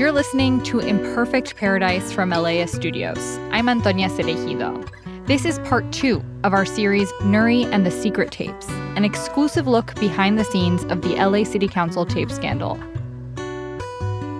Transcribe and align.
You're 0.00 0.12
listening 0.12 0.62
to 0.62 0.78
Imperfect 0.78 1.56
Paradise 1.56 2.10
from 2.10 2.30
LAist 2.30 2.74
Studios. 2.74 3.36
I'm 3.50 3.68
Antonia 3.68 4.08
Cereijido. 4.08 4.88
This 5.26 5.44
is 5.44 5.58
part 5.58 5.92
two 5.92 6.24
of 6.42 6.54
our 6.54 6.64
series 6.64 7.12
Nury 7.20 7.66
and 7.70 7.84
the 7.84 7.90
Secret 7.90 8.30
Tapes, 8.30 8.66
an 8.96 9.04
exclusive 9.04 9.66
look 9.66 9.94
behind 9.96 10.38
the 10.38 10.44
scenes 10.44 10.84
of 10.84 11.02
the 11.02 11.16
LA 11.16 11.44
City 11.44 11.68
Council 11.68 12.06
tape 12.06 12.30
scandal. 12.30 12.76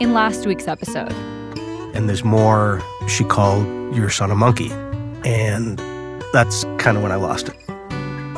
In 0.00 0.14
last 0.14 0.46
week's 0.46 0.66
episode, 0.66 1.12
and 1.92 2.08
there's 2.08 2.24
more, 2.24 2.82
she 3.06 3.22
called 3.24 3.94
your 3.94 4.08
son 4.08 4.30
a 4.30 4.34
monkey. 4.34 4.70
And 5.26 5.78
that's 6.32 6.64
kind 6.78 6.96
of 6.96 7.02
when 7.02 7.12
I 7.12 7.16
lost 7.16 7.50
it. 7.50 7.56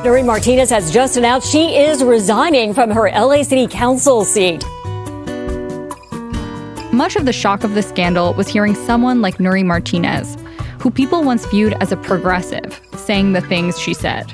Nury 0.02 0.26
Martinez 0.26 0.70
has 0.70 0.90
just 0.90 1.16
announced 1.16 1.52
she 1.52 1.76
is 1.76 2.02
resigning 2.02 2.74
from 2.74 2.90
her 2.90 3.08
LA 3.12 3.44
City 3.44 3.68
Council 3.68 4.24
seat. 4.24 4.64
Much 6.92 7.16
of 7.16 7.24
the 7.24 7.32
shock 7.32 7.64
of 7.64 7.72
the 7.72 7.80
scandal 7.82 8.34
was 8.34 8.46
hearing 8.46 8.74
someone 8.74 9.22
like 9.22 9.38
Nury 9.38 9.64
Martinez, 9.64 10.36
who 10.78 10.90
people 10.90 11.24
once 11.24 11.46
viewed 11.46 11.72
as 11.80 11.90
a 11.90 11.96
progressive, 11.96 12.78
saying 12.96 13.32
the 13.32 13.40
things 13.40 13.78
she 13.78 13.94
said. 13.94 14.30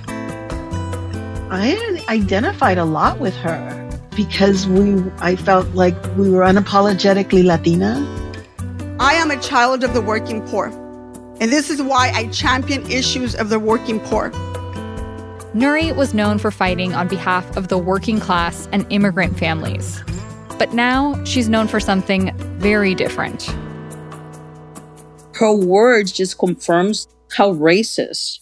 I 1.53 2.05
identified 2.09 2.77
a 2.77 2.85
lot 2.85 3.21
with 3.21 3.37
her 3.37 3.89
because 4.17 4.67
we 4.67 5.01
I 5.19 5.37
felt 5.37 5.69
like 5.69 5.95
we 6.17 6.31
were 6.31 6.43
unapologetically 6.43 7.45
Latina. 7.45 8.05
I 8.99 9.15
am 9.15 9.31
a 9.31 9.41
child 9.41 9.85
of 9.85 9.95
the 9.95 10.03
working 10.03 10.45
poor, 10.49 10.67
and 11.41 11.53
this 11.53 11.71
is 11.71 11.81
why 11.81 12.11
I 12.13 12.27
champion 12.27 12.85
issues 12.91 13.37
of 13.37 13.51
the 13.51 13.61
working 13.61 14.01
poor. 14.01 14.31
Nury 15.55 15.95
was 15.95 16.13
known 16.13 16.41
for 16.41 16.51
fighting 16.51 16.93
on 16.93 17.07
behalf 17.07 17.57
of 17.57 17.69
the 17.69 17.79
working 17.79 18.19
class 18.19 18.69
and 18.73 18.85
immigrant 18.91 19.39
families. 19.39 20.03
But 20.59 20.75
now 20.75 21.23
she's 21.25 21.49
known 21.49 21.69
for 21.69 21.81
something 21.81 22.37
very 22.59 22.95
different. 22.95 23.45
Her 25.35 25.55
words 25.55 26.11
just 26.11 26.39
confirms 26.39 27.07
how 27.31 27.55
racist 27.55 28.41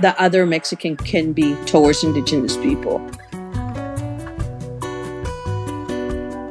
the 0.00 0.14
other 0.18 0.46
Mexican 0.46 0.96
can 0.96 1.34
be 1.34 1.54
towards 1.66 2.02
indigenous 2.02 2.56
people. 2.56 2.98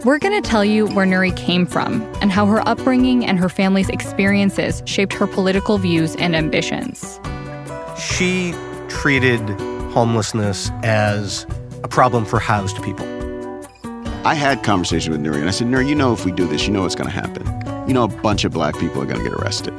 We're 0.04 0.18
going 0.18 0.42
to 0.42 0.48
tell 0.48 0.66
you 0.66 0.88
where 0.88 1.06
Nury 1.06 1.36
came 1.38 1.68
from 1.68 2.02
and 2.22 2.32
how 2.32 2.48
her 2.48 2.68
upbringing 2.68 3.24
and 3.26 3.40
her 3.40 3.50
family's 3.50 3.90
experiences 3.90 4.82
shaped 4.86 5.14
her 5.14 5.28
political 5.28 5.78
views 5.78 6.16
and 6.16 6.36
ambitions. 6.36 7.20
She 8.00 8.54
treated 8.88 9.42
homelessness 9.92 10.72
as 10.84 11.46
a 11.84 11.88
problem 11.88 12.26
for 12.26 12.40
housed 12.40 12.82
people. 12.82 13.21
I 14.24 14.36
had 14.36 14.64
conversations 14.64 15.10
with 15.10 15.26
Nury, 15.26 15.40
and 15.40 15.48
I 15.48 15.52
said, 15.52 15.66
Nury, 15.66 15.90
you 15.90 15.96
know 15.96 16.14
if 16.14 16.26
we 16.26 16.32
do 16.32 16.46
this, 16.46 16.68
you 16.68 16.74
know 16.74 16.84
what's 16.84 16.94
going 16.94 17.10
to 17.10 17.14
happen. 17.14 17.44
You 17.88 17.96
know 17.96 18.04
a 18.04 18.08
bunch 18.08 18.44
of 18.44 18.52
black 18.52 18.78
people 18.78 19.02
are 19.02 19.06
going 19.08 19.18
to 19.18 19.28
get 19.28 19.34
arrested. 19.34 19.74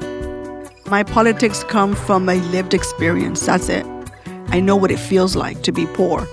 My 0.87 1.05
politics 1.05 1.63
come 1.63 1.95
from 1.95 2.29
a 2.29 2.35
lived 2.51 2.75
experience. 2.75 3.47
That's 3.47 3.69
it. 3.69 3.87
I 4.49 4.59
know 4.59 4.75
what 4.75 4.91
it 4.91 4.99
feels 4.99 5.37
like 5.37 5.63
to 5.63 5.71
be 5.71 5.87
poor. 5.87 6.27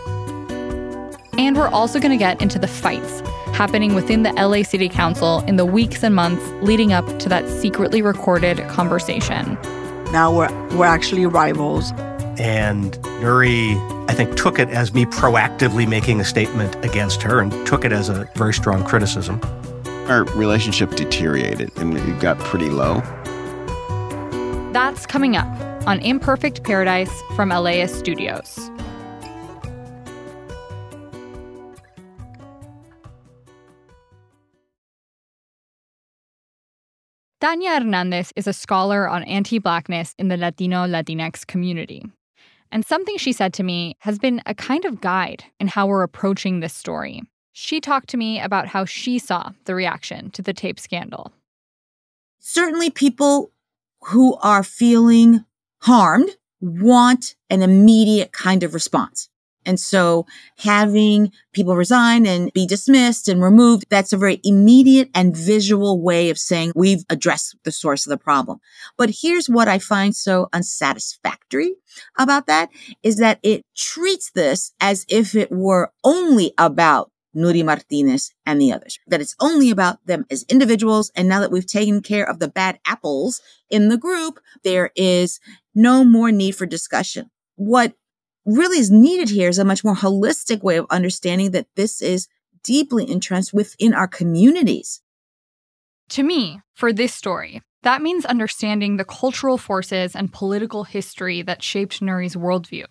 And 1.38 1.56
we're 1.56 1.68
also 1.68 2.00
going 2.00 2.12
to 2.12 2.18
get 2.18 2.42
into 2.42 2.58
the 2.58 2.68
fights 2.68 3.22
happening 3.54 3.94
within 3.94 4.24
the 4.24 4.32
LA 4.34 4.64
City 4.64 4.90
Council 4.90 5.42
in 5.42 5.58
the 5.58 5.66
weeks 5.66 6.04
and 6.04 6.16
months 6.16 6.44
leading 6.64 6.92
up 6.92 7.06
to 7.20 7.30
that 7.30 7.48
secretly 7.48 8.02
recorded 8.02 8.58
conversation. 8.70 9.54
Now 10.12 10.36
we're, 10.36 10.52
we're 10.76 10.86
actually 10.86 11.28
rivals. 11.28 11.94
And 12.40 12.94
Nury, 13.22 13.76
I 14.10 14.14
think, 14.14 14.38
took 14.38 14.60
it 14.60 14.70
as 14.70 14.94
me 14.94 15.04
proactively 15.06 15.88
making 15.88 16.22
a 16.22 16.24
statement 16.24 16.74
against 16.86 17.22
her 17.22 17.42
and 17.42 17.52
took 17.68 17.84
it 17.84 17.92
as 17.92 18.08
a 18.08 18.30
very 18.36 18.54
strong 18.54 18.86
criticism. 18.86 19.42
Our 20.08 20.24
relationship 20.36 20.92
deteriorated 20.96 21.70
and 21.78 21.98
it 21.98 22.20
got 22.22 22.40
pretty 22.40 22.70
low. 22.70 23.02
That's 24.72 25.06
coming 25.06 25.36
up 25.36 25.48
on 25.86 26.00
Imperfect 26.00 26.64
Paradise 26.64 27.12
from 27.36 27.50
LAist 27.50 28.00
Studios. 28.00 28.72
Tanya 37.42 37.80
Hernandez 37.80 38.32
is 38.36 38.48
a 38.48 38.54
scholar 38.54 39.10
on 39.10 39.24
anti 39.24 39.60
Blackness 39.60 40.14
in 40.18 40.28
the 40.28 40.38
Latino 40.38 40.86
Latinx 40.86 41.48
community. 41.48 42.04
And 42.72 42.86
something 42.86 43.18
she 43.18 43.34
said 43.34 43.54
to 43.54 43.64
me 43.64 43.96
has 44.00 44.20
been 44.20 44.42
a 44.46 44.54
kind 44.54 44.86
of 44.86 45.02
guide 45.02 45.46
in 45.60 45.68
how 45.68 45.88
we're 45.88 46.04
approaching 46.04 46.60
this 46.60 46.74
story. 46.74 47.24
She 47.52 47.82
talked 47.82 48.10
to 48.10 48.18
me 48.18 48.40
about 48.40 48.68
how 48.68 48.86
she 48.86 49.20
saw 49.20 49.52
the 49.66 49.76
reaction 49.76 50.30
to 50.32 50.42
the 50.42 50.54
tape 50.54 50.80
scandal. 50.80 51.34
Certainly, 52.40 52.92
people 52.92 53.52
who 54.08 54.36
are 54.36 54.64
feeling 54.64 55.44
harmed 55.82 56.30
want 56.62 57.36
an 57.50 57.62
immediate 57.62 58.32
kind 58.32 58.64
of 58.64 58.74
response. 58.74 59.30
And 59.66 59.80
so 59.80 60.26
having 60.58 61.32
people 61.54 61.76
resign 61.76 62.26
and 62.26 62.52
be 62.54 62.66
dismissed 62.66 63.28
and 63.28 63.42
removed, 63.42 63.86
that's 63.90 64.14
a 64.14 64.18
very 64.18 64.40
immediate 64.44 65.10
and 65.14 65.36
visual 65.36 66.02
way 66.02 66.30
of 66.30 66.38
saying 66.38 66.72
we've 66.76 67.04
addressed 67.10 67.56
the 67.64 67.72
source 67.72 68.06
of 68.06 68.10
the 68.10 68.18
problem. 68.18 68.60
But 68.98 69.12
here's 69.22 69.50
what 69.50 69.68
I 69.68 69.80
find 69.80 70.16
so 70.16 70.50
unsatisfactory 70.54 71.76
about 72.18 72.48
that 72.48 72.70
is 73.04 73.18
that 73.18 73.40
it 73.44 73.66
treats 73.76 74.32
this 74.32 74.74
as 74.80 75.06
if 75.10 75.36
it 75.36 75.52
were 75.52 75.92
only 76.04 76.54
about 76.58 77.12
Nury 77.36 77.64
Martinez 77.64 78.34
and 78.46 78.60
the 78.60 78.74
others, 78.74 79.00
that 79.08 79.22
it's 79.22 79.36
only 79.40 79.70
about 79.70 80.06
them 80.06 80.26
as 80.32 80.46
individuals. 80.50 81.12
And 81.16 81.30
now 81.30 81.40
that 81.42 81.52
we've 81.52 81.66
taken 81.66 82.02
care 82.02 82.28
of 82.28 82.40
the 82.40 82.48
bad 82.48 82.80
apples 82.86 83.42
in 83.70 83.90
the 83.90 83.98
group, 83.98 84.40
there 84.64 84.92
is 84.96 85.40
no 85.76 86.04
more 86.04 86.32
need 86.32 86.56
for 86.56 86.66
discussion. 86.66 87.30
What 87.56 87.94
really 88.50 88.80
is 88.80 88.92
needed 88.92 89.30
here 89.30 89.50
is 89.50 89.60
a 89.60 89.66
much 89.66 89.84
more 89.84 89.96
holistic 89.96 90.62
way 90.64 90.78
of 90.78 90.86
understanding 90.90 91.52
that 91.52 91.68
this 91.76 92.02
is 92.02 92.28
deeply 92.64 93.10
entrenched 93.10 93.54
within 93.54 93.94
our 93.94 94.08
communities. 94.08 95.02
To 96.10 96.24
me, 96.24 96.62
for 96.74 96.92
this 96.92 97.14
story, 97.14 97.62
that 97.84 98.02
means 98.02 98.26
understanding 98.26 98.98
the 98.98 99.06
cultural 99.06 99.58
forces 99.58 100.16
and 100.16 100.34
political 100.34 100.84
history 100.84 101.42
that 101.44 101.64
shaped 101.64 102.02
Nury's 102.02 102.36
worldview. 102.36 102.86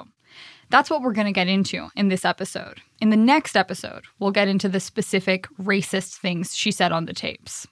That's 0.70 0.90
what 0.90 1.02
we're 1.02 1.12
going 1.12 1.26
to 1.26 1.32
get 1.32 1.48
into 1.48 1.88
in 1.96 2.08
this 2.08 2.24
episode. 2.24 2.80
In 3.00 3.10
the 3.10 3.16
next 3.16 3.56
episode, 3.56 4.04
we'll 4.18 4.30
get 4.30 4.48
into 4.48 4.68
the 4.68 4.80
specific 4.80 5.46
racist 5.60 6.18
things 6.18 6.54
she 6.54 6.70
said 6.70 6.92
on 6.92 7.06
the 7.06 7.14
tapes. 7.14 7.66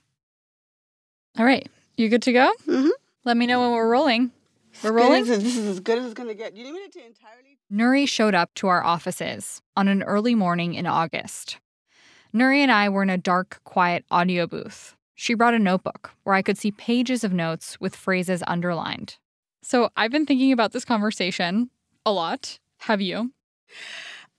All 1.37 1.45
right, 1.45 1.67
you 1.95 2.09
good 2.09 2.23
to 2.23 2.33
go? 2.33 2.51
Mm-hmm. 2.67 2.89
Let 3.23 3.37
me 3.37 3.45
know 3.45 3.61
when 3.61 3.71
we're 3.71 3.89
rolling. 3.89 4.31
We're 4.83 4.91
rolling? 4.91 5.25
This 5.25 5.57
is 5.57 5.65
as 5.65 5.79
good 5.79 5.97
as 5.97 6.05
it's 6.05 6.13
going 6.13 6.29
to 6.29 6.35
get. 6.35 6.55
You 6.55 6.63
need 6.63 6.91
to 6.93 7.05
entirely. 7.05 7.57
Nury 7.71 8.07
showed 8.07 8.35
up 8.35 8.53
to 8.55 8.67
our 8.67 8.83
offices 8.83 9.61
on 9.75 9.87
an 9.87 10.03
early 10.03 10.35
morning 10.35 10.73
in 10.73 10.85
August. 10.85 11.59
Nury 12.33 12.59
and 12.59 12.71
I 12.71 12.89
were 12.89 13.03
in 13.03 13.09
a 13.09 13.17
dark, 13.17 13.61
quiet 13.63 14.05
audio 14.11 14.47
booth. 14.47 14.95
She 15.15 15.33
brought 15.33 15.55
a 15.55 15.59
notebook 15.59 16.11
where 16.23 16.35
I 16.35 16.41
could 16.41 16.57
see 16.57 16.71
pages 16.71 17.23
of 17.23 17.33
notes 17.33 17.79
with 17.79 17.95
phrases 17.95 18.43
underlined. 18.45 19.17
So 19.63 19.89
I've 19.97 20.11
been 20.11 20.25
thinking 20.25 20.51
about 20.51 20.71
this 20.71 20.85
conversation 20.85 21.69
a 22.05 22.11
lot. 22.11 22.59
Have 22.81 23.01
you? 23.01 23.31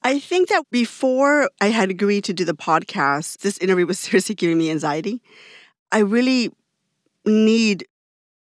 I 0.03 0.21
think 0.21 0.49
that 0.49 0.63
before 0.71 1.51
I 1.61 1.67
had 1.67 1.91
agreed 1.91 2.25
to 2.25 2.33
do 2.33 2.45
the 2.45 2.55
podcast, 2.55 3.39
this 3.39 3.59
interview 3.59 3.87
was 3.87 3.99
seriously 3.99 4.37
giving 4.37 4.59
me 4.59 4.71
anxiety. 4.71 5.21
I 5.91 5.99
really 5.99 6.53
need, 7.25 7.87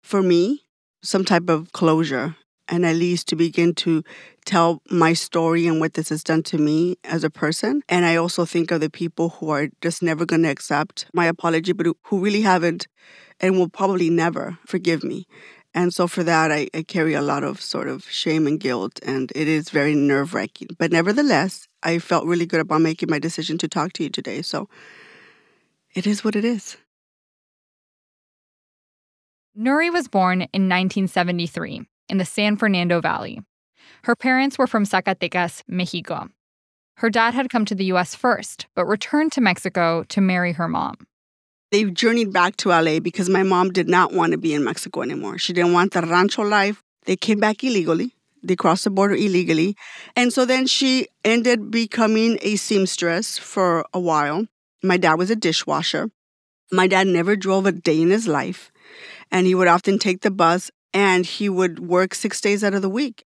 for 0.04 0.22
me, 0.22 0.67
some 1.02 1.26
type 1.26 1.50
of 1.50 1.72
closure 1.72 2.36
and 2.68 2.86
at 2.86 2.96
least 2.96 3.28
to 3.30 3.36
begin 3.36 3.74
to 3.74 4.04
tell 4.46 4.82
my 4.90 5.14
story 5.14 5.68
and 5.68 5.80
what 5.80 5.94
this 5.94 6.10
has 6.10 6.24
done 6.24 6.44
to 6.44 6.58
me 6.58 6.98
as 7.04 7.24
a 7.24 7.30
person. 7.30 7.82
And 7.88 8.06
I 8.06 8.16
also 8.16 8.46
think 8.46 8.72
of 8.72 8.82
the 8.82 8.90
people 8.90 9.30
who 9.30 9.50
are 9.50 9.70
just 9.82 10.04
never 10.04 10.26
going 10.26 10.44
to 10.44 10.50
accept 10.50 11.08
my 11.14 11.26
apology, 11.26 11.72
but 11.74 11.88
who 12.04 12.20
really 12.20 12.42
haven't 12.42 12.88
and 13.40 13.58
will 13.58 13.70
probably 13.70 14.10
never 14.10 14.58
forgive 14.66 15.04
me. 15.04 15.28
And 15.74 15.94
so 15.94 16.08
for 16.08 16.24
that, 16.24 16.52
I, 16.52 16.68
I 16.74 16.82
carry 16.82 17.14
a 17.14 17.22
lot 17.22 17.44
of 17.44 17.62
sort 17.62 17.88
of 17.88 18.04
shame 18.10 18.48
and 18.48 18.60
guilt, 18.60 19.00
and 19.06 19.32
it 19.36 19.48
is 19.48 19.70
very 19.70 19.94
nerve 19.94 20.34
wracking. 20.34 20.70
But 20.80 20.92
nevertheless, 20.92 21.68
I 21.84 22.00
felt 22.00 22.26
really 22.26 22.48
good 22.48 22.62
about 22.62 22.82
making 22.82 23.12
my 23.12 23.20
decision 23.20 23.58
to 23.60 23.68
talk 23.68 23.94
to 23.94 24.04
you 24.04 24.10
today. 24.10 24.42
So 24.42 24.70
it 25.94 26.08
is 26.08 26.24
what 26.24 26.36
it 26.36 26.44
is. 26.44 26.78
Nury 29.58 29.92
was 29.92 30.08
born 30.08 30.42
in 30.54 30.70
1973 30.70 31.82
in 32.10 32.18
the 32.20 32.26
San 32.26 32.58
Fernando 32.58 33.02
Valley. 33.02 33.42
Her 34.04 34.16
parents 34.16 34.60
were 34.60 34.68
from 34.68 34.86
Zacatecas, 34.86 35.64
Mexico. 35.68 36.30
Her 36.98 37.10
dad 37.10 37.34
had 37.34 37.50
come 37.50 37.66
to 37.66 37.74
the 37.74 37.86
US 37.86 38.14
first, 38.14 38.68
but 38.76 38.86
returned 38.86 39.32
to 39.32 39.42
Mexico 39.42 40.04
to 40.10 40.22
marry 40.22 40.52
her 40.52 40.68
mom. 40.68 41.08
They 41.72 41.86
journeyed 41.86 42.32
back 42.32 42.56
to 42.58 42.70
LA 42.70 43.00
because 43.00 43.30
my 43.30 43.42
mom 43.42 43.72
did 43.72 43.90
not 43.90 44.14
want 44.14 44.32
to 44.34 44.38
be 44.38 44.54
in 44.54 44.64
Mexico 44.64 45.02
anymore. 45.02 45.40
She 45.40 45.54
didn't 45.54 45.74
want 45.74 45.94
the 45.94 46.04
rancho 46.04 46.44
life. 46.44 46.84
They 47.06 47.16
came 47.16 47.40
back 47.40 47.64
illegally. 47.64 48.14
They 48.44 48.56
crossed 48.56 48.84
the 48.84 48.92
border 48.92 49.16
illegally. 49.16 49.76
And 50.16 50.32
so 50.32 50.46
then 50.46 50.68
she 50.68 51.08
ended 51.26 51.72
becoming 51.72 52.38
a 52.44 52.58
seamstress 52.58 53.40
for 53.40 53.88
a 53.92 54.00
while. 54.00 54.46
My 54.84 54.98
dad 54.98 55.16
was 55.16 55.32
a 55.32 55.36
dishwasher. 55.36 56.12
My 56.72 56.86
dad 56.86 57.08
never 57.08 57.36
drove 57.36 57.66
a 57.66 57.72
day 57.72 58.00
in 58.00 58.12
his 58.12 58.28
life 58.28 58.72
and 59.32 59.48
he 59.48 59.56
would 59.56 59.68
often 59.68 60.00
take 60.00 60.22
the 60.22 60.32
bus 60.32 60.72
and 60.94 61.26
he 61.26 61.50
would 61.50 61.80
work 61.80 62.16
six 62.16 62.42
days 62.42 62.64
out 62.64 62.74
of 62.74 62.82
the 62.82 62.90
week. 62.90 63.26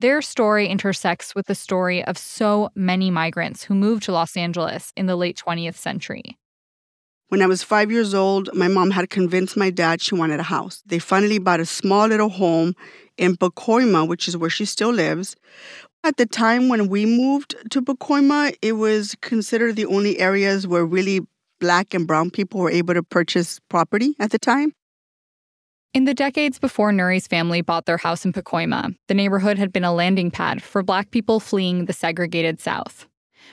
Their 0.00 0.20
story 0.20 0.66
intersects 0.66 1.34
with 1.34 1.46
the 1.46 1.54
story 1.54 2.04
of 2.04 2.18
so 2.18 2.70
many 2.74 3.10
migrants 3.10 3.62
who 3.62 3.74
moved 3.74 4.02
to 4.04 4.12
Los 4.12 4.36
Angeles 4.36 4.92
in 4.96 5.06
the 5.06 5.14
late 5.14 5.40
20th 5.46 5.76
century. 5.76 6.38
When 7.28 7.40
I 7.40 7.46
was 7.46 7.62
five 7.62 7.90
years 7.90 8.12
old, 8.12 8.52
my 8.52 8.68
mom 8.68 8.90
had 8.90 9.08
convinced 9.08 9.56
my 9.56 9.70
dad 9.70 10.02
she 10.02 10.14
wanted 10.14 10.40
a 10.40 10.42
house. 10.42 10.82
They 10.84 10.98
finally 10.98 11.38
bought 11.38 11.60
a 11.60 11.64
small 11.66 12.08
little 12.08 12.28
home 12.28 12.74
in 13.16 13.36
Pacoima, 13.36 14.06
which 14.06 14.28
is 14.28 14.36
where 14.36 14.50
she 14.50 14.64
still 14.64 14.92
lives. 14.92 15.36
At 16.04 16.16
the 16.16 16.26
time 16.26 16.68
when 16.68 16.88
we 16.88 17.06
moved 17.06 17.54
to 17.70 17.80
Pacoima, 17.80 18.56
it 18.60 18.72
was 18.72 19.14
considered 19.20 19.76
the 19.76 19.86
only 19.86 20.18
areas 20.18 20.66
where 20.66 20.84
really 20.84 21.20
black 21.62 21.94
and 21.94 22.08
brown 22.08 22.28
people 22.28 22.58
were 22.58 22.72
able 22.72 22.92
to 22.92 23.04
purchase 23.04 23.60
property 23.70 24.16
at 24.18 24.32
the 24.32 24.38
time. 24.38 24.74
In 25.94 26.06
the 26.06 26.12
decades 26.12 26.58
before 26.58 26.90
Nury's 26.90 27.28
family 27.28 27.60
bought 27.60 27.86
their 27.86 27.98
house 27.98 28.24
in 28.24 28.32
Pacoima, 28.32 28.96
the 29.06 29.14
neighborhood 29.14 29.58
had 29.58 29.72
been 29.72 29.84
a 29.84 29.94
landing 29.94 30.32
pad 30.32 30.60
for 30.60 30.82
black 30.82 31.12
people 31.12 31.38
fleeing 31.38 31.84
the 31.84 31.92
segregated 31.92 32.60
South. 32.60 33.06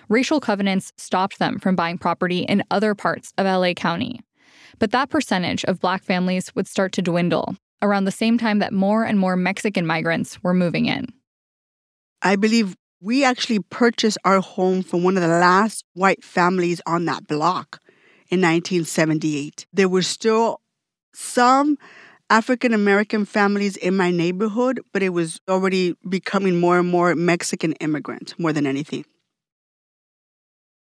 Racial 0.08 0.40
covenants 0.40 0.92
stopped 0.98 1.38
them 1.38 1.60
from 1.60 1.76
buying 1.76 2.00
property 2.00 2.40
in 2.40 2.64
other 2.72 2.96
parts 2.96 3.32
of 3.38 3.46
LA 3.46 3.74
County. 3.74 4.22
But 4.80 4.90
that 4.90 5.12
percentage 5.12 5.64
of 5.66 5.80
black 5.80 6.04
families 6.04 6.56
would 6.56 6.68
start 6.68 6.92
to 6.94 7.04
dwindle 7.04 7.58
around 7.80 8.06
the 8.06 8.12
same 8.12 8.40
time 8.40 8.58
that 8.58 8.74
more 8.74 9.04
and 9.04 9.20
more 9.20 9.36
Mexican 9.36 9.86
migrants 9.86 10.42
were 10.42 10.56
moving 10.56 10.88
in. 10.88 11.06
I 12.24 12.38
believe 12.38 12.76
we 13.02 13.24
actually 13.24 13.60
purchased 13.70 14.18
our 14.26 14.42
home 14.42 14.82
from 14.82 15.04
one 15.04 15.16
of 15.16 15.22
the 15.22 15.30
last 15.30 15.86
white 15.94 16.24
families 16.24 16.82
on 16.88 17.06
that 17.06 17.28
block 17.28 17.80
in 18.30 18.42
1978. 18.42 19.66
There 19.74 19.90
were 19.90 20.02
still 20.02 20.62
some 21.14 21.78
African 22.30 22.74
American 22.74 23.26
families 23.26 23.76
in 23.76 23.98
my 23.98 24.12
neighborhood, 24.12 24.82
but 24.94 25.02
it 25.02 25.10
was 25.10 25.42
already 25.50 25.96
becoming 26.08 26.60
more 26.60 26.80
and 26.80 26.90
more 26.90 27.16
Mexican 27.16 27.74
immigrant 27.74 28.36
more 28.38 28.54
than 28.54 28.68
anything. 28.68 29.04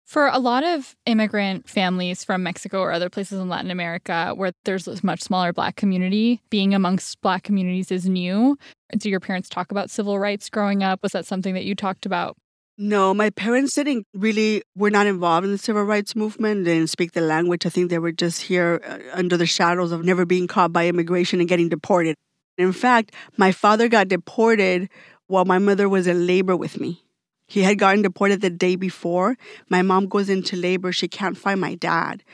For 0.06 0.28
a 0.28 0.38
lot 0.38 0.64
of 0.64 0.94
immigrant 1.06 1.68
families 1.68 2.24
from 2.24 2.42
Mexico 2.42 2.80
or 2.80 2.92
other 2.92 3.08
places 3.10 3.40
in 3.40 3.48
Latin 3.48 3.70
America 3.70 4.32
where 4.36 4.52
there's 4.64 4.86
a 4.86 4.96
much 5.02 5.22
smaller 5.22 5.52
Black 5.52 5.76
community, 5.76 6.40
being 6.50 6.74
amongst 6.74 7.20
Black 7.20 7.42
communities 7.42 7.90
is 7.90 8.06
new. 8.06 8.56
Do 8.96 9.10
your 9.10 9.20
parents 9.20 9.48
talk 9.48 9.70
about 9.70 9.90
civil 9.90 10.18
rights 10.18 10.50
growing 10.50 10.82
up? 10.82 11.02
Was 11.02 11.12
that 11.12 11.26
something 11.26 11.54
that 11.54 11.64
you 11.64 11.74
talked 11.74 12.06
about? 12.06 12.36
No, 12.76 13.14
my 13.14 13.30
parents 13.30 13.74
didn't 13.74 14.04
really 14.14 14.62
were 14.74 14.90
not 14.90 15.06
involved 15.06 15.44
in 15.44 15.52
the 15.52 15.58
civil 15.58 15.84
rights 15.84 16.16
movement. 16.16 16.64
They 16.64 16.74
didn't 16.74 16.90
speak 16.90 17.12
the 17.12 17.20
language. 17.20 17.64
I 17.64 17.68
think 17.68 17.88
they 17.88 18.00
were 18.00 18.10
just 18.10 18.42
here 18.42 18.82
uh, 18.84 18.98
under 19.16 19.36
the 19.36 19.46
shadows 19.46 19.92
of 19.92 20.04
never 20.04 20.26
being 20.26 20.48
caught 20.48 20.72
by 20.72 20.88
immigration 20.88 21.38
and 21.38 21.48
getting 21.48 21.68
deported. 21.68 22.16
In 22.58 22.72
fact, 22.72 23.14
my 23.36 23.52
father 23.52 23.88
got 23.88 24.08
deported 24.08 24.88
while 25.28 25.44
my 25.44 25.58
mother 25.58 25.88
was 25.88 26.08
in 26.08 26.26
labor 26.26 26.56
with 26.56 26.80
me. 26.80 27.04
He 27.46 27.62
had 27.62 27.78
gotten 27.78 28.02
deported 28.02 28.40
the 28.40 28.50
day 28.50 28.74
before. 28.74 29.36
My 29.68 29.82
mom 29.82 30.08
goes 30.08 30.28
into 30.28 30.56
labor. 30.56 30.90
She 30.90 31.06
can't 31.06 31.38
find 31.38 31.60
my 31.60 31.76
dad. 31.76 32.24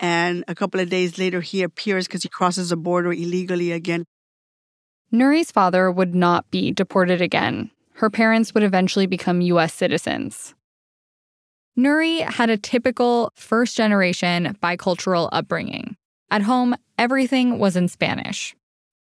And 0.00 0.42
a 0.48 0.54
couple 0.56 0.80
of 0.80 0.90
days 0.90 1.16
later, 1.16 1.40
he 1.42 1.62
appears 1.62 2.08
because 2.08 2.24
he 2.24 2.28
crosses 2.28 2.70
the 2.70 2.76
border 2.76 3.12
illegally 3.12 3.70
again. 3.70 4.04
Nury's 5.12 5.52
father 5.52 5.92
would 5.92 6.14
not 6.14 6.50
be 6.50 6.72
deported 6.72 7.22
again 7.22 7.70
her 7.96 8.10
parents 8.10 8.52
would 8.52 8.62
eventually 8.62 9.06
become 9.06 9.40
US 9.40 9.72
citizens. 9.72 10.54
Nury 11.78 12.20
had 12.20 12.50
a 12.50 12.56
typical 12.56 13.30
first 13.34 13.76
generation 13.76 14.56
bicultural 14.62 15.28
upbringing. 15.32 15.96
At 16.30 16.42
home, 16.42 16.74
everything 16.98 17.58
was 17.58 17.76
in 17.76 17.88
Spanish. 17.88 18.54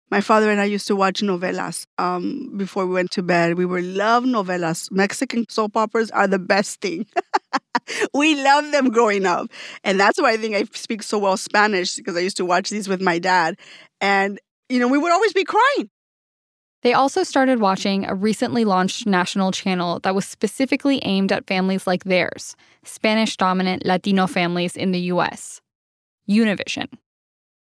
My 0.10 0.20
father 0.20 0.52
and 0.52 0.60
I 0.60 0.66
used 0.66 0.88
to 0.88 0.96
watch 0.96 1.22
novelas 1.22 1.86
um, 1.98 2.54
before 2.58 2.86
we 2.86 2.94
went 2.94 3.12
to 3.12 3.24
bed. 3.24 3.58
We 3.58 3.66
were 3.66 3.82
love 3.82 4.26
novelas. 4.26 4.92
Mexican 4.92 5.46
soap 5.48 5.78
operas 5.78 6.12
are 6.12 6.28
the 6.28 6.40
best 6.40 6.82
thing. 6.82 7.06
we 8.14 8.44
love 8.44 8.72
them 8.72 8.90
growing 8.90 9.26
up. 9.26 9.48
And 9.84 10.00
that's 10.00 10.22
why 10.22 10.32
I 10.32 10.38
think 10.38 10.56
I 10.56 10.64
speak 10.74 11.02
so 11.02 11.18
well 11.18 11.38
Spanish 11.38 11.96
because 11.96 12.18
I 12.18 12.20
used 12.20 12.38
to 12.38 12.46
watch 12.46 12.70
these 12.70 12.90
with 12.90 13.02
my 13.02 13.20
dad. 13.20 13.58
And, 14.02 14.40
you 14.70 14.80
know, 14.80 14.88
we 14.88 14.98
would 14.98 15.12
always 15.14 15.34
be 15.34 15.46
crying. 15.46 15.90
They 16.84 16.94
also 16.94 17.22
started 17.24 17.60
watching 17.60 18.06
a 18.06 18.16
recently 18.16 18.66
launched 18.66 19.06
national 19.06 19.52
channel 19.52 20.00
that 20.00 20.16
was 20.16 20.26
specifically 20.26 21.00
aimed 21.04 21.32
at 21.32 21.46
families 21.46 21.86
like 21.86 22.04
theirs, 22.06 22.56
Spanish 22.84 23.38
dominant 23.38 23.86
Latino 23.86 24.26
families 24.26 24.76
in 24.76 24.92
the 24.92 25.00
US 25.14 25.62
Univision. 26.28 26.88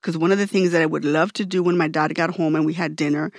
Because 0.01 0.17
one 0.17 0.31
of 0.31 0.39
the 0.39 0.47
things 0.47 0.71
that 0.71 0.81
I 0.81 0.87
would 0.87 1.05
love 1.05 1.31
to 1.33 1.45
do 1.45 1.61
when 1.61 1.77
my 1.77 1.87
dad 1.87 2.15
got 2.15 2.35
home 2.35 2.55
and 2.55 2.65
we 2.65 2.73
had 2.73 2.95
dinner 2.95 3.31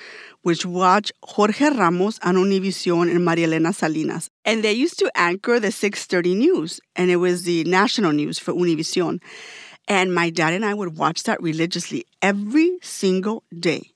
was 0.45 0.65
watch 0.65 1.11
Jorge 1.25 1.71
Ramos 1.71 2.21
on 2.23 2.37
Univision 2.37 3.11
and 3.11 3.25
Maria 3.25 3.47
Elena 3.47 3.73
Salinas. 3.73 4.29
And 4.45 4.63
they 4.63 4.73
used 4.73 4.99
to 5.01 5.11
anchor 5.17 5.59
the 5.59 5.73
630 5.73 6.35
news, 6.35 6.81
and 6.95 7.11
it 7.11 7.17
was 7.17 7.43
the 7.43 7.65
national 7.65 8.13
news 8.13 8.39
for 8.39 8.53
Univision. 8.53 9.21
And 9.89 10.15
my 10.15 10.31
dad 10.31 10.53
and 10.53 10.65
I 10.65 10.75
would 10.75 10.97
watch 10.97 11.25
that 11.25 11.43
religiously 11.43 12.05
every 12.21 12.79
single 12.81 13.43
day. 13.59 13.92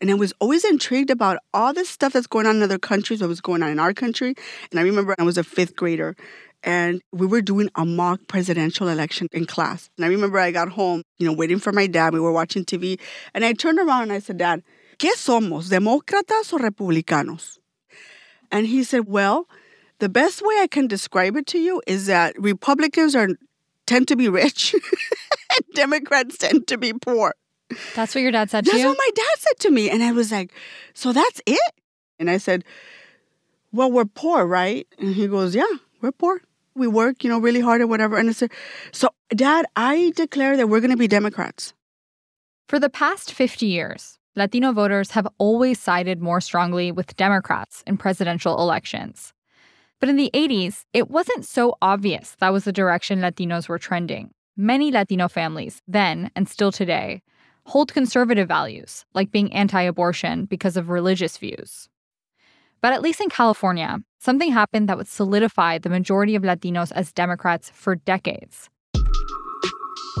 And 0.00 0.10
I 0.10 0.14
was 0.14 0.32
always 0.40 0.64
intrigued 0.64 1.10
about 1.10 1.38
all 1.52 1.72
this 1.72 1.88
stuff 1.88 2.12
that's 2.12 2.26
going 2.26 2.46
on 2.46 2.56
in 2.56 2.62
other 2.62 2.78
countries, 2.78 3.20
what 3.20 3.28
was 3.28 3.40
going 3.40 3.62
on 3.62 3.70
in 3.70 3.78
our 3.78 3.92
country. 3.92 4.34
And 4.70 4.80
I 4.80 4.82
remember 4.82 5.14
I 5.18 5.22
was 5.22 5.38
a 5.38 5.44
fifth 5.44 5.76
grader 5.76 6.16
and 6.62 7.00
we 7.12 7.26
were 7.26 7.40
doing 7.40 7.68
a 7.74 7.84
mock 7.84 8.20
presidential 8.28 8.88
election 8.88 9.28
in 9.32 9.46
class. 9.46 9.90
And 9.96 10.04
I 10.04 10.08
remember 10.08 10.38
I 10.38 10.50
got 10.50 10.70
home, 10.70 11.02
you 11.18 11.26
know, 11.26 11.32
waiting 11.32 11.58
for 11.58 11.72
my 11.72 11.86
dad. 11.86 12.12
We 12.12 12.20
were 12.20 12.32
watching 12.32 12.64
TV. 12.64 13.00
And 13.34 13.44
I 13.44 13.52
turned 13.52 13.78
around 13.78 14.04
and 14.04 14.12
I 14.12 14.18
said, 14.18 14.38
Dad, 14.38 14.62
¿qué 14.98 15.10
somos, 15.14 15.70
demócratas 15.70 16.52
o 16.52 16.58
republicanos? 16.58 17.58
And 18.50 18.66
he 18.66 18.82
said, 18.82 19.06
Well, 19.06 19.46
the 19.98 20.08
best 20.08 20.42
way 20.42 20.56
I 20.60 20.66
can 20.66 20.86
describe 20.86 21.36
it 21.36 21.46
to 21.48 21.58
you 21.58 21.82
is 21.86 22.06
that 22.06 22.40
Republicans 22.40 23.14
are 23.14 23.28
tend 23.86 24.06
to 24.08 24.16
be 24.16 24.28
rich 24.28 24.74
and 25.56 25.64
Democrats 25.74 26.38
tend 26.38 26.66
to 26.68 26.76
be 26.76 26.92
poor. 26.92 27.34
That's 27.94 28.14
what 28.14 28.22
your 28.22 28.32
dad 28.32 28.50
said 28.50 28.64
to 28.64 28.70
that's 28.70 28.82
you? 28.82 28.88
That's 28.88 28.98
what 28.98 29.04
my 29.06 29.10
dad 29.14 29.38
said 29.38 29.58
to 29.60 29.70
me. 29.70 29.90
And 29.90 30.02
I 30.02 30.12
was 30.12 30.32
like, 30.32 30.52
so 30.94 31.12
that's 31.12 31.40
it? 31.46 31.74
And 32.18 32.30
I 32.30 32.38
said, 32.38 32.64
well, 33.72 33.90
we're 33.90 34.04
poor, 34.04 34.46
right? 34.46 34.86
And 34.98 35.14
he 35.14 35.26
goes, 35.26 35.54
yeah, 35.54 35.66
we're 36.00 36.12
poor. 36.12 36.40
We 36.74 36.86
work, 36.86 37.24
you 37.24 37.30
know, 37.30 37.38
really 37.38 37.60
hard 37.60 37.80
or 37.80 37.86
whatever. 37.86 38.16
And 38.16 38.28
I 38.28 38.32
said, 38.32 38.50
so 38.92 39.10
dad, 39.30 39.66
I 39.76 40.12
declare 40.16 40.56
that 40.56 40.68
we're 40.68 40.80
going 40.80 40.90
to 40.90 40.96
be 40.96 41.08
Democrats. 41.08 41.74
For 42.68 42.78
the 42.78 42.90
past 42.90 43.32
50 43.32 43.66
years, 43.66 44.18
Latino 44.36 44.72
voters 44.72 45.10
have 45.12 45.26
always 45.38 45.80
sided 45.80 46.20
more 46.20 46.40
strongly 46.40 46.92
with 46.92 47.16
Democrats 47.16 47.82
in 47.86 47.96
presidential 47.96 48.60
elections. 48.60 49.32
But 50.00 50.08
in 50.08 50.16
the 50.16 50.30
80s, 50.32 50.84
it 50.92 51.10
wasn't 51.10 51.44
so 51.44 51.76
obvious 51.82 52.36
that 52.38 52.52
was 52.52 52.64
the 52.64 52.72
direction 52.72 53.20
Latinos 53.20 53.68
were 53.68 53.78
trending. 53.78 54.30
Many 54.56 54.92
Latino 54.92 55.28
families, 55.28 55.82
then 55.88 56.30
and 56.36 56.48
still 56.48 56.70
today, 56.70 57.22
hold 57.68 57.92
conservative 57.92 58.48
values, 58.48 59.04
like 59.14 59.30
being 59.30 59.52
anti 59.52 59.82
abortion 59.82 60.46
because 60.46 60.76
of 60.76 60.88
religious 60.88 61.36
views. 61.36 61.88
But 62.80 62.94
at 62.94 63.02
least 63.02 63.20
in 63.20 63.28
California, 63.28 63.98
something 64.18 64.50
happened 64.50 64.88
that 64.88 64.96
would 64.96 65.08
solidify 65.08 65.78
the 65.78 65.90
majority 65.90 66.34
of 66.34 66.42
Latinos 66.42 66.92
as 66.92 67.12
Democrats 67.12 67.70
for 67.74 67.96
decades. 67.96 68.70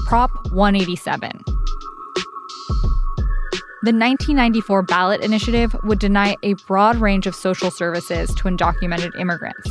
Prop 0.06 0.30
187. 0.52 1.30
The 3.84 3.94
1994 3.94 4.82
ballot 4.82 5.22
initiative 5.22 5.74
would 5.84 6.00
deny 6.00 6.34
a 6.42 6.54
broad 6.66 6.96
range 6.96 7.26
of 7.26 7.34
social 7.34 7.70
services 7.70 8.34
to 8.34 8.44
undocumented 8.44 9.18
immigrants. 9.18 9.70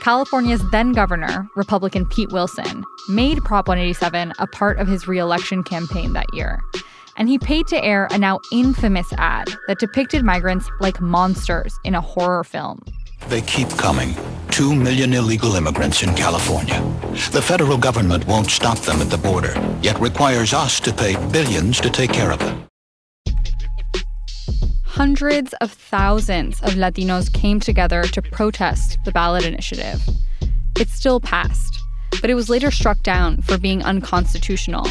California's 0.00 0.68
then 0.70 0.92
governor, 0.92 1.46
Republican 1.54 2.06
Pete 2.06 2.32
Wilson, 2.32 2.82
made 3.08 3.44
Prop 3.44 3.68
187 3.68 4.32
a 4.38 4.46
part 4.48 4.78
of 4.78 4.88
his 4.88 5.06
reelection 5.06 5.62
campaign 5.62 6.12
that 6.14 6.26
year 6.32 6.60
and 7.16 7.28
he 7.28 7.38
paid 7.38 7.66
to 7.68 7.84
air 7.84 8.08
a 8.10 8.18
now 8.18 8.38
infamous 8.52 9.12
ad 9.18 9.48
that 9.68 9.78
depicted 9.78 10.24
migrants 10.24 10.68
like 10.80 11.00
monsters 11.00 11.78
in 11.84 11.94
a 11.94 12.00
horror 12.00 12.44
film. 12.44 12.80
They 13.28 13.40
keep 13.42 13.68
coming. 13.70 14.14
Two 14.50 14.74
million 14.74 15.12
illegal 15.12 15.54
immigrants 15.54 16.02
in 16.02 16.14
California. 16.14 16.80
The 17.32 17.42
federal 17.42 17.76
government 17.76 18.26
won't 18.26 18.50
stop 18.50 18.78
them 18.78 19.00
at 19.00 19.10
the 19.10 19.18
border, 19.18 19.54
yet 19.82 19.98
requires 20.00 20.54
us 20.54 20.80
to 20.80 20.92
pay 20.92 21.16
billions 21.30 21.80
to 21.80 21.90
take 21.90 22.12
care 22.12 22.30
of 22.30 22.38
them. 22.38 22.62
Hundreds 24.84 25.52
of 25.60 25.70
thousands 25.70 26.62
of 26.62 26.70
Latinos 26.70 27.30
came 27.30 27.60
together 27.60 28.02
to 28.04 28.22
protest 28.22 28.96
the 29.04 29.12
ballot 29.12 29.44
initiative. 29.44 30.00
It 30.78 30.88
still 30.88 31.20
passed, 31.20 31.78
but 32.22 32.30
it 32.30 32.34
was 32.34 32.48
later 32.48 32.70
struck 32.70 33.02
down 33.02 33.42
for 33.42 33.58
being 33.58 33.82
unconstitutional. 33.82 34.86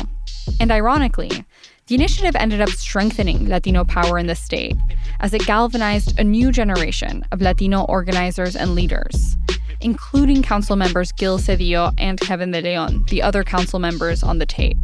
And 0.60 0.72
ironically, 0.72 1.44
the 1.88 1.96
initiative 1.96 2.36
ended 2.36 2.62
up 2.62 2.70
strengthening 2.70 3.48
Latino 3.48 3.84
power 3.84 4.18
in 4.18 4.26
the 4.26 4.34
state 4.34 4.76
as 5.20 5.34
it 5.34 5.46
galvanized 5.46 6.20
a 6.20 6.24
new 6.24 6.52
generation 6.52 7.24
of 7.32 7.42
Latino 7.42 7.84
organizers 7.84 8.56
and 8.56 8.74
leaders, 8.74 9.38
including 9.82 10.42
council 10.42 10.76
members 10.76 11.12
Gil 11.12 11.38
Cedillo 11.38 11.94
and 12.00 12.20
Kevin 12.20 12.50
De 12.50 12.62
Leon, 12.62 13.06
the 13.10 13.22
other 13.22 13.44
council 13.44 13.78
members 13.78 14.24
on 14.24 14.40
the 14.40 14.48
tape. 14.48 14.78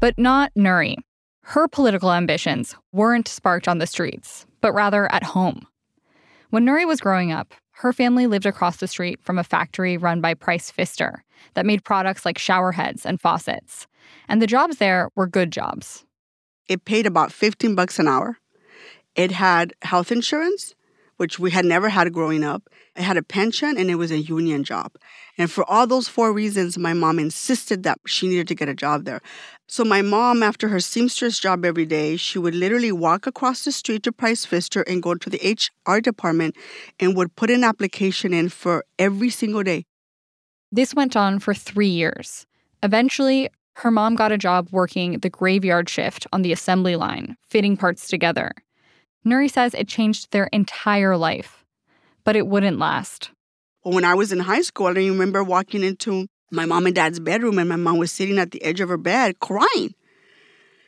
But 0.00 0.16
not 0.18 0.52
Nury. 0.56 0.94
Her 1.42 1.66
political 1.66 2.12
ambitions 2.12 2.76
weren't 2.92 3.26
sparked 3.26 3.66
on 3.66 3.78
the 3.78 3.86
streets, 3.88 4.46
but 4.60 4.72
rather 4.72 5.10
at 5.10 5.24
home. 5.24 5.66
When 6.50 6.64
Nury 6.64 6.86
was 6.86 7.00
growing 7.00 7.32
up, 7.32 7.54
her 7.72 7.92
family 7.92 8.28
lived 8.28 8.46
across 8.46 8.76
the 8.76 8.86
street 8.86 9.20
from 9.20 9.38
a 9.38 9.44
factory 9.44 9.96
run 9.96 10.20
by 10.20 10.34
Price 10.34 10.70
Pfister 10.70 11.24
that 11.54 11.66
made 11.66 11.84
products 11.84 12.24
like 12.24 12.38
shower 12.38 12.72
heads 12.72 13.04
and 13.06 13.20
faucets. 13.20 13.86
And 14.28 14.40
the 14.40 14.46
jobs 14.46 14.78
there 14.78 15.10
were 15.14 15.26
good 15.26 15.50
jobs. 15.50 16.04
It 16.68 16.84
paid 16.84 17.06
about 17.06 17.32
15 17.32 17.74
bucks 17.74 17.98
an 17.98 18.08
hour. 18.08 18.38
It 19.14 19.32
had 19.32 19.72
health 19.82 20.12
insurance, 20.12 20.74
which 21.16 21.38
we 21.38 21.50
had 21.50 21.64
never 21.64 21.88
had 21.88 22.12
growing 22.12 22.44
up. 22.44 22.68
It 22.94 23.02
had 23.02 23.16
a 23.16 23.22
pension 23.22 23.76
and 23.78 23.90
it 23.90 23.94
was 23.94 24.10
a 24.10 24.18
union 24.18 24.64
job. 24.64 24.92
And 25.36 25.50
for 25.50 25.68
all 25.70 25.86
those 25.86 26.08
four 26.08 26.32
reasons, 26.32 26.76
my 26.76 26.92
mom 26.92 27.18
insisted 27.18 27.82
that 27.84 27.98
she 28.06 28.28
needed 28.28 28.48
to 28.48 28.54
get 28.54 28.68
a 28.68 28.74
job 28.74 29.04
there. 29.04 29.20
So 29.66 29.84
my 29.84 30.02
mom, 30.02 30.42
after 30.42 30.68
her 30.68 30.80
seamstress 30.80 31.38
job 31.38 31.64
every 31.64 31.86
day, 31.86 32.16
she 32.16 32.38
would 32.38 32.54
literally 32.54 32.92
walk 32.92 33.26
across 33.26 33.64
the 33.64 33.72
street 33.72 34.02
to 34.04 34.12
Price 34.12 34.44
Pfister 34.44 34.82
and 34.82 35.02
go 35.02 35.14
to 35.14 35.30
the 35.30 35.58
HR 35.86 36.00
department 36.00 36.56
and 36.98 37.16
would 37.16 37.34
put 37.36 37.50
an 37.50 37.64
application 37.64 38.32
in 38.32 38.48
for 38.48 38.84
every 38.98 39.30
single 39.30 39.62
day. 39.62 39.84
This 40.70 40.94
went 40.94 41.16
on 41.16 41.38
for 41.38 41.54
three 41.54 41.88
years. 41.88 42.46
Eventually, 42.82 43.48
her 43.76 43.90
mom 43.90 44.16
got 44.16 44.32
a 44.32 44.38
job 44.38 44.68
working 44.70 45.20
the 45.20 45.30
graveyard 45.30 45.88
shift 45.88 46.26
on 46.32 46.42
the 46.42 46.52
assembly 46.52 46.96
line, 46.96 47.36
fitting 47.48 47.76
parts 47.76 48.08
together. 48.08 48.52
Nury 49.24 49.50
says 49.50 49.74
it 49.74 49.88
changed 49.88 50.30
their 50.30 50.48
entire 50.52 51.16
life, 51.16 51.64
but 52.24 52.36
it 52.36 52.46
wouldn't 52.46 52.78
last. 52.78 53.30
When 53.82 54.04
I 54.04 54.14
was 54.14 54.32
in 54.32 54.40
high 54.40 54.62
school, 54.62 54.88
I 54.88 54.92
remember 54.92 55.42
walking 55.42 55.82
into 55.82 56.26
my 56.50 56.66
mom 56.66 56.86
and 56.86 56.94
dad's 56.94 57.20
bedroom, 57.20 57.58
and 57.58 57.68
my 57.68 57.76
mom 57.76 57.98
was 57.98 58.12
sitting 58.12 58.38
at 58.38 58.50
the 58.50 58.62
edge 58.62 58.80
of 58.80 58.88
her 58.88 58.96
bed 58.96 59.40
crying. 59.40 59.94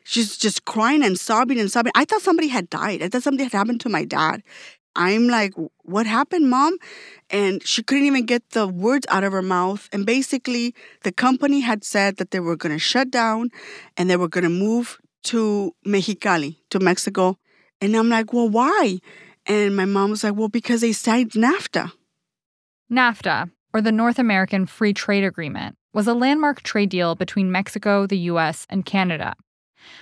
She's 0.04 0.36
just 0.36 0.64
crying 0.64 1.04
and 1.04 1.18
sobbing 1.18 1.60
and 1.60 1.70
sobbing. 1.70 1.92
I 1.94 2.04
thought 2.04 2.22
somebody 2.22 2.48
had 2.48 2.70
died. 2.70 3.02
I 3.02 3.08
thought 3.08 3.22
something 3.22 3.44
had 3.44 3.52
happened 3.52 3.80
to 3.82 3.88
my 3.88 4.04
dad. 4.04 4.42
I'm 4.96 5.28
like, 5.28 5.54
what 5.82 6.06
happened, 6.06 6.50
mom? 6.50 6.76
And 7.30 7.62
she 7.66 7.82
couldn't 7.82 8.06
even 8.06 8.26
get 8.26 8.50
the 8.50 8.66
words 8.66 9.06
out 9.08 9.24
of 9.24 9.32
her 9.32 9.42
mouth. 9.42 9.88
And 9.92 10.04
basically, 10.04 10.74
the 11.02 11.12
company 11.12 11.60
had 11.60 11.84
said 11.84 12.16
that 12.16 12.30
they 12.30 12.40
were 12.40 12.56
going 12.56 12.74
to 12.74 12.78
shut 12.78 13.10
down 13.10 13.50
and 13.96 14.10
they 14.10 14.16
were 14.16 14.28
going 14.28 14.44
to 14.44 14.50
move 14.50 14.98
to 15.24 15.72
Mexicali, 15.86 16.56
to 16.70 16.80
Mexico. 16.80 17.38
And 17.80 17.96
I'm 17.96 18.08
like, 18.08 18.32
well, 18.32 18.48
why? 18.48 18.98
And 19.46 19.76
my 19.76 19.84
mom 19.84 20.10
was 20.10 20.24
like, 20.24 20.34
well, 20.34 20.48
because 20.48 20.80
they 20.80 20.92
signed 20.92 21.32
NAFTA. 21.32 21.92
NAFTA, 22.90 23.50
or 23.72 23.80
the 23.80 23.92
North 23.92 24.18
American 24.18 24.66
Free 24.66 24.92
Trade 24.92 25.24
Agreement, 25.24 25.76
was 25.92 26.06
a 26.06 26.14
landmark 26.14 26.62
trade 26.62 26.90
deal 26.90 27.14
between 27.14 27.52
Mexico, 27.52 28.06
the 28.06 28.18
US, 28.18 28.66
and 28.68 28.84
Canada. 28.84 29.34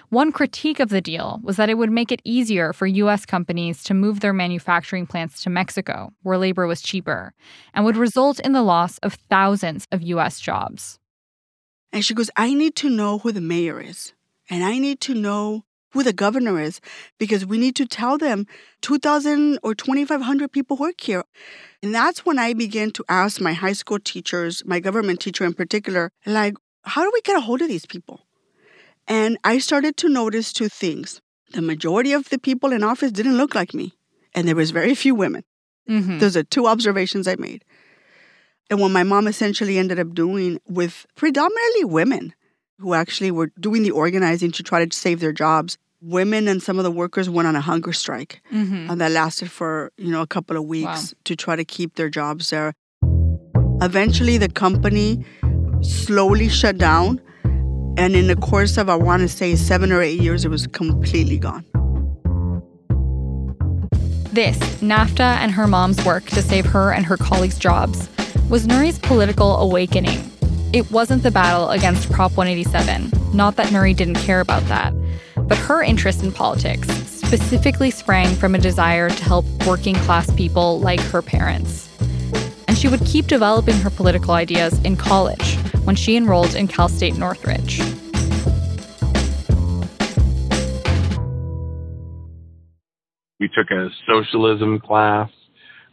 One 0.09 0.33
critique 0.33 0.81
of 0.81 0.89
the 0.89 1.01
deal 1.01 1.41
was 1.43 1.57
that 1.57 1.69
it 1.69 1.79
would 1.79 1.91
make 1.91 2.11
it 2.11 2.23
easier 2.25 2.73
for 2.73 2.87
U.S. 2.87 3.25
companies 3.27 3.83
to 3.85 3.95
move 3.95 4.21
their 4.21 4.33
manufacturing 4.33 5.07
plants 5.07 5.43
to 5.43 5.51
Mexico, 5.51 6.13
where 6.23 6.39
labor 6.39 6.67
was 6.67 6.83
cheaper, 6.83 7.35
and 7.75 7.85
would 7.85 7.97
result 7.97 8.41
in 8.41 8.53
the 8.53 8.63
loss 8.63 8.99
of 8.99 9.15
thousands 9.15 9.87
of 9.93 10.03
U.S. 10.03 10.41
jobs. 10.41 10.99
And 11.93 12.05
she 12.05 12.15
goes, 12.15 12.31
I 12.37 12.55
need 12.55 12.77
to 12.77 12.91
know 12.91 13.19
who 13.19 13.33
the 13.33 13.41
mayor 13.41 13.81
is, 13.81 14.13
and 14.51 14.65
I 14.65 14.79
need 14.79 15.01
to 15.03 15.15
know 15.15 15.65
who 15.93 16.03
the 16.03 16.13
governor 16.13 16.61
is, 16.61 16.83
because 17.19 17.47
we 17.47 17.57
need 17.57 17.75
to 17.77 17.87
tell 17.87 18.19
them 18.19 18.47
2,000 18.83 19.59
or 19.63 19.75
2,500 19.75 20.53
people 20.53 20.77
work 20.77 21.01
here. 21.01 21.25
And 21.83 21.95
that's 21.95 22.27
when 22.27 22.39
I 22.39 22.53
began 22.53 22.91
to 22.91 23.05
ask 23.09 23.41
my 23.41 23.55
high 23.55 23.73
school 23.73 23.99
teachers, 23.99 24.63
my 24.67 24.81
government 24.81 25.21
teacher 25.21 25.45
in 25.45 25.55
particular, 25.55 26.11
like, 26.27 26.57
how 26.83 27.03
do 27.03 27.11
we 27.13 27.23
get 27.23 27.37
a 27.37 27.41
hold 27.41 27.63
of 27.63 27.69
these 27.69 27.87
people? 27.87 28.28
And 29.09 29.38
I 29.43 29.59
started 29.59 29.97
to 29.99 30.09
notice 30.09 30.53
two 30.53 30.69
things. 30.69 31.21
The 31.53 31.62
majority 31.62 32.12
of 32.12 32.29
the 32.29 32.38
people 32.38 32.73
in 32.73 32.85
office 32.85 33.11
didn't 33.11 33.38
look 33.38 33.55
like 33.55 33.75
me, 33.75 33.95
and 34.35 34.47
there 34.47 34.55
was 34.55 34.71
very 34.71 34.95
few 34.95 35.15
women. 35.15 35.45
Mm-hmm. 35.88 36.19
Those 36.19 36.37
are 36.37 36.43
two 36.43 36.67
observations 36.67 37.27
I 37.27 37.37
made. 37.37 37.65
And 38.69 38.81
what 38.81 38.91
my 38.91 39.03
mom 39.03 39.27
essentially 39.27 39.79
ended 39.79 39.99
up 39.99 40.15
doing 40.15 40.61
with 40.69 41.07
predominantly 41.17 41.85
women 41.85 42.35
who 42.79 42.93
actually 42.93 43.31
were 43.31 43.50
doing 43.59 43.83
the 43.83 43.91
organizing 43.91 44.53
to 44.53 44.62
try 44.62 44.85
to 44.85 44.95
save 44.95 45.21
their 45.21 45.33
jobs, 45.33 45.79
women 46.00 46.47
and 46.47 46.62
some 46.62 46.79
of 46.79 46.85
the 46.85 46.91
workers 46.91 47.29
went 47.29 47.49
on 47.49 47.57
a 47.57 47.61
hunger 47.61 47.93
strike 47.93 48.41
mm-hmm. 48.53 48.91
and 48.91 49.00
that 49.00 49.11
lasted 49.11 49.50
for 49.50 49.91
you 49.97 50.11
know 50.11 50.23
a 50.23 50.27
couple 50.27 50.57
of 50.57 50.65
weeks 50.65 50.87
wow. 50.87 51.19
to 51.25 51.35
try 51.35 51.57
to 51.57 51.65
keep 51.65 51.97
their 51.97 52.09
jobs 52.09 52.50
there 52.50 52.73
eventually 53.83 54.38
the 54.38 54.49
company 54.49 55.25
slowly 55.83 56.49
shut 56.49 56.79
down 56.79 57.21
and 57.99 58.14
in 58.14 58.28
the 58.28 58.37
course 58.37 58.78
of, 58.78 58.88
I 58.88 58.95
want 58.95 59.23
to 59.23 59.28
say, 59.28 59.57
seven 59.57 59.90
or 59.90 60.00
eight 60.00 60.21
years, 60.21 60.45
it 60.45 60.50
was 60.50 60.69
completely 60.69 61.37
gone. 61.37 61.64
This, 64.33 64.57
NAFTA 64.81 65.37
and 65.38 65.50
her 65.50 65.67
mom's 65.67 66.02
work 66.05 66.25
to 66.26 66.40
save 66.40 66.64
her 66.67 66.93
and 66.93 67.05
her 67.05 67.17
colleagues' 67.17 67.59
jobs, 67.59 68.09
was 68.49 68.69
Nury's 68.69 69.00
political 69.00 69.57
awakening. 69.57 70.31
It 70.73 70.88
wasn't 70.93 71.25
the 71.25 71.33
battle 71.33 71.71
against 71.71 72.11
Prop 72.12 72.37
187, 72.37 73.11
not 73.35 73.57
that 73.57 73.67
Nury 73.69 73.97
didn't 73.97 74.14
care 74.14 74.40
about 74.40 74.62
that, 74.69 74.95
but 75.49 75.59
her 75.59 75.83
interest 75.83 76.23
in 76.23 76.31
politics 76.31 76.88
specifically 76.88 77.90
sprang 77.90 78.33
from 78.37 78.55
a 78.55 78.59
desire 78.59 79.11
to 79.11 79.25
help 79.25 79.45
working 79.67 79.97
class 79.97 80.33
people 80.35 80.78
like 80.78 81.00
her 81.00 81.21
parents. 81.21 81.88
She 82.79 82.87
would 82.87 83.05
keep 83.05 83.27
developing 83.27 83.75
her 83.79 83.91
political 83.91 84.35
ideas 84.35 84.81
in 84.85 84.95
college 84.95 85.57
when 85.83 85.97
she 85.97 86.17
enrolled 86.17 86.55
in 86.55 86.69
Cal 86.69 86.89
State 86.89 87.17
Northridge. 87.17 87.81
We 93.41 93.49
took 93.49 93.73
a 93.73 93.89
socialism 94.07 94.79
class, 94.79 95.29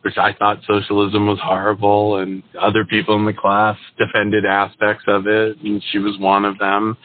which 0.01 0.19
I 0.19 0.33
thought 0.33 0.59
socialism 0.67 1.25
was 1.25 1.39
horrible, 1.41 2.17
and 2.17 2.43
other 2.61 2.85
people 2.85 3.15
in 3.15 3.25
the 3.25 3.33
class 3.33 3.77
defended 3.97 4.45
aspects 4.45 5.05
of 5.07 5.25
it, 5.25 5.57
and 5.63 5.83
she 5.91 5.97
was 5.97 6.19
one 6.19 6.45
of 6.45 6.59
them. 6.59 6.97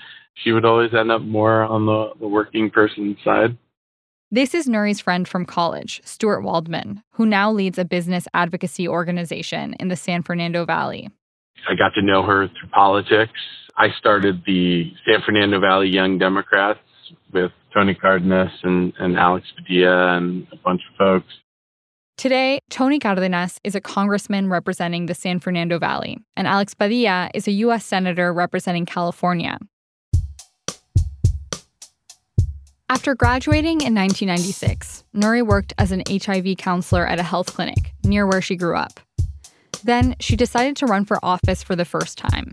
She 0.45 0.53
would 0.53 0.67
always 0.67 0.93
end 0.93 1.11
up 1.11 1.23
more 1.23 1.63
on 1.63 1.87
the, 1.87 2.11
the 2.21 2.29
working 2.29 2.69
person 2.69 3.17
side. 3.25 3.57
This 4.33 4.55
is 4.55 4.69
Nury's 4.69 5.01
friend 5.01 5.27
from 5.27 5.45
college, 5.45 6.01
Stuart 6.05 6.43
Waldman, 6.43 7.03
who 7.15 7.27
now 7.27 7.51
leads 7.51 7.79
a 7.79 7.85
business 7.85 8.29
advocacy 8.33 8.87
organization 8.87 9.75
in 9.81 9.89
the 9.89 9.97
San 9.97 10.23
Fernando 10.23 10.65
Valley. 10.65 11.11
I 11.69 11.75
got 11.75 11.95
to 11.95 12.03
know 12.03 12.23
her 12.23 12.47
through 12.47 12.69
politics. 12.69 13.33
I 13.77 13.89
started 13.99 14.45
the 14.47 14.93
San 15.05 15.21
Fernando 15.27 15.59
Valley 15.59 15.89
Young 15.89 16.17
Democrats 16.17 16.79
with 17.33 17.51
Tony 17.75 17.93
Cardenas 17.93 18.53
and, 18.63 18.93
and 19.01 19.17
Alex 19.17 19.49
Padilla 19.57 20.17
and 20.17 20.47
a 20.53 20.57
bunch 20.59 20.83
of 20.89 20.97
folks. 20.97 21.35
Today, 22.17 22.61
Tony 22.71 23.01
Cardenas 23.01 23.59
is 23.65 23.75
a 23.75 23.81
congressman 23.81 24.49
representing 24.49 25.07
the 25.07 25.15
San 25.15 25.41
Fernando 25.41 25.81
Valley, 25.81 26.19
and 26.37 26.47
Alex 26.47 26.73
Padilla 26.75 27.31
is 27.35 27.49
a 27.49 27.53
U.S. 27.67 27.85
Senator 27.85 28.33
representing 28.33 28.87
California. 28.87 29.59
After 32.91 33.15
graduating 33.15 33.83
in 33.83 33.95
1996, 33.95 35.05
Nury 35.15 35.47
worked 35.47 35.73
as 35.79 35.93
an 35.93 36.03
HIV 36.11 36.57
counselor 36.59 37.07
at 37.07 37.21
a 37.21 37.23
health 37.23 37.55
clinic 37.55 37.95
near 38.03 38.27
where 38.27 38.43
she 38.43 38.57
grew 38.57 38.75
up. 38.75 38.99
Then 39.85 40.17
she 40.19 40.35
decided 40.35 40.75
to 40.79 40.87
run 40.87 41.05
for 41.05 41.25
office 41.25 41.63
for 41.63 41.77
the 41.77 41.85
first 41.85 42.19
time. 42.19 42.53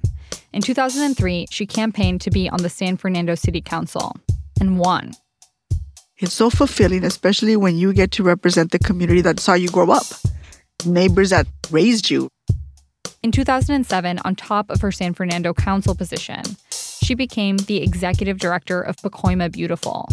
In 0.54 0.62
2003, 0.62 1.48
she 1.50 1.66
campaigned 1.66 2.22
to 2.22 2.30
be 2.30 2.48
on 2.52 2.62
the 2.62 2.70
San 2.70 2.98
Fernando 2.98 3.34
City 3.34 3.62
Council 3.62 4.16
and 4.62 4.78
won. 4.78 5.14
It's 6.20 6.36
so 6.36 6.52
fulfilling, 6.52 7.04
especially 7.04 7.56
when 7.56 7.76
you 7.76 7.92
get 7.92 8.12
to 8.12 8.24
represent 8.24 8.72
the 8.72 8.78
community 8.78 9.22
that 9.22 9.40
saw 9.40 9.56
you 9.56 9.70
grow 9.70 9.90
up, 9.90 10.06
neighbors 10.86 11.32
that 11.32 11.48
raised 11.72 12.12
you. 12.12 12.30
In 13.24 13.32
2007, 13.32 14.20
on 14.24 14.36
top 14.36 14.70
of 14.70 14.82
her 14.82 14.92
San 14.92 15.16
Fernando 15.16 15.56
council 15.56 15.96
position, 15.96 16.44
she 16.72 17.16
became 17.16 17.58
the 17.58 17.82
executive 17.82 18.38
director 18.38 18.80
of 18.80 18.98
Pacoima 18.98 19.52
Beautiful, 19.52 20.08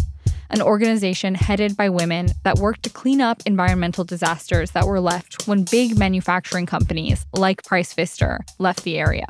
an 0.49 0.61
organization 0.61 1.35
headed 1.35 1.75
by 1.75 1.89
women 1.89 2.27
that 2.43 2.59
worked 2.59 2.83
to 2.83 2.89
clean 2.89 3.21
up 3.21 3.41
environmental 3.45 4.03
disasters 4.03 4.71
that 4.71 4.87
were 4.87 4.99
left 4.99 5.47
when 5.47 5.63
big 5.63 5.97
manufacturing 5.97 6.65
companies 6.65 7.25
like 7.33 7.63
Price 7.63 7.93
Pfister 7.93 8.39
left 8.59 8.83
the 8.83 8.97
area. 8.97 9.27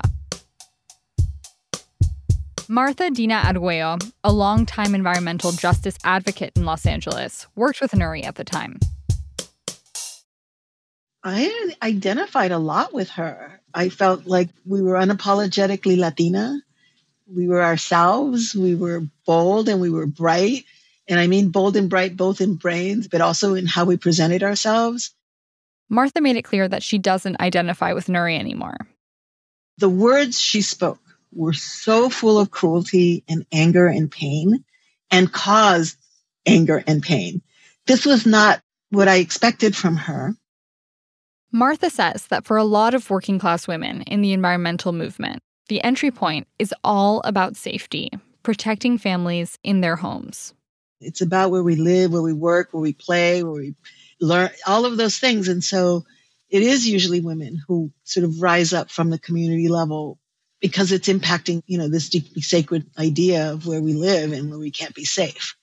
Martha 2.68 3.12
Dina 3.12 3.44
Arguello, 3.46 3.98
a 4.24 4.32
longtime 4.32 4.96
environmental 4.96 5.52
justice 5.52 5.98
advocate 6.04 6.54
in 6.56 6.66
Los 6.66 6.86
Angeles, 6.86 7.46
worked 7.56 7.80
with 7.80 7.92
Nury 7.92 8.26
at 8.26 8.36
the 8.36 8.44
time. 8.44 8.80
I 11.24 11.74
identified 11.82 12.52
a 12.52 12.60
lot 12.60 12.94
with 12.94 13.10
her. 13.12 13.60
I 13.74 13.90
felt 13.90 14.26
like 14.26 14.50
we 14.66 14.82
were 14.82 14.94
unapologetically 14.94 15.98
Latina. 15.98 16.60
We 17.28 17.48
were 17.48 17.64
ourselves. 17.64 18.56
We 18.56 18.76
were 18.76 19.04
bold 19.26 19.68
and 19.68 19.82
we 19.82 19.90
were 19.90 20.06
bright. 20.06 20.66
And 21.08 21.20
I 21.20 21.28
mean 21.28 21.50
bold 21.50 21.76
and 21.76 21.90
bright 21.90 22.18
both 22.18 22.42
in 22.42 22.56
brains, 22.56 23.08
but 23.08 23.22
also 23.22 23.54
in 23.54 23.66
how 23.66 23.86
we 23.86 23.98
presented 23.98 24.44
ourselves. 24.44 25.14
Martha 25.90 26.22
made 26.22 26.36
it 26.36 26.44
clear 26.44 26.68
that 26.68 26.84
she 26.84 26.98
doesn't 26.98 27.40
identify 27.40 27.94
with 27.94 28.08
Nury 28.08 28.40
anymore. 28.40 28.78
The 29.78 29.90
words 29.90 30.40
she 30.40 30.62
spoke 30.62 31.00
were 31.32 31.54
so 31.54 32.10
full 32.10 32.40
of 32.40 32.50
cruelty 32.50 33.24
and 33.28 33.46
anger 33.52 33.88
and 33.88 34.10
pain 34.10 34.64
and 35.12 35.32
caused 35.32 35.98
anger 36.46 36.84
and 36.88 37.04
pain. 37.04 37.42
This 37.86 38.06
was 38.06 38.26
not 38.26 38.62
what 38.90 39.08
I 39.08 39.18
expected 39.18 39.76
from 39.76 39.96
her. 39.98 40.34
Martha 41.52 41.90
says 41.90 42.28
that 42.28 42.46
for 42.46 42.58
a 42.58 42.64
lot 42.64 42.94
of 42.94 43.10
working 43.10 43.40
class 43.40 43.68
women 43.68 44.02
in 44.04 44.22
the 44.22 44.34
environmental 44.34 44.92
movement, 44.92 45.42
the 45.68 45.84
entry 45.84 46.12
point 46.12 46.48
is 46.60 46.74
all 46.84 47.22
about 47.24 47.56
safety, 47.56 48.12
protecting 48.44 48.98
families 48.98 49.58
in 49.64 49.82
their 49.82 49.96
homes. 49.96 50.54
It's 51.06 51.22
about 51.22 51.52
where 51.52 51.64
we 51.64 51.76
live, 51.76 52.12
where 52.12 52.22
we 52.22 52.34
work, 52.34 52.70
where 52.72 52.82
we 52.82 52.94
play, 52.94 53.44
where 53.44 53.54
we 53.54 53.76
learn, 54.20 54.50
all 54.66 54.86
of 54.86 54.98
those 54.98 55.18
things. 55.18 55.48
And 55.48 55.64
so 55.64 56.04
it 56.50 56.62
is 56.62 56.88
usually 56.88 57.22
women 57.22 57.62
who 57.68 57.92
sort 58.04 58.24
of 58.24 58.42
rise 58.42 58.74
up 58.74 58.90
from 58.90 59.10
the 59.10 59.20
community 59.20 59.68
level 59.68 60.20
because 60.62 60.92
it's 60.92 61.08
impacting, 61.08 61.62
you 61.68 61.78
know, 61.78 61.88
this 61.88 62.10
deeply 62.10 62.42
sacred 62.42 62.86
idea 62.98 63.52
of 63.54 63.68
where 63.68 63.82
we 63.82 63.94
live 63.94 64.32
and 64.32 64.50
where 64.50 64.60
we 64.60 64.72
can't 64.72 64.96
be 64.96 65.06
safe. 65.06 65.56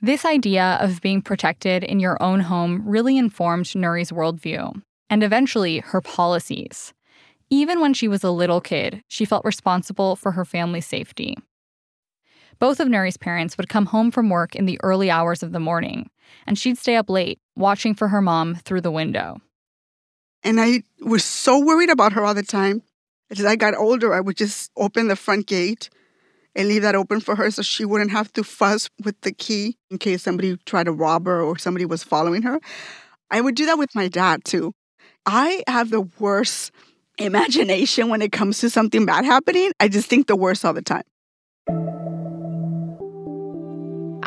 This 0.00 0.24
idea 0.24 0.78
of 0.80 1.02
being 1.02 1.20
protected 1.20 1.84
in 1.84 2.00
your 2.00 2.20
own 2.22 2.40
home 2.40 2.82
really 2.86 3.18
informed 3.18 3.74
Nury's 3.74 4.10
worldview 4.10 4.80
and 5.10 5.22
eventually 5.22 5.80
her 5.80 6.00
policies. 6.00 6.94
Even 7.50 7.80
when 7.80 7.92
she 7.92 8.08
was 8.08 8.24
a 8.24 8.30
little 8.30 8.60
kid, 8.60 9.02
she 9.08 9.24
felt 9.24 9.44
responsible 9.44 10.16
for 10.16 10.32
her 10.32 10.44
family's 10.44 10.86
safety. 10.86 11.36
Both 12.60 12.78
of 12.78 12.88
Nury's 12.88 13.16
parents 13.16 13.56
would 13.56 13.70
come 13.70 13.86
home 13.86 14.10
from 14.10 14.28
work 14.28 14.54
in 14.54 14.66
the 14.66 14.78
early 14.82 15.10
hours 15.10 15.42
of 15.42 15.52
the 15.52 15.58
morning, 15.58 16.10
and 16.46 16.58
she'd 16.58 16.76
stay 16.76 16.96
up 16.96 17.08
late 17.08 17.40
watching 17.56 17.94
for 17.94 18.08
her 18.08 18.20
mom 18.20 18.54
through 18.54 18.82
the 18.82 18.90
window. 18.90 19.40
And 20.44 20.60
I 20.60 20.82
was 21.00 21.24
so 21.24 21.58
worried 21.58 21.88
about 21.88 22.12
her 22.12 22.22
all 22.22 22.34
the 22.34 22.42
time. 22.42 22.82
As 23.30 23.42
I 23.42 23.56
got 23.56 23.74
older, 23.74 24.12
I 24.12 24.20
would 24.20 24.36
just 24.36 24.70
open 24.76 25.08
the 25.08 25.16
front 25.16 25.46
gate 25.46 25.88
and 26.54 26.68
leave 26.68 26.82
that 26.82 26.94
open 26.94 27.20
for 27.20 27.34
her 27.36 27.50
so 27.50 27.62
she 27.62 27.86
wouldn't 27.86 28.10
have 28.10 28.30
to 28.34 28.44
fuss 28.44 28.90
with 29.02 29.18
the 29.22 29.32
key 29.32 29.78
in 29.90 29.96
case 29.96 30.22
somebody 30.22 30.58
tried 30.66 30.84
to 30.84 30.92
rob 30.92 31.26
her 31.26 31.40
or 31.40 31.56
somebody 31.56 31.86
was 31.86 32.02
following 32.02 32.42
her. 32.42 32.60
I 33.30 33.40
would 33.40 33.54
do 33.54 33.64
that 33.66 33.78
with 33.78 33.94
my 33.94 34.08
dad 34.08 34.44
too. 34.44 34.72
I 35.24 35.62
have 35.66 35.88
the 35.88 36.02
worst 36.18 36.72
imagination 37.16 38.10
when 38.10 38.20
it 38.20 38.32
comes 38.32 38.58
to 38.58 38.68
something 38.68 39.06
bad 39.06 39.24
happening. 39.24 39.72
I 39.80 39.88
just 39.88 40.08
think 40.08 40.26
the 40.26 40.36
worst 40.36 40.64
all 40.64 40.74
the 40.74 40.82
time. 40.82 41.04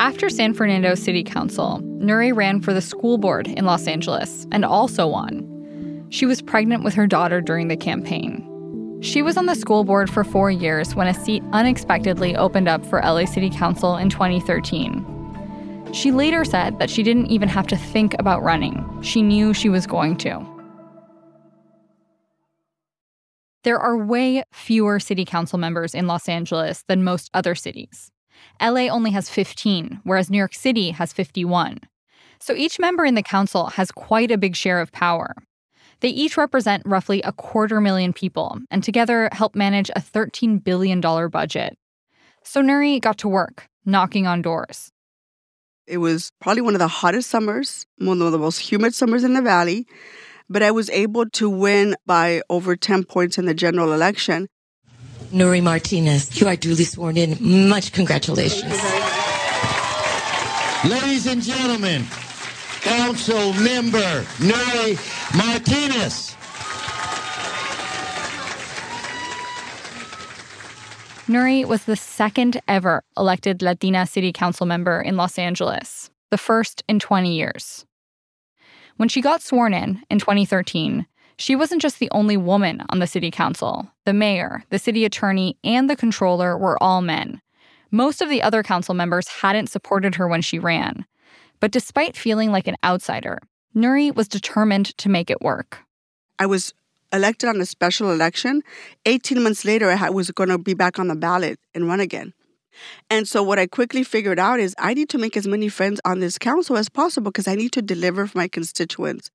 After 0.03 0.29
San 0.29 0.53
Fernando 0.53 0.95
City 0.95 1.23
Council, 1.23 1.79
Nury 1.81 2.35
ran 2.35 2.59
for 2.59 2.73
the 2.73 2.81
school 2.81 3.17
board 3.17 3.47
in 3.47 3.63
Los 3.63 3.87
Angeles 3.87 4.45
and 4.51 4.65
also 4.65 5.07
won. 5.07 6.05
She 6.09 6.25
was 6.25 6.41
pregnant 6.41 6.83
with 6.83 6.93
her 6.95 7.07
daughter 7.07 7.39
during 7.39 7.69
the 7.69 7.77
campaign. 7.77 8.99
She 9.01 9.21
was 9.21 9.37
on 9.37 9.45
the 9.45 9.55
school 9.55 9.85
board 9.85 10.09
for 10.09 10.25
four 10.25 10.51
years 10.51 10.93
when 10.93 11.07
a 11.07 11.13
seat 11.13 11.41
unexpectedly 11.53 12.35
opened 12.35 12.67
up 12.67 12.85
for 12.85 12.99
LA 12.99 13.23
City 13.23 13.49
Council 13.49 13.95
in 13.95 14.09
2013. 14.09 15.89
She 15.93 16.11
later 16.11 16.43
said 16.43 16.79
that 16.79 16.89
she 16.89 17.01
didn't 17.01 17.27
even 17.27 17.47
have 17.47 17.67
to 17.67 17.77
think 17.77 18.13
about 18.19 18.43
running, 18.43 18.85
she 19.01 19.21
knew 19.21 19.53
she 19.53 19.69
was 19.69 19.87
going 19.87 20.17
to. 20.17 20.45
There 23.63 23.79
are 23.79 23.95
way 23.95 24.43
fewer 24.51 24.99
city 24.99 25.23
council 25.23 25.57
members 25.57 25.95
in 25.95 26.07
Los 26.07 26.27
Angeles 26.27 26.83
than 26.89 27.05
most 27.05 27.29
other 27.33 27.55
cities. 27.55 28.11
LA 28.61 28.87
only 28.87 29.11
has 29.11 29.29
15, 29.29 30.01
whereas 30.03 30.29
New 30.29 30.37
York 30.37 30.53
City 30.53 30.91
has 30.91 31.13
51. 31.13 31.79
So 32.39 32.53
each 32.53 32.79
member 32.79 33.05
in 33.05 33.15
the 33.15 33.23
council 33.23 33.67
has 33.67 33.91
quite 33.91 34.31
a 34.31 34.37
big 34.37 34.55
share 34.55 34.81
of 34.81 34.91
power. 34.91 35.35
They 36.01 36.09
each 36.09 36.35
represent 36.35 36.83
roughly 36.85 37.21
a 37.21 37.31
quarter 37.31 37.79
million 37.79 38.11
people 38.11 38.59
and 38.69 38.83
together 38.83 39.29
help 39.31 39.55
manage 39.55 39.89
a 39.91 40.01
$13 40.01 40.61
billion 40.61 40.99
budget. 40.99 41.77
So 42.43 42.61
Nury 42.61 42.99
got 42.99 43.17
to 43.19 43.29
work, 43.29 43.69
knocking 43.85 44.27
on 44.27 44.41
doors. 44.41 44.91
It 45.87 45.99
was 45.99 46.31
probably 46.41 46.61
one 46.61 46.75
of 46.75 46.79
the 46.79 46.87
hottest 46.87 47.29
summers, 47.29 47.85
one 47.97 48.21
of 48.21 48.31
the 48.31 48.37
most 48.37 48.59
humid 48.59 48.93
summers 48.93 49.23
in 49.23 49.33
the 49.33 49.41
valley, 49.41 49.87
but 50.49 50.61
I 50.63 50.71
was 50.71 50.89
able 50.89 51.29
to 51.29 51.49
win 51.49 51.95
by 52.05 52.41
over 52.49 52.75
10 52.75 53.05
points 53.05 53.37
in 53.37 53.45
the 53.45 53.53
general 53.53 53.93
election. 53.93 54.47
Nury 55.33 55.63
Martinez, 55.63 56.39
you 56.39 56.47
are 56.47 56.55
duly 56.55 56.83
sworn 56.83 57.17
in. 57.17 57.35
Much 57.67 57.91
congratulations. 57.91 58.71
Ladies 60.87 61.25
and 61.25 61.41
gentlemen, 61.41 62.05
Council 62.81 63.53
Member 63.53 64.21
Nury 64.37 64.95
Martinez. 65.35 66.35
Nury 71.27 71.65
was 71.65 71.85
the 71.85 71.95
second 71.95 72.61
ever 72.67 73.01
elected 73.17 73.63
Latina 73.63 74.05
city 74.05 74.31
council 74.31 74.67
member 74.67 75.01
in 75.01 75.17
Los 75.17 75.39
Angeles, 75.39 76.11
the 76.29 76.37
first 76.37 76.83
in 76.87 76.99
20 76.99 77.33
years. 77.33 77.87
When 78.97 79.09
she 79.09 79.21
got 79.21 79.41
sworn 79.41 79.73
in 79.73 80.03
in 80.11 80.19
2013, 80.19 81.07
she 81.37 81.55
wasn't 81.55 81.81
just 81.81 81.99
the 81.99 82.11
only 82.11 82.37
woman 82.37 82.83
on 82.89 82.99
the 82.99 83.07
city 83.07 83.31
council. 83.31 83.91
The 84.05 84.13
mayor, 84.13 84.63
the 84.69 84.79
city 84.79 85.05
attorney, 85.05 85.57
and 85.63 85.89
the 85.89 85.95
controller 85.95 86.57
were 86.57 86.81
all 86.81 87.01
men. 87.01 87.41
Most 87.91 88.21
of 88.21 88.29
the 88.29 88.41
other 88.41 88.63
council 88.63 88.93
members 88.93 89.27
hadn't 89.27 89.67
supported 89.67 90.15
her 90.15 90.27
when 90.27 90.41
she 90.41 90.59
ran. 90.59 91.05
But 91.59 91.71
despite 91.71 92.17
feeling 92.17 92.51
like 92.51 92.67
an 92.67 92.75
outsider, 92.83 93.39
Nury 93.75 94.13
was 94.13 94.27
determined 94.27 94.97
to 94.97 95.09
make 95.09 95.29
it 95.29 95.41
work. 95.41 95.79
I 96.39 96.45
was 96.45 96.73
elected 97.11 97.49
on 97.49 97.61
a 97.61 97.65
special 97.65 98.11
election. 98.11 98.63
18 99.05 99.41
months 99.41 99.63
later, 99.63 99.89
I 99.89 100.09
was 100.09 100.31
going 100.31 100.49
to 100.49 100.57
be 100.57 100.73
back 100.73 100.99
on 100.99 101.07
the 101.07 101.15
ballot 101.15 101.59
and 101.73 101.87
run 101.87 101.99
again. 101.99 102.33
And 103.09 103.27
so, 103.27 103.43
what 103.43 103.59
I 103.59 103.67
quickly 103.67 104.03
figured 104.03 104.39
out 104.39 104.59
is 104.59 104.73
I 104.79 104.95
need 104.95 105.09
to 105.09 105.19
make 105.19 105.37
as 105.37 105.47
many 105.47 105.69
friends 105.69 106.01
on 106.03 106.19
this 106.19 106.39
council 106.39 106.75
as 106.75 106.89
possible 106.89 107.31
because 107.31 107.47
I 107.47 107.55
need 107.55 107.71
to 107.73 107.81
deliver 107.83 108.25
for 108.25 108.37
my 108.37 108.47
constituents. 108.47 109.29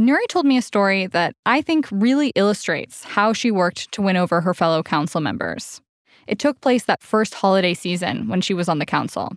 Nury 0.00 0.26
told 0.28 0.46
me 0.46 0.56
a 0.56 0.62
story 0.62 1.06
that 1.08 1.34
I 1.44 1.60
think 1.60 1.86
really 1.90 2.32
illustrates 2.34 3.04
how 3.04 3.32
she 3.32 3.50
worked 3.50 3.92
to 3.92 4.02
win 4.02 4.16
over 4.16 4.40
her 4.40 4.54
fellow 4.54 4.82
council 4.82 5.20
members. 5.20 5.80
It 6.26 6.38
took 6.38 6.60
place 6.60 6.84
that 6.84 7.02
first 7.02 7.34
holiday 7.34 7.74
season 7.74 8.28
when 8.28 8.40
she 8.40 8.54
was 8.54 8.68
on 8.68 8.78
the 8.78 8.86
council. 8.86 9.32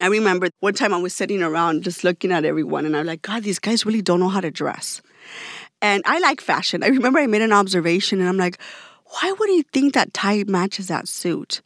I 0.00 0.06
remember 0.06 0.48
one 0.60 0.74
time 0.74 0.94
I 0.94 0.98
was 0.98 1.12
sitting 1.12 1.42
around 1.42 1.82
just 1.82 2.02
looking 2.02 2.32
at 2.32 2.44
everyone, 2.44 2.86
and 2.86 2.96
I'm 2.96 3.04
like, 3.04 3.22
God, 3.22 3.42
these 3.42 3.58
guys 3.58 3.84
really 3.84 4.00
don't 4.00 4.20
know 4.20 4.28
how 4.28 4.40
to 4.40 4.50
dress. 4.50 5.02
And 5.82 6.02
I 6.06 6.18
like 6.20 6.40
fashion. 6.40 6.82
I 6.82 6.88
remember 6.88 7.18
I 7.18 7.26
made 7.26 7.42
an 7.42 7.52
observation, 7.52 8.20
and 8.20 8.28
I'm 8.28 8.36
like, 8.36 8.58
why 9.04 9.32
would 9.32 9.50
he 9.50 9.62
think 9.72 9.94
that 9.94 10.14
tie 10.14 10.44
matches 10.46 10.88
that 10.88 11.08
suit? 11.08 11.62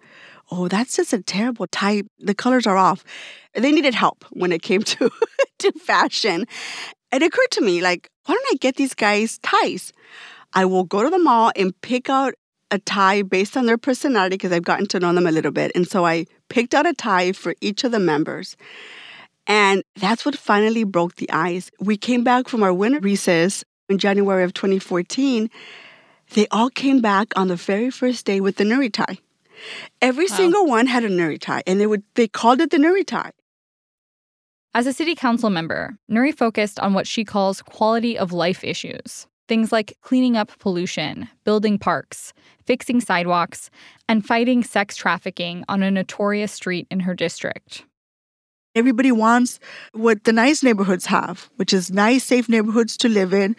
Oh, 0.51 0.67
that's 0.67 0.97
just 0.97 1.13
a 1.13 1.23
terrible 1.23 1.67
tie. 1.67 2.03
The 2.19 2.35
colors 2.35 2.67
are 2.67 2.77
off. 2.77 3.05
They 3.55 3.71
needed 3.71 3.95
help 3.95 4.25
when 4.31 4.51
it 4.51 4.63
came 4.63 4.83
to, 4.95 5.11
to 5.59 5.73
fashion 5.73 6.47
it 7.13 7.23
occurred 7.23 7.51
to 7.53 7.61
me 7.61 7.81
like, 7.83 8.11
why 8.25 8.35
don't 8.35 8.47
I 8.53 8.57
get 8.57 8.77
these 8.77 8.95
guys 8.95 9.39
ties? 9.39 9.93
I 10.55 10.65
will 10.65 10.85
go 10.85 11.03
to 11.03 11.11
the 11.11 11.19
mall 11.19 11.53
and 11.57 11.79
pick 11.81 12.09
out 12.11 12.35
a 12.71 12.79
tie 12.79 13.23
based 13.23 13.57
on 13.57 13.67
their 13.67 13.79
personality 13.79 14.35
because 14.35 14.53
I've 14.53 14.65
gotten 14.65 14.87
to 14.89 15.01
know 15.01 15.13
them 15.13 15.27
a 15.27 15.33
little 15.33 15.53
bit. 15.53 15.73
And 15.75 15.87
so 15.87 16.07
I 16.07 16.27
picked 16.49 16.75
out 16.75 16.87
a 16.87 16.95
tie 16.95 17.33
for 17.33 17.55
each 17.61 17.85
of 17.85 17.93
the 17.93 17.99
members. 17.99 18.57
And 19.47 19.83
that's 19.97 20.25
what 20.25 20.37
finally 20.37 20.85
broke 20.85 21.17
the 21.17 21.31
ice. 21.31 21.71
We 21.81 21.97
came 21.97 22.25
back 22.25 22.49
from 22.49 22.63
our 22.63 22.73
winter 22.73 23.01
recess 23.01 23.65
in 23.89 23.99
January 23.99 24.45
of 24.45 24.55
2014. 24.55 25.51
They 26.35 26.47
all 26.51 26.71
came 26.71 27.01
back 27.01 27.37
on 27.37 27.49
the 27.49 27.57
very 27.57 27.91
first 27.91 28.25
day 28.25 28.41
with 28.41 28.57
the 28.57 28.65
Nury 28.65 28.93
tie. 28.93 29.19
Every 30.01 30.27
wow. 30.27 30.37
single 30.37 30.67
one 30.67 30.87
had 30.87 31.05
a 31.05 31.09
Nury 31.09 31.41
tie, 31.41 31.63
and 31.67 31.81
they 31.81 31.87
would 31.87 32.03
they 32.15 32.27
called 32.27 32.61
it 32.61 32.71
the 32.71 32.79
Nury 32.79 33.07
tie. 33.07 33.33
As 34.75 34.87
a 34.87 34.93
city 34.95 35.15
council 35.15 35.51
member, 35.51 35.99
Nury 36.11 36.35
focused 36.35 36.81
on 36.81 36.95
what 36.95 37.07
she 37.07 37.27
calls 37.27 37.61
quality 37.61 38.17
of 38.17 38.33
life 38.33 38.65
issues. 38.65 39.27
Things 39.47 39.71
like 39.71 39.99
cleaning 40.01 40.35
up 40.35 40.59
pollution, 40.61 41.29
building 41.45 41.79
parks, 41.79 42.33
fixing 42.65 42.99
sidewalks, 43.03 43.69
and 44.09 44.25
fighting 44.25 44.65
sex 44.65 44.97
trafficking 44.97 45.63
on 45.69 45.83
a 45.83 45.91
notorious 45.91 46.53
street 46.53 46.87
in 46.91 47.01
her 47.01 47.15
district. 47.15 47.85
Everybody 48.75 49.13
wants 49.13 49.61
what 49.93 50.25
the 50.25 50.33
nice 50.33 50.63
neighborhoods 50.63 51.05
have, 51.05 51.51
which 51.57 51.75
is 51.75 51.91
nice, 51.91 52.25
safe 52.25 52.49
neighborhoods 52.49 52.97
to 52.99 53.11
live 53.11 53.35
in 53.35 53.57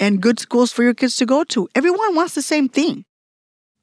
and 0.00 0.20
good 0.20 0.40
schools 0.40 0.72
for 0.72 0.82
your 0.82 0.94
kids 0.94 1.14
to 1.16 1.26
go 1.26 1.44
to. 1.44 1.68
Everyone 1.76 2.16
wants 2.16 2.34
the 2.34 2.42
same 2.42 2.68
thing. 2.68 3.04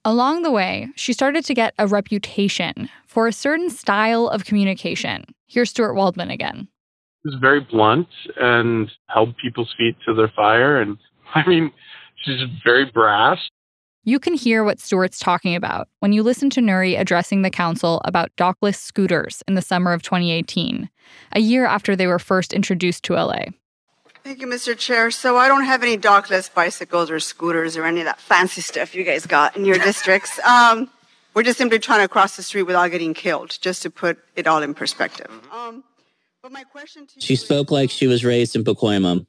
Along 0.04 0.42
the 0.42 0.52
way, 0.52 0.90
she 0.94 1.14
started 1.14 1.46
to 1.46 1.54
get 1.54 1.72
a 1.78 1.86
reputation 1.86 2.90
for 3.06 3.26
a 3.26 3.32
certain 3.32 3.70
style 3.70 4.28
of 4.28 4.44
communication. 4.44 5.24
Here's 5.46 5.70
Stuart 5.70 5.94
Waldman 5.94 6.30
again. 6.30 6.68
She 7.22 7.30
was 7.30 7.38
very 7.40 7.60
blunt 7.60 8.08
and 8.40 8.90
held 9.08 9.36
people's 9.36 9.74
feet 9.76 9.96
to 10.06 10.14
their 10.14 10.32
fire. 10.34 10.80
And 10.80 10.98
I 11.34 11.46
mean, 11.46 11.72
she's 12.24 12.40
very 12.64 12.84
brash. 12.84 13.48
You 14.04 14.20
can 14.20 14.34
hear 14.34 14.62
what 14.62 14.78
Stuart's 14.78 15.18
talking 15.18 15.56
about 15.56 15.88
when 15.98 16.12
you 16.12 16.22
listen 16.22 16.48
to 16.50 16.60
Nury 16.60 16.98
addressing 16.98 17.42
the 17.42 17.50
council 17.50 18.00
about 18.04 18.30
dockless 18.36 18.76
scooters 18.76 19.42
in 19.48 19.54
the 19.54 19.62
summer 19.62 19.92
of 19.92 20.02
2018, 20.02 20.88
a 21.32 21.40
year 21.40 21.66
after 21.66 21.96
they 21.96 22.06
were 22.06 22.20
first 22.20 22.52
introduced 22.52 23.02
to 23.04 23.14
LA. 23.14 23.46
Thank 24.22 24.40
you, 24.40 24.46
Mr. 24.46 24.78
Chair. 24.78 25.10
So 25.10 25.36
I 25.36 25.48
don't 25.48 25.64
have 25.64 25.82
any 25.82 25.98
dockless 25.98 26.52
bicycles 26.52 27.10
or 27.10 27.18
scooters 27.18 27.76
or 27.76 27.84
any 27.84 28.00
of 28.00 28.06
that 28.06 28.20
fancy 28.20 28.60
stuff 28.60 28.94
you 28.94 29.02
guys 29.02 29.26
got 29.26 29.56
in 29.56 29.64
your 29.64 29.78
districts. 29.78 30.38
Um, 30.40 30.88
we're 31.36 31.42
just 31.42 31.58
simply 31.58 31.78
trying 31.78 32.00
to 32.00 32.08
cross 32.08 32.34
the 32.36 32.42
street 32.42 32.62
without 32.62 32.90
getting 32.90 33.12
killed, 33.12 33.58
just 33.60 33.82
to 33.82 33.90
put 33.90 34.18
it 34.36 34.46
all 34.46 34.62
in 34.62 34.72
perspective. 34.72 35.30
Um, 35.52 35.84
but 36.42 36.50
my 36.50 36.64
question 36.64 37.06
to 37.06 37.20
She 37.20 37.36
spoke 37.36 37.70
like 37.70 37.90
she 37.90 38.06
was 38.06 38.24
raised 38.24 38.56
in 38.56 38.64
Pacoima. 38.64 39.26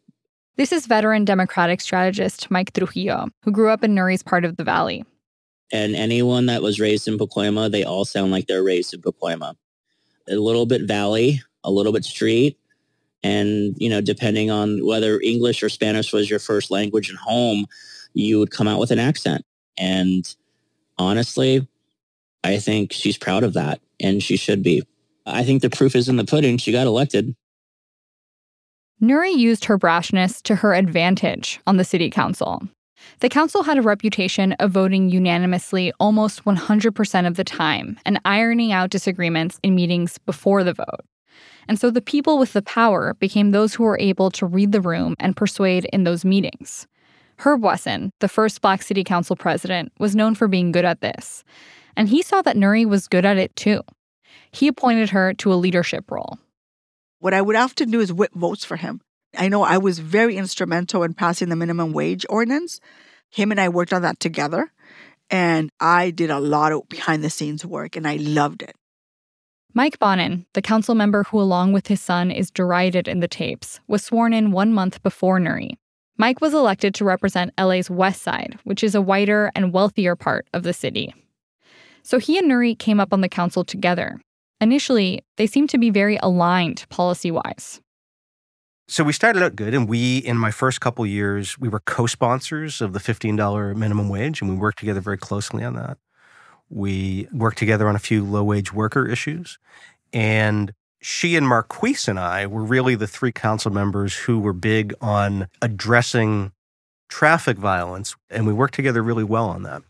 This 0.56 0.72
is 0.72 0.88
veteran 0.88 1.26
Democratic 1.26 1.82
strategist 1.82 2.50
Mike 2.50 2.72
Trujillo, 2.72 3.28
who 3.44 3.52
grew 3.52 3.70
up 3.70 3.84
in 3.84 3.94
Nury's 3.94 4.24
part 4.24 4.46
of 4.46 4.56
the 4.56 4.64
valley. 4.64 5.04
And 5.74 5.98
anyone 5.98 6.46
that 6.46 6.62
was 6.62 6.80
raised 6.80 7.10
in 7.10 7.18
Pacoima, 7.18 7.70
they 7.70 7.84
all 7.84 8.06
sound 8.06 8.32
like 8.32 8.48
they're 8.48 8.64
raised 8.64 8.94
in 8.94 9.02
Pacoima. 9.02 9.56
A 10.30 10.36
little 10.36 10.66
bit 10.66 10.84
valley, 10.88 11.42
a 11.66 11.72
little 11.72 11.92
bit 11.92 12.06
street, 12.06 12.58
and 13.22 13.76
you 13.78 13.90
know, 13.90 14.00
depending 14.00 14.50
on 14.50 14.86
whether 14.86 15.20
English 15.20 15.62
or 15.62 15.68
Spanish 15.68 16.14
was 16.14 16.30
your 16.30 16.40
first 16.40 16.72
language 16.72 17.10
in 17.10 17.18
home, 17.18 17.66
you 18.14 18.40
would 18.40 18.52
come 18.52 18.68
out 18.68 18.80
with 18.80 18.92
an 18.92 19.00
accent. 19.00 19.44
And 19.78 20.34
honestly, 20.98 21.68
I 22.48 22.60
think 22.60 22.94
she's 22.94 23.18
proud 23.18 23.44
of 23.44 23.54
that, 23.56 23.82
and 24.00 24.24
she 24.24 24.38
should 24.38 24.64
be. 24.64 24.82
I 25.26 25.44
think 25.44 25.62
the 25.62 25.70
proof 25.70 25.98
is 25.98 26.08
in 26.08 26.16
the 26.16 26.24
pudding. 26.24 26.58
She 26.58 26.72
got 26.72 26.88
elected. 26.88 27.36
Nury 29.02 29.36
used 29.36 29.66
her 29.66 29.78
brashness 29.78 30.42
to 30.44 30.56
her 30.56 30.74
advantage 30.74 31.60
on 31.68 31.76
the 31.76 31.84
city 31.84 32.10
council. 32.10 32.62
The 33.20 33.28
council 33.28 33.64
had 33.64 33.78
a 33.78 33.82
reputation 33.82 34.54
of 34.54 34.72
voting 34.72 35.10
unanimously 35.10 35.92
almost 36.00 36.46
100% 36.46 37.28
of 37.28 37.36
the 37.36 37.44
time 37.44 38.00
and 38.06 38.22
ironing 38.24 38.72
out 38.72 38.92
disagreements 38.92 39.60
in 39.62 39.76
meetings 39.76 40.18
before 40.18 40.64
the 40.64 40.74
vote. 40.74 41.06
And 41.68 41.78
so 41.78 41.92
the 41.92 42.02
people 42.02 42.40
with 42.40 42.54
the 42.54 42.62
power 42.62 43.14
became 43.16 43.52
those 43.52 43.74
who 43.74 43.84
were 43.84 44.00
able 44.00 44.32
to 44.32 44.46
read 44.46 44.72
the 44.72 44.82
room 44.82 45.16
and 45.20 45.36
persuade 45.36 45.84
in 45.92 46.06
those 46.06 46.24
meetings. 46.24 46.88
Herb 47.40 47.62
Wesson, 47.62 48.12
the 48.20 48.30
first 48.30 48.62
Black 48.62 48.82
City 48.82 49.04
Council 49.04 49.36
president, 49.36 49.92
was 50.00 50.16
known 50.16 50.34
for 50.34 50.48
being 50.48 50.72
good 50.72 50.86
at 50.86 51.02
this. 51.02 51.44
And 51.98 52.10
he 52.10 52.22
saw 52.22 52.44
that 52.44 52.56
Nury 52.56 52.86
was 52.86 53.08
good 53.08 53.26
at 53.26 53.38
it 53.38 53.56
too. 53.56 53.82
He 54.52 54.68
appointed 54.68 55.10
her 55.10 55.34
to 55.34 55.52
a 55.52 55.56
leadership 55.56 56.10
role. 56.12 56.38
What 57.20 57.34
I 57.34 57.42
would 57.42 57.56
often 57.56 57.90
do 57.90 58.00
is 58.00 58.14
whip 58.14 58.32
votes 58.36 58.64
for 58.64 58.78
him. 58.78 59.02
I 59.36 59.50
know 59.50 59.64
I 59.64 59.80
was 59.80 59.98
very 59.98 60.38
instrumental 60.38 61.02
in 61.02 61.16
passing 61.16 61.50
the 61.50 61.56
minimum 61.56 61.94
wage 61.94 62.24
ordinance. 62.30 62.80
Him 63.32 63.50
and 63.50 63.60
I 63.60 63.70
worked 63.70 63.94
on 63.94 64.04
that 64.04 64.20
together, 64.20 64.72
and 65.32 65.72
I 65.80 66.12
did 66.12 66.30
a 66.30 66.40
lot 66.40 66.72
of 66.72 66.88
behind 66.88 67.24
the 67.24 67.32
scenes 67.32 67.66
work, 67.66 67.96
and 67.96 68.08
I 68.08 68.18
loved 68.18 68.62
it. 68.62 68.76
Mike 69.74 70.00
Bonin, 70.00 70.46
the 70.54 70.62
council 70.62 70.96
member 70.96 71.24
who, 71.24 71.42
along 71.42 71.74
with 71.74 71.88
his 71.88 72.00
son, 72.00 72.32
is 72.32 72.52
derided 72.52 73.08
in 73.08 73.20
the 73.20 73.28
tapes, 73.28 73.80
was 73.88 74.04
sworn 74.04 74.34
in 74.34 74.52
one 74.52 74.72
month 74.72 75.02
before 75.02 75.40
Nury. 75.40 75.78
Mike 76.16 76.42
was 76.42 76.54
elected 76.54 76.94
to 76.96 77.06
represent 77.06 77.54
LA's 77.60 77.90
West 77.90 78.22
Side, 78.22 78.60
which 78.64 78.84
is 78.84 78.96
a 78.96 79.02
whiter 79.02 79.52
and 79.56 79.74
wealthier 79.74 80.16
part 80.16 80.48
of 80.54 80.64
the 80.64 80.74
city. 80.74 81.14
So 82.08 82.20
he 82.20 82.38
and 82.38 82.50
Nury 82.50 82.80
came 82.80 83.02
up 83.02 83.12
on 83.12 83.20
the 83.20 83.28
council 83.28 83.66
together. 83.66 84.22
Initially, 84.62 85.26
they 85.36 85.46
seemed 85.46 85.70
to 85.72 85.78
be 85.78 85.90
very 85.90 86.18
aligned 86.24 86.86
policy 86.88 87.32
wise. 87.32 87.82
So 88.88 89.04
we 89.04 89.12
started 89.12 89.44
out 89.44 89.58
good, 89.58 89.74
and 89.74 89.90
we, 89.90 90.20
in 90.20 90.38
my 90.38 90.50
first 90.50 90.80
couple 90.80 91.06
years, 91.06 91.60
we 91.60 91.68
were 91.68 91.82
co-sponsors 91.82 92.80
of 92.80 92.94
the 92.94 93.00
$15 93.00 93.76
minimum 93.76 94.08
wage, 94.08 94.40
and 94.40 94.50
we 94.50 94.56
worked 94.56 94.80
together 94.80 95.02
very 95.02 95.18
closely 95.18 95.66
on 95.66 95.76
that. 95.76 95.98
We 96.70 97.28
worked 97.34 97.58
together 97.58 97.90
on 97.90 97.98
a 97.98 98.00
few 98.00 98.24
low-wage 98.24 98.72
worker 98.72 99.06
issues, 99.06 99.60
and 100.14 100.72
she 101.02 101.36
and 101.36 101.46
Marqueece 101.46 102.08
and 102.08 102.18
I 102.18 102.48
were 102.48 102.64
really 102.64 102.96
the 102.96 103.06
three 103.06 103.34
council 103.34 103.70
members 103.70 104.16
who 104.16 104.40
were 104.40 104.54
big 104.54 104.94
on 105.02 105.50
addressing 105.62 106.54
traffic 107.10 107.58
violence, 107.58 108.16
and 108.30 108.48
we 108.48 108.54
worked 108.54 108.76
together 108.76 109.04
really 109.04 109.26
well 109.26 109.50
on 109.50 109.64
that. 109.64 109.84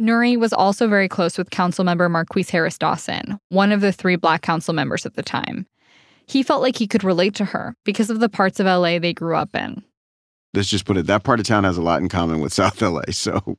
Nury 0.00 0.38
was 0.38 0.52
also 0.52 0.86
very 0.86 1.08
close 1.08 1.36
with 1.36 1.50
council 1.50 1.84
member 1.84 2.08
Marqueece 2.08 2.50
Harris 2.50 2.78
Dawson, 2.78 3.38
one 3.48 3.72
of 3.72 3.80
the 3.80 3.92
three 3.92 4.16
black 4.16 4.42
council 4.42 4.72
members 4.72 5.04
at 5.04 5.14
the 5.14 5.22
time. 5.22 5.66
He 6.26 6.42
felt 6.42 6.62
like 6.62 6.76
he 6.76 6.86
could 6.86 7.02
relate 7.02 7.34
to 7.36 7.44
her 7.46 7.74
because 7.84 8.10
of 8.10 8.20
the 8.20 8.28
parts 8.28 8.60
of 8.60 8.66
LA 8.66 8.98
they 8.98 9.12
grew 9.12 9.34
up 9.34 9.54
in. 9.54 9.82
Let's 10.54 10.68
just 10.68 10.84
put 10.84 10.96
it 10.96 11.06
that 11.06 11.24
part 11.24 11.40
of 11.40 11.46
town 11.46 11.64
has 11.64 11.76
a 11.76 11.82
lot 11.82 12.00
in 12.00 12.08
common 12.08 12.40
with 12.40 12.52
South 12.54 12.80
LA. 12.80 13.02
So, 13.10 13.58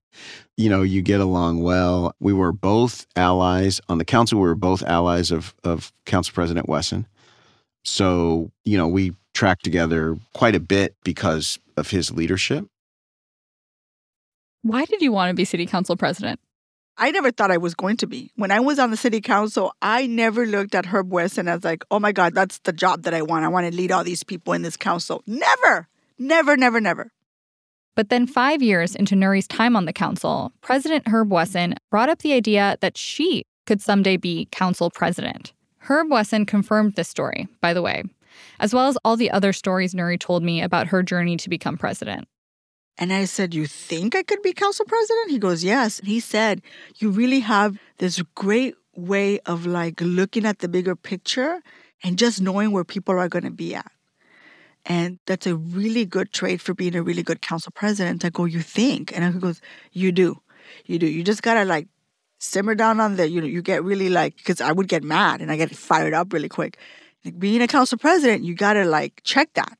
you 0.56 0.70
know, 0.70 0.82
you 0.82 1.02
get 1.02 1.20
along 1.20 1.62
well. 1.62 2.14
We 2.20 2.34
were 2.34 2.52
both 2.52 3.06
allies 3.16 3.82
on 3.90 3.98
the 3.98 4.06
council. 4.06 4.40
We 4.40 4.48
were 4.48 4.56
both 4.56 4.82
allies 4.84 5.32
of, 5.32 5.54
of 5.64 5.92
Council 6.06 6.34
President 6.34 6.70
Wesson. 6.70 7.06
So, 7.84 8.52
you 8.66 8.78
know, 8.78 8.88
we 8.88 9.14
tracked 9.34 9.64
together 9.64 10.18
quite 10.34 10.56
a 10.56 10.60
bit 10.60 10.96
because 11.04 11.60
of 11.78 11.90
his 11.90 12.12
leadership. 12.12 12.66
Why 14.70 14.86
did 14.86 15.02
you 15.02 15.12
want 15.12 15.32
to 15.32 15.34
be 15.34 15.46
city 15.46 15.66
council 15.66 15.96
president? 15.96 16.40
I 16.96 17.10
never 17.10 17.32
thought 17.32 17.50
I 17.50 17.58
was 17.58 17.74
going 17.74 17.98
to 17.98 18.06
be. 18.06 18.32
When 18.36 18.52
I 18.52 18.60
was 18.60 18.78
on 18.78 18.92
the 18.92 18.98
city 18.98 19.20
council, 19.20 19.74
I 19.82 20.06
never 20.06 20.46
looked 20.46 20.76
at 20.76 20.86
Herb 20.86 21.12
Wesson 21.12 21.48
as 21.48 21.64
like, 21.64 21.84
oh 21.90 22.00
my 22.00 22.12
God, 22.12 22.36
that's 22.36 22.60
the 22.60 22.72
job 22.72 23.02
that 23.02 23.16
I 23.16 23.24
want. 23.24 23.44
I 23.44 23.48
want 23.48 23.66
to 23.66 23.76
lead 23.76 23.92
all 23.92 24.04
these 24.04 24.24
people 24.24 24.54
in 24.54 24.62
this 24.62 24.78
council. 24.78 25.24
Never, 25.26 25.88
never, 26.20 26.56
never, 26.56 26.80
never. 26.80 27.12
But 27.96 28.10
then, 28.10 28.28
five 28.28 28.62
years 28.62 28.94
into 28.96 29.16
Nury's 29.16 29.48
time 29.48 29.76
on 29.76 29.86
the 29.86 29.92
council, 29.92 30.54
President 30.62 31.08
Herb 31.08 31.32
Wesson 31.32 31.74
brought 31.90 32.10
up 32.10 32.20
the 32.20 32.34
idea 32.34 32.78
that 32.82 32.96
she 32.96 33.48
could 33.66 33.82
someday 33.82 34.18
be 34.18 34.50
council 34.52 34.92
president. 34.92 35.52
Herb 35.80 36.12
Wesson 36.12 36.46
confirmed 36.46 36.94
this 36.94 37.08
story, 37.10 37.48
by 37.60 37.74
the 37.74 37.82
way, 37.82 38.04
as 38.60 38.72
well 38.72 38.88
as 38.88 39.00
all 39.04 39.18
the 39.18 39.32
other 39.32 39.52
stories 39.52 39.96
Nury 39.96 40.20
told 40.20 40.44
me 40.44 40.62
about 40.62 40.90
her 40.90 41.02
journey 41.02 41.38
to 41.38 41.50
become 41.50 41.76
president. 41.76 42.28
And 43.00 43.14
I 43.14 43.24
said, 43.26 43.54
You 43.54 43.66
think 43.66 44.14
I 44.14 44.24
could 44.24 44.42
be 44.42 44.52
council 44.52 44.86
president? 44.86 45.32
He 45.32 45.40
goes, 45.40 45.64
Yes. 45.64 46.00
And 46.00 46.08
he 46.10 46.20
said, 46.20 46.62
You 46.98 47.10
really 47.10 47.40
have 47.40 47.80
this 47.98 48.22
great 48.36 48.76
way 48.96 49.40
of 49.46 49.66
like 49.66 50.02
looking 50.02 50.46
at 50.46 50.60
the 50.60 50.68
bigger 50.68 50.98
picture 50.98 51.62
and 52.04 52.20
just 52.20 52.42
knowing 52.42 52.72
where 52.72 52.84
people 52.84 53.18
are 53.18 53.30
going 53.30 53.46
to 53.46 53.52
be 53.52 53.74
at. 53.74 53.90
And 54.86 55.18
that's 55.26 55.48
a 55.48 55.56
really 55.56 56.06
good 56.06 56.34
trait 56.34 56.60
for 56.60 56.74
being 56.74 56.96
a 56.96 57.02
really 57.02 57.24
good 57.24 57.42
council 57.42 57.72
president. 57.74 58.26
I 58.26 58.30
go, 58.30 58.44
You 58.44 58.60
think? 58.60 59.16
And 59.16 59.34
he 59.34 59.40
goes, 59.40 59.62
You 59.94 60.12
do. 60.12 60.42
You 60.86 61.00
do. 61.00 61.08
You 61.08 61.24
just 61.24 61.42
got 61.42 61.54
to 61.54 61.64
like 61.64 61.88
simmer 62.40 62.76
down 62.76 63.00
on 63.00 63.16
the, 63.16 63.30
you 63.30 63.40
know, 63.40 63.48
you 63.48 63.62
get 63.62 63.82
really 63.82 64.10
like, 64.10 64.36
because 64.36 64.60
I 64.60 64.74
would 64.74 64.90
get 64.90 65.04
mad 65.04 65.42
and 65.42 65.52
I 65.52 65.56
get 65.56 65.74
fired 65.74 66.14
up 66.14 66.34
really 66.34 66.50
quick. 66.50 66.78
Like 67.24 67.40
being 67.40 67.62
a 67.62 67.68
council 67.68 67.98
president, 67.98 68.44
you 68.44 68.56
got 68.56 68.74
to 68.74 68.84
like 68.84 69.22
check 69.24 69.54
that 69.54 69.79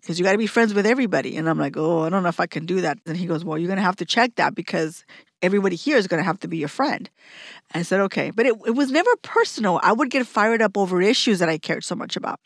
because 0.00 0.18
you 0.18 0.24
got 0.24 0.32
to 0.32 0.38
be 0.38 0.46
friends 0.46 0.74
with 0.74 0.86
everybody. 0.86 1.36
And 1.36 1.48
I'm 1.48 1.58
like, 1.58 1.76
oh, 1.76 2.02
I 2.02 2.08
don't 2.08 2.22
know 2.22 2.28
if 2.28 2.40
I 2.40 2.46
can 2.46 2.66
do 2.66 2.80
that. 2.80 2.98
And 3.06 3.16
he 3.16 3.26
goes, 3.26 3.44
well, 3.44 3.58
you're 3.58 3.68
going 3.68 3.78
to 3.78 3.82
have 3.82 3.96
to 3.96 4.04
check 4.04 4.34
that 4.36 4.54
because 4.54 5.04
everybody 5.42 5.76
here 5.76 5.96
is 5.96 6.06
going 6.06 6.18
to 6.18 6.24
have 6.24 6.40
to 6.40 6.48
be 6.48 6.58
your 6.58 6.68
friend. 6.68 7.10
I 7.74 7.82
said, 7.82 8.00
okay. 8.00 8.30
But 8.30 8.46
it, 8.46 8.54
it 8.66 8.74
was 8.74 8.90
never 8.90 9.10
personal. 9.22 9.80
I 9.82 9.92
would 9.92 10.10
get 10.10 10.26
fired 10.26 10.62
up 10.62 10.76
over 10.76 11.02
issues 11.02 11.40
that 11.40 11.48
I 11.48 11.58
cared 11.58 11.84
so 11.84 11.94
much 11.94 12.16
about. 12.16 12.40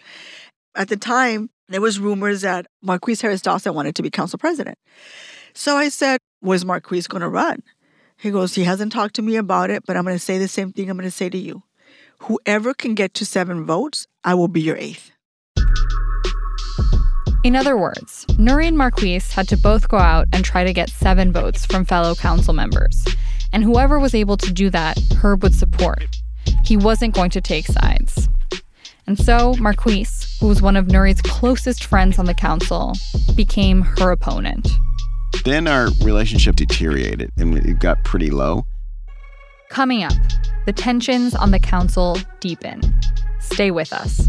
At 0.75 0.89
the 0.89 0.97
time, 0.97 1.51
there 1.69 1.81
was 1.81 1.99
rumors 1.99 2.41
that 2.43 2.67
Marqueece 2.85 3.23
Harris 3.23 3.43
Dawson 3.43 3.75
wanted 3.75 3.95
to 3.97 4.03
be 4.03 4.11
council 4.11 4.39
president. 4.39 4.79
So 5.55 5.77
I 5.77 5.89
said, 5.89 6.21
was 6.41 6.65
Marqueece 6.65 7.09
going 7.09 7.21
to 7.21 7.29
run? 7.29 7.63
He 8.17 8.31
goes, 8.31 8.55
he 8.55 8.65
hasn't 8.65 8.93
talked 8.93 9.15
to 9.17 9.23
me 9.23 9.37
about 9.37 9.71
it, 9.71 9.85
but 9.87 9.97
I'm 9.97 10.05
going 10.05 10.17
to 10.17 10.19
say 10.19 10.39
the 10.39 10.49
same 10.49 10.73
thing 10.73 10.91
I'm 10.91 10.97
going 10.97 11.09
to 11.09 11.11
say 11.11 11.29
to 11.29 11.39
you. 11.39 11.63
Whoever 12.21 12.73
can 12.73 12.95
get 12.95 13.15
to 13.15 13.27
seven 13.27 13.65
votes, 13.65 14.07
I 14.23 14.35
will 14.35 14.49
be 14.49 14.61
your 14.61 14.77
eighth. 14.77 15.12
In 17.45 17.57
other 17.57 17.77
words, 17.77 18.25
Nury 18.39 18.69
and 18.69 18.77
Marqueece 18.77 19.33
had 19.33 19.49
to 19.49 19.57
both 19.57 19.89
go 19.89 19.97
out 19.97 20.29
and 20.33 20.45
try 20.45 20.63
to 20.63 20.73
get 20.73 20.89
seven 20.89 21.33
votes 21.33 21.67
from 21.67 21.85
fellow 21.85 22.15
council 22.15 22.55
members. 22.55 23.05
And 23.53 23.65
whoever 23.65 23.99
was 23.99 24.15
able 24.15 24.37
to 24.37 24.53
do 24.53 24.71
that, 24.71 24.97
Herb 25.21 25.43
would 25.43 25.55
support. 25.55 26.05
He 26.65 26.77
wasn't 26.77 27.15
going 27.15 27.31
to 27.31 27.41
take 27.41 27.67
sides. 27.67 28.29
And 29.09 29.19
so 29.19 29.55
Marqueece, 29.55 30.39
who 30.39 30.47
was 30.47 30.63
one 30.63 30.77
of 30.77 30.87
Nury's 30.87 31.21
closest 31.21 31.85
friends 31.85 32.17
on 32.21 32.27
the 32.27 32.35
council, 32.35 32.93
became 33.35 33.83
her 33.83 34.13
opponent. 34.13 34.69
Then 35.45 35.67
our 35.67 35.89
relationship 36.05 36.55
deteriorated 36.55 37.33
and 37.37 37.59
it 37.59 37.81
got 37.81 38.05
pretty 38.05 38.31
low. 38.31 38.67
Coming 39.69 40.05
up, 40.05 40.13
the 40.67 40.73
tensions 40.73 41.35
on 41.35 41.51
the 41.51 41.59
council 41.59 42.19
deepen. 42.39 42.81
Stay 43.41 43.73
with 43.73 43.93
us. 43.93 44.29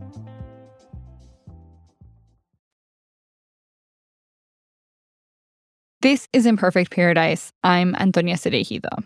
This 6.01 6.27
is 6.33 6.47
Imperfect 6.47 6.89
Paradise. 6.89 7.53
I'm 7.63 7.93
Antonia 7.93 8.33
Cereijido. 8.33 9.03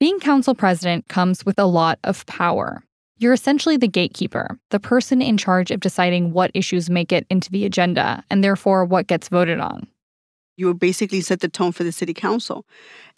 Being 0.00 0.18
council 0.20 0.54
president 0.54 1.06
comes 1.08 1.44
with 1.44 1.58
a 1.58 1.66
lot 1.66 1.98
of 2.02 2.24
power. 2.24 2.82
You're 3.18 3.34
essentially 3.34 3.76
the 3.76 3.86
gatekeeper, 3.86 4.58
the 4.70 4.80
person 4.80 5.20
in 5.20 5.36
charge 5.36 5.70
of 5.70 5.80
deciding 5.80 6.32
what 6.32 6.50
issues 6.54 6.88
make 6.88 7.12
it 7.12 7.26
into 7.28 7.50
the 7.50 7.66
agenda 7.66 8.24
and 8.30 8.42
therefore 8.42 8.86
what 8.86 9.06
gets 9.06 9.28
voted 9.28 9.60
on. 9.60 9.86
You 10.56 10.72
basically 10.72 11.20
set 11.20 11.40
the 11.40 11.48
tone 11.48 11.72
for 11.72 11.84
the 11.84 11.92
city 11.92 12.14
council. 12.14 12.64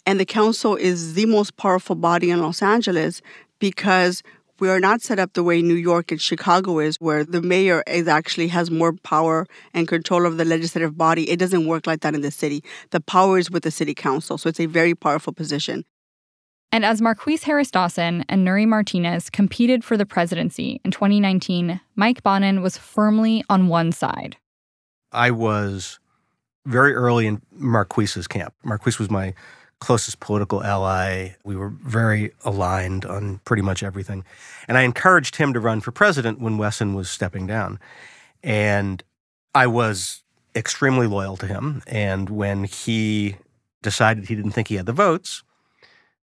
And 0.05 0.19
the 0.19 0.25
council 0.25 0.75
is 0.75 1.13
the 1.13 1.27
most 1.27 1.55
powerful 1.55 1.95
body 1.95 2.29
in 2.29 2.41
Los 2.41 2.61
Angeles 2.61 3.21
because 3.59 4.21
we 4.59 4.69
are 4.69 4.79
not 4.79 5.01
set 5.01 5.19
up 5.19 5.33
the 5.33 5.43
way 5.43 5.61
New 5.61 5.75
York 5.75 6.11
and 6.11 6.21
Chicago 6.21 6.79
is, 6.79 6.97
where 6.99 7.23
the 7.23 7.41
mayor 7.41 7.83
is 7.87 8.07
actually 8.07 8.47
has 8.49 8.69
more 8.69 8.93
power 8.93 9.47
and 9.73 9.87
control 9.87 10.25
of 10.25 10.37
the 10.37 10.45
legislative 10.45 10.97
body. 10.97 11.29
It 11.29 11.39
doesn't 11.39 11.65
work 11.65 11.87
like 11.87 12.01
that 12.01 12.15
in 12.15 12.21
the 12.21 12.31
city. 12.31 12.63
The 12.91 12.99
power 12.99 13.37
is 13.37 13.49
with 13.49 13.63
the 13.63 13.71
city 13.71 13.93
council, 13.93 14.37
so 14.37 14.49
it's 14.49 14.59
a 14.59 14.65
very 14.65 14.95
powerful 14.95 15.33
position. 15.33 15.85
And 16.71 16.85
as 16.85 17.01
Marqueece 17.01 17.43
Harris 17.43 17.71
Dawson 17.71 18.23
and 18.29 18.47
Nury 18.47 18.67
Martinez 18.67 19.29
competed 19.29 19.83
for 19.83 19.97
the 19.97 20.05
presidency 20.05 20.79
in 20.85 20.91
2019, 20.91 21.81
Mike 21.95 22.21
Bonin 22.21 22.61
was 22.61 22.77
firmly 22.77 23.43
on 23.49 23.67
one 23.69 23.91
side. 23.91 24.37
I 25.11 25.31
was 25.31 25.99
very 26.65 26.93
early 26.93 27.25
in 27.25 27.41
Marqueece's 27.57 28.27
camp. 28.27 28.53
Marqueece 28.63 28.99
was 28.99 29.09
my 29.09 29.33
closest 29.79 30.19
political 30.19 30.63
ally. 30.63 31.35
We 31.43 31.55
were 31.55 31.69
very 31.69 32.31
aligned 32.43 33.05
on 33.05 33.39
pretty 33.45 33.61
much 33.61 33.81
everything. 33.83 34.25
And 34.67 34.77
I 34.77 34.81
encouraged 34.81 35.37
him 35.37 35.53
to 35.53 35.59
run 35.59 35.81
for 35.81 35.91
president 35.91 36.39
when 36.39 36.57
Wesson 36.57 36.93
was 36.93 37.09
stepping 37.09 37.47
down. 37.47 37.79
And 38.43 39.03
I 39.55 39.67
was 39.67 40.23
extremely 40.55 41.07
loyal 41.07 41.37
to 41.37 41.47
him. 41.47 41.81
And 41.87 42.29
when 42.29 42.65
he 42.65 43.37
decided 43.81 44.27
he 44.27 44.35
didn't 44.35 44.51
think 44.51 44.67
he 44.67 44.75
had 44.75 44.85
the 44.85 44.93
votes, 44.93 45.43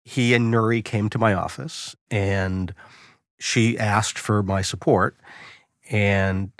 he 0.03 0.33
and 0.33 0.53
Nury 0.53 0.83
came 0.83 1.09
to 1.09 1.17
my 1.17 1.33
office 1.33 1.95
and 2.09 2.73
she 3.39 3.77
asked 3.77 4.17
for 4.17 4.43
my 4.43 4.62
support. 4.62 5.15
And 5.89 6.51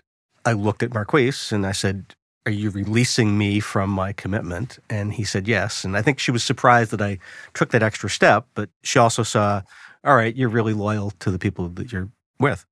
I 0.46 0.54
looked 0.54 0.84
at 0.84 0.92
Marqueece 0.92 1.52
and 1.52 1.66
I 1.66 1.72
said, 1.72 2.16
are 2.46 2.52
you 2.52 2.70
releasing 2.70 3.38
me 3.38 3.60
from 3.60 3.90
my 3.90 4.14
commitment? 4.14 4.80
And 4.90 5.14
he 5.14 5.24
said 5.24 5.48
yes. 5.48 5.84
And 5.84 5.96
I 5.96 6.02
think 6.02 6.20
she 6.20 6.32
was 6.32 6.44
surprised 6.44 6.92
that 6.92 7.02
I 7.02 7.20
took 7.54 7.72
that 7.72 7.84
extra 7.84 8.10
step, 8.10 8.48
but 8.56 8.70
she 8.82 8.98
also 9.00 9.24
saw, 9.24 9.62
all 10.04 10.16
right, 10.16 10.36
you're 10.36 10.50
really 10.50 10.74
loyal 10.74 11.12
to 11.20 11.32
the 11.32 11.40
people 11.40 11.68
that 11.70 11.92
you're 11.92 12.10
with. 12.40 12.66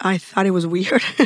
I 0.00 0.18
thought 0.18 0.46
it 0.46 0.50
was 0.50 0.66
weird 0.66 1.02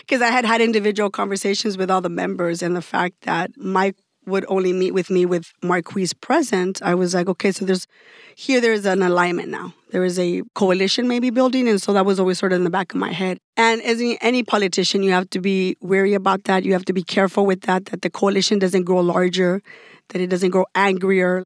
because 0.00 0.22
I 0.22 0.28
had 0.28 0.44
had 0.44 0.60
individual 0.60 1.10
conversations 1.10 1.76
with 1.76 1.90
all 1.90 2.00
the 2.00 2.08
members, 2.08 2.62
and 2.62 2.74
the 2.74 2.82
fact 2.82 3.22
that 3.22 3.50
Mike 3.56 3.96
would 4.26 4.44
only 4.48 4.72
meet 4.72 4.92
with 4.92 5.10
me 5.10 5.26
with 5.26 5.52
Marqueece 5.62 6.18
present, 6.20 6.80
I 6.82 6.94
was 6.94 7.14
like, 7.14 7.28
okay, 7.28 7.52
so 7.52 7.64
there's 7.64 7.86
here 8.34 8.60
there's 8.60 8.86
an 8.86 9.02
alignment 9.02 9.48
now. 9.48 9.74
There 9.90 10.04
is 10.04 10.18
a 10.18 10.42
coalition 10.54 11.08
maybe 11.08 11.30
building, 11.30 11.68
and 11.68 11.80
so 11.80 11.92
that 11.92 12.06
was 12.06 12.18
always 12.18 12.38
sort 12.38 12.52
of 12.52 12.56
in 12.56 12.64
the 12.64 12.70
back 12.70 12.92
of 12.92 12.98
my 12.98 13.12
head. 13.12 13.38
And 13.56 13.82
as 13.82 14.00
any 14.20 14.42
politician, 14.42 15.02
you 15.02 15.10
have 15.10 15.28
to 15.30 15.40
be 15.40 15.76
wary 15.80 16.14
about 16.14 16.44
that. 16.44 16.64
You 16.64 16.72
have 16.72 16.84
to 16.86 16.92
be 16.92 17.02
careful 17.02 17.44
with 17.44 17.62
that. 17.62 17.86
That 17.86 18.02
the 18.02 18.10
coalition 18.10 18.58
doesn't 18.58 18.84
grow 18.84 19.00
larger, 19.00 19.62
that 20.10 20.20
it 20.20 20.28
doesn't 20.28 20.50
grow 20.50 20.66
angrier. 20.74 21.44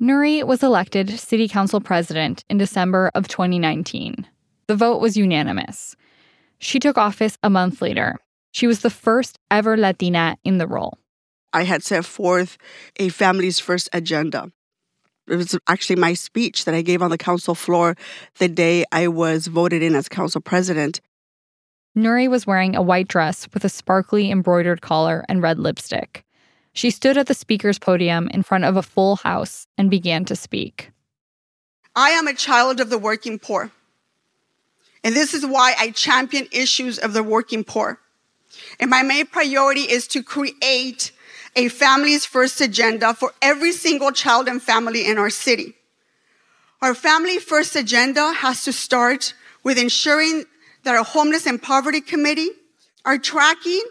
Nury 0.00 0.42
was 0.44 0.62
elected 0.62 1.10
city 1.18 1.46
council 1.46 1.80
president 1.80 2.44
in 2.48 2.58
December 2.58 3.10
of 3.14 3.28
2019. 3.28 4.26
The 4.66 4.76
vote 4.76 5.00
was 5.00 5.16
unanimous. 5.16 5.94
She 6.58 6.78
took 6.78 6.96
office 6.96 7.36
a 7.42 7.50
month 7.50 7.82
later. 7.82 8.18
She 8.52 8.66
was 8.66 8.80
the 8.80 8.90
first 8.90 9.38
ever 9.50 9.76
Latina 9.76 10.36
in 10.44 10.58
the 10.58 10.66
role. 10.66 10.98
I 11.52 11.64
had 11.64 11.82
set 11.82 12.04
forth 12.04 12.56
a 12.96 13.08
family's 13.08 13.58
first 13.58 13.88
agenda. 13.92 14.52
It 15.28 15.36
was 15.36 15.58
actually 15.68 15.96
my 15.96 16.14
speech 16.14 16.64
that 16.64 16.74
I 16.74 16.82
gave 16.82 17.02
on 17.02 17.10
the 17.10 17.18
council 17.18 17.54
floor 17.54 17.96
the 18.38 18.48
day 18.48 18.84
I 18.92 19.08
was 19.08 19.46
voted 19.46 19.82
in 19.82 19.94
as 19.94 20.08
council 20.08 20.40
president. 20.40 21.00
Nury 21.96 22.28
was 22.28 22.46
wearing 22.46 22.74
a 22.74 22.82
white 22.82 23.08
dress 23.08 23.46
with 23.52 23.64
a 23.64 23.68
sparkly 23.68 24.30
embroidered 24.30 24.80
collar 24.80 25.24
and 25.28 25.42
red 25.42 25.58
lipstick. 25.58 26.24
She 26.72 26.90
stood 26.90 27.18
at 27.18 27.26
the 27.26 27.34
speaker's 27.34 27.78
podium 27.78 28.28
in 28.28 28.42
front 28.42 28.64
of 28.64 28.76
a 28.76 28.82
full 28.82 29.16
house 29.16 29.66
and 29.76 29.90
began 29.90 30.24
to 30.24 30.36
speak. 30.36 30.90
I 31.94 32.10
am 32.10 32.26
a 32.26 32.34
child 32.34 32.80
of 32.80 32.88
the 32.88 32.98
working 32.98 33.38
poor. 33.38 33.70
And 35.04 35.14
this 35.14 35.34
is 35.34 35.44
why 35.44 35.74
I 35.78 35.90
champion 35.90 36.48
issues 36.50 36.98
of 36.98 37.12
the 37.12 37.22
working 37.22 37.62
poor. 37.64 37.98
And 38.80 38.90
my 38.90 39.02
main 39.02 39.26
priority 39.26 39.82
is 39.82 40.06
to 40.08 40.22
create 40.22 41.12
a 41.54 41.68
family's 41.68 42.24
first 42.24 42.60
agenda 42.60 43.14
for 43.14 43.32
every 43.42 43.72
single 43.72 44.12
child 44.12 44.48
and 44.48 44.62
family 44.62 45.06
in 45.06 45.18
our 45.18 45.30
city. 45.30 45.74
Our 46.80 46.94
family 46.94 47.38
first 47.38 47.76
agenda 47.76 48.32
has 48.32 48.64
to 48.64 48.72
start 48.72 49.34
with 49.62 49.78
ensuring 49.78 50.44
that 50.84 50.96
our 50.96 51.04
homeless 51.04 51.46
and 51.46 51.62
poverty 51.62 52.00
committee 52.00 52.50
are 53.04 53.18
tracking 53.18 53.82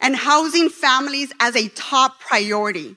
and 0.00 0.14
housing 0.14 0.68
families 0.68 1.32
as 1.40 1.56
a 1.56 1.68
top 1.68 2.20
priority. 2.20 2.96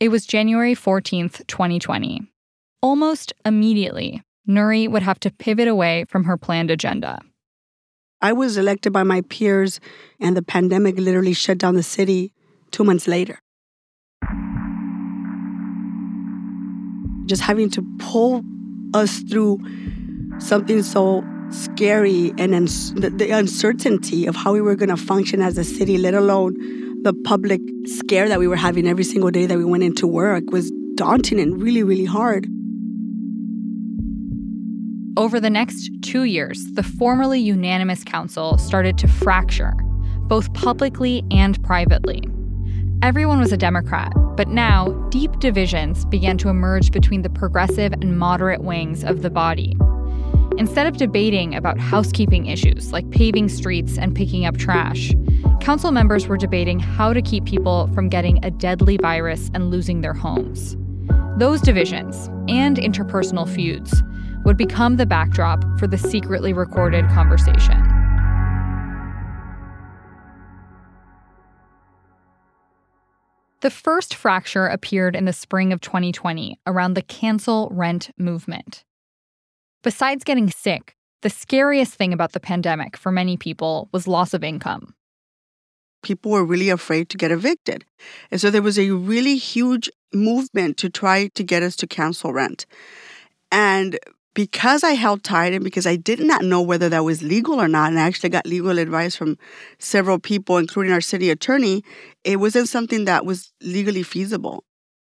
It 0.00 0.08
was 0.08 0.26
January 0.26 0.74
14th, 0.74 1.46
2020. 1.46 2.22
Almost 2.82 3.32
immediately, 3.44 4.22
Nury 4.48 4.88
would 4.88 5.02
have 5.02 5.20
to 5.20 5.30
pivot 5.30 5.68
away 5.68 6.04
from 6.08 6.24
her 6.24 6.36
planned 6.36 6.70
agenda. 6.70 7.20
I 8.22 8.32
was 8.32 8.56
elected 8.56 8.92
by 8.92 9.02
my 9.02 9.20
peers, 9.22 9.78
and 10.20 10.36
the 10.36 10.42
pandemic 10.42 10.98
literally 10.98 11.34
shut 11.34 11.58
down 11.58 11.74
the 11.74 11.82
city 11.82 12.32
two 12.70 12.82
months 12.82 13.06
later. 13.06 13.38
Just 17.26 17.42
having 17.42 17.68
to 17.70 17.82
pull 17.98 18.42
us 18.94 19.20
through 19.28 19.58
something 20.38 20.82
so 20.82 21.24
scary 21.50 22.32
and 22.38 22.54
uns- 22.54 22.92
the, 22.92 23.10
the 23.10 23.30
uncertainty 23.30 24.26
of 24.26 24.34
how 24.34 24.52
we 24.52 24.60
were 24.60 24.74
going 24.74 24.88
to 24.88 24.96
function 24.96 25.42
as 25.42 25.58
a 25.58 25.64
city, 25.64 25.98
let 25.98 26.14
alone 26.14 26.54
the 27.02 27.12
public 27.12 27.60
scare 27.84 28.28
that 28.28 28.38
we 28.38 28.48
were 28.48 28.56
having 28.56 28.88
every 28.88 29.04
single 29.04 29.30
day 29.30 29.46
that 29.46 29.58
we 29.58 29.64
went 29.64 29.82
into 29.82 30.06
work, 30.06 30.44
was 30.50 30.72
daunting 30.94 31.38
and 31.38 31.62
really, 31.62 31.82
really 31.82 32.06
hard. 32.06 32.48
Over 35.18 35.40
the 35.40 35.48
next 35.48 35.90
two 36.02 36.24
years, 36.24 36.62
the 36.74 36.82
formerly 36.82 37.40
unanimous 37.40 38.04
council 38.04 38.58
started 38.58 38.98
to 38.98 39.08
fracture, 39.08 39.72
both 40.28 40.52
publicly 40.52 41.24
and 41.30 41.62
privately. 41.62 42.22
Everyone 43.00 43.38
was 43.38 43.50
a 43.50 43.56
Democrat, 43.56 44.12
but 44.36 44.48
now 44.48 44.90
deep 45.08 45.38
divisions 45.38 46.04
began 46.04 46.36
to 46.36 46.50
emerge 46.50 46.92
between 46.92 47.22
the 47.22 47.30
progressive 47.30 47.94
and 47.94 48.18
moderate 48.18 48.62
wings 48.62 49.04
of 49.04 49.22
the 49.22 49.30
body. 49.30 49.74
Instead 50.58 50.86
of 50.86 50.98
debating 50.98 51.54
about 51.54 51.78
housekeeping 51.78 52.44
issues 52.44 52.92
like 52.92 53.10
paving 53.10 53.48
streets 53.48 53.96
and 53.96 54.14
picking 54.14 54.44
up 54.44 54.58
trash, 54.58 55.14
council 55.62 55.92
members 55.92 56.26
were 56.26 56.36
debating 56.36 56.78
how 56.78 57.14
to 57.14 57.22
keep 57.22 57.46
people 57.46 57.86
from 57.94 58.10
getting 58.10 58.44
a 58.44 58.50
deadly 58.50 58.98
virus 58.98 59.50
and 59.54 59.70
losing 59.70 60.02
their 60.02 60.14
homes. 60.14 60.76
Those 61.38 61.62
divisions 61.62 62.28
and 62.48 62.76
interpersonal 62.76 63.48
feuds 63.48 64.02
would 64.46 64.56
become 64.56 64.96
the 64.96 65.04
backdrop 65.04 65.64
for 65.76 65.88
the 65.88 65.98
secretly 65.98 66.52
recorded 66.52 67.04
conversation. 67.08 67.82
The 73.60 73.70
first 73.70 74.14
fracture 74.14 74.68
appeared 74.68 75.16
in 75.16 75.24
the 75.24 75.32
spring 75.32 75.72
of 75.72 75.80
2020 75.80 76.60
around 76.64 76.94
the 76.94 77.02
cancel 77.02 77.68
rent 77.72 78.10
movement. 78.16 78.84
Besides 79.82 80.22
getting 80.22 80.48
sick, 80.48 80.94
the 81.22 81.30
scariest 81.30 81.94
thing 81.94 82.12
about 82.12 82.30
the 82.30 82.38
pandemic 82.38 82.96
for 82.96 83.10
many 83.10 83.36
people 83.36 83.88
was 83.90 84.06
loss 84.06 84.32
of 84.32 84.44
income. 84.44 84.94
People 86.04 86.30
were 86.30 86.44
really 86.44 86.68
afraid 86.68 87.08
to 87.08 87.16
get 87.16 87.32
evicted. 87.32 87.84
And 88.30 88.40
so 88.40 88.52
there 88.52 88.62
was 88.62 88.78
a 88.78 88.90
really 88.92 89.38
huge 89.38 89.90
movement 90.12 90.76
to 90.76 90.88
try 90.88 91.26
to 91.34 91.42
get 91.42 91.64
us 91.64 91.74
to 91.76 91.88
cancel 91.88 92.32
rent. 92.32 92.64
And 93.50 93.98
because 94.36 94.84
I 94.84 94.90
held 94.90 95.24
tight 95.24 95.54
and 95.54 95.64
because 95.64 95.86
I 95.86 95.96
did 95.96 96.20
not 96.20 96.44
know 96.44 96.60
whether 96.60 96.90
that 96.90 97.04
was 97.04 97.22
legal 97.22 97.54
or 97.54 97.68
not, 97.68 97.88
and 97.88 97.98
I 97.98 98.02
actually 98.02 98.28
got 98.28 98.46
legal 98.46 98.78
advice 98.78 99.16
from 99.16 99.38
several 99.78 100.18
people, 100.18 100.58
including 100.58 100.92
our 100.92 101.00
city 101.00 101.30
attorney, 101.30 101.82
it 102.22 102.36
wasn't 102.36 102.68
something 102.68 103.06
that 103.06 103.24
was 103.24 103.54
legally 103.62 104.02
feasible. 104.02 104.62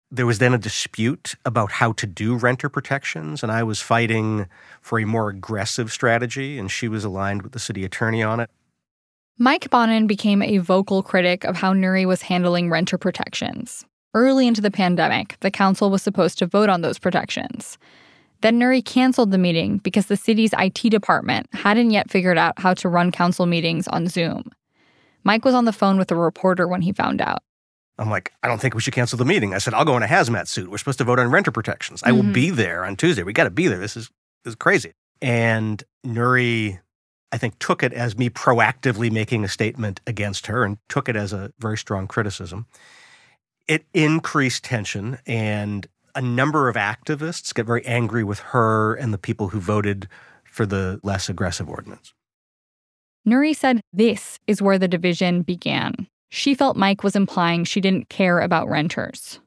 There 0.10 0.26
was 0.26 0.40
then 0.40 0.56
a 0.56 0.58
dispute 0.58 1.36
about 1.46 1.74
how 1.74 1.92
to 1.94 2.08
do 2.08 2.36
renter 2.36 2.68
protections, 2.68 3.44
and 3.44 3.52
I 3.52 3.62
was 3.62 3.80
fighting 3.80 4.48
for 4.82 5.00
a 5.00 5.06
more 5.06 5.30
aggressive 5.30 5.92
strategy, 5.92 6.58
and 6.58 6.72
she 6.72 6.88
was 6.88 7.04
aligned 7.04 7.44
with 7.44 7.52
the 7.52 7.60
city 7.60 7.86
attorney 7.86 8.24
on 8.24 8.40
it. 8.40 8.50
Mike 9.38 9.70
Bonin 9.70 10.08
became 10.08 10.42
a 10.42 10.58
vocal 10.58 11.04
critic 11.04 11.44
of 11.44 11.58
how 11.58 11.74
Nury 11.74 12.08
was 12.08 12.24
handling 12.24 12.72
renter 12.72 12.98
protections. 12.98 13.86
Early 14.16 14.48
into 14.48 14.62
the 14.62 14.72
pandemic, 14.72 15.38
the 15.42 15.52
council 15.52 15.92
was 15.92 16.02
supposed 16.02 16.40
to 16.40 16.48
vote 16.48 16.70
on 16.70 16.82
those 16.82 16.98
protections. 16.98 17.78
Then 18.42 18.60
Nury 18.60 18.84
canceled 18.84 19.32
the 19.32 19.38
meeting 19.38 19.78
because 19.78 20.08
the 20.08 20.18
city's 20.18 20.52
IT 20.58 20.90
department 20.90 21.48
hadn't 21.54 21.92
yet 21.92 22.10
figured 22.10 22.38
out 22.38 22.58
how 22.60 22.74
to 22.76 22.90
run 22.90 23.12
council 23.12 23.46
meetings 23.46 23.88
on 23.88 24.08
Zoom. 24.08 24.52
Mike 25.24 25.46
was 25.46 25.54
on 25.54 25.66
the 25.66 25.74
phone 25.74 25.98
with 26.00 26.12
a 26.12 26.16
reporter 26.16 26.68
when 26.68 26.82
he 26.82 26.92
found 26.92 27.22
out. 27.22 27.44
I'm 28.00 28.10
like, 28.10 28.32
I 28.42 28.48
don't 28.48 28.60
think 28.60 28.74
we 28.74 28.82
should 28.82 28.96
cancel 28.96 29.18
the 29.20 29.26
meeting. 29.26 29.54
I 29.54 29.60
said, 29.60 29.76
I'll 29.76 29.86
go 29.86 29.96
in 29.96 30.02
a 30.02 30.08
hazmat 30.08 30.48
suit. 30.48 30.72
We're 30.72 30.80
supposed 30.80 30.98
to 30.98 31.04
vote 31.04 31.20
on 31.20 31.30
renter 31.30 31.52
protections. 31.52 32.02
I 32.04 32.10
Mm-hmm. 32.10 32.18
will 32.28 32.34
be 32.34 32.50
there 32.50 32.84
on 32.84 32.96
Tuesday. 32.96 33.22
We 33.22 33.34
got 33.34 33.44
to 33.44 33.52
be 33.52 33.68
there. 33.68 33.78
This 33.78 33.96
is 33.96 34.10
this 34.44 34.54
is 34.54 34.56
crazy. 34.56 34.94
And 35.22 35.84
Nury, 36.04 36.80
I 37.32 37.38
think, 37.38 37.60
took 37.60 37.84
it 37.84 37.94
as 37.94 38.18
me 38.18 38.32
proactively 38.32 39.12
making 39.12 39.44
a 39.44 39.48
statement 39.48 40.02
against 40.08 40.48
her 40.48 40.64
and 40.64 40.80
took 40.90 41.08
it 41.08 41.16
as 41.16 41.32
a 41.32 41.52
very 41.60 41.78
strong 41.78 42.08
criticism. 42.08 42.66
It 43.68 43.86
increased 43.94 44.64
tension, 44.64 45.20
and 45.28 45.86
a 46.16 46.22
number 46.22 46.70
of 46.70 46.76
activists 46.76 47.54
get 47.54 47.66
very 47.66 47.86
angry 47.86 48.24
with 48.24 48.40
her 48.40 48.96
and 48.96 49.14
the 49.14 49.18
people 49.18 49.50
who 49.50 49.60
voted 49.60 50.08
for 50.44 50.66
the 50.66 51.00
less 51.04 51.30
aggressive 51.30 51.70
ordinance. 51.70 52.14
Nury 53.28 53.56
said 53.56 53.82
this 53.94 54.40
is 54.48 54.62
where 54.62 54.80
the 54.80 54.88
division 54.88 55.42
began. 55.44 56.08
She 56.30 56.56
felt 56.56 56.78
Mike 56.78 57.04
was 57.04 57.16
implying 57.16 57.64
she 57.64 57.82
didn't 57.82 58.10
care 58.10 58.40
about 58.40 58.70
renters. 58.70 59.40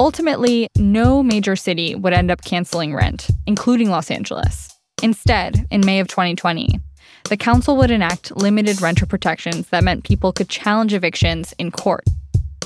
Ultimately, 0.00 0.68
no 0.76 1.22
major 1.22 1.54
city 1.54 1.94
would 1.94 2.12
end 2.12 2.30
up 2.30 2.44
canceling 2.44 2.94
rent, 2.94 3.28
including 3.46 3.90
Los 3.90 4.10
Angeles. 4.10 4.68
Instead, 5.02 5.66
in 5.70 5.82
May 5.86 6.00
of 6.00 6.08
2020, 6.08 6.80
the 7.28 7.36
council 7.36 7.76
would 7.76 7.90
enact 7.90 8.36
limited 8.36 8.82
renter 8.82 9.06
protections 9.06 9.68
that 9.68 9.82
meant 9.82 10.04
people 10.04 10.32
could 10.32 10.48
challenge 10.48 10.92
evictions 10.92 11.54
in 11.58 11.70
court. 11.70 12.04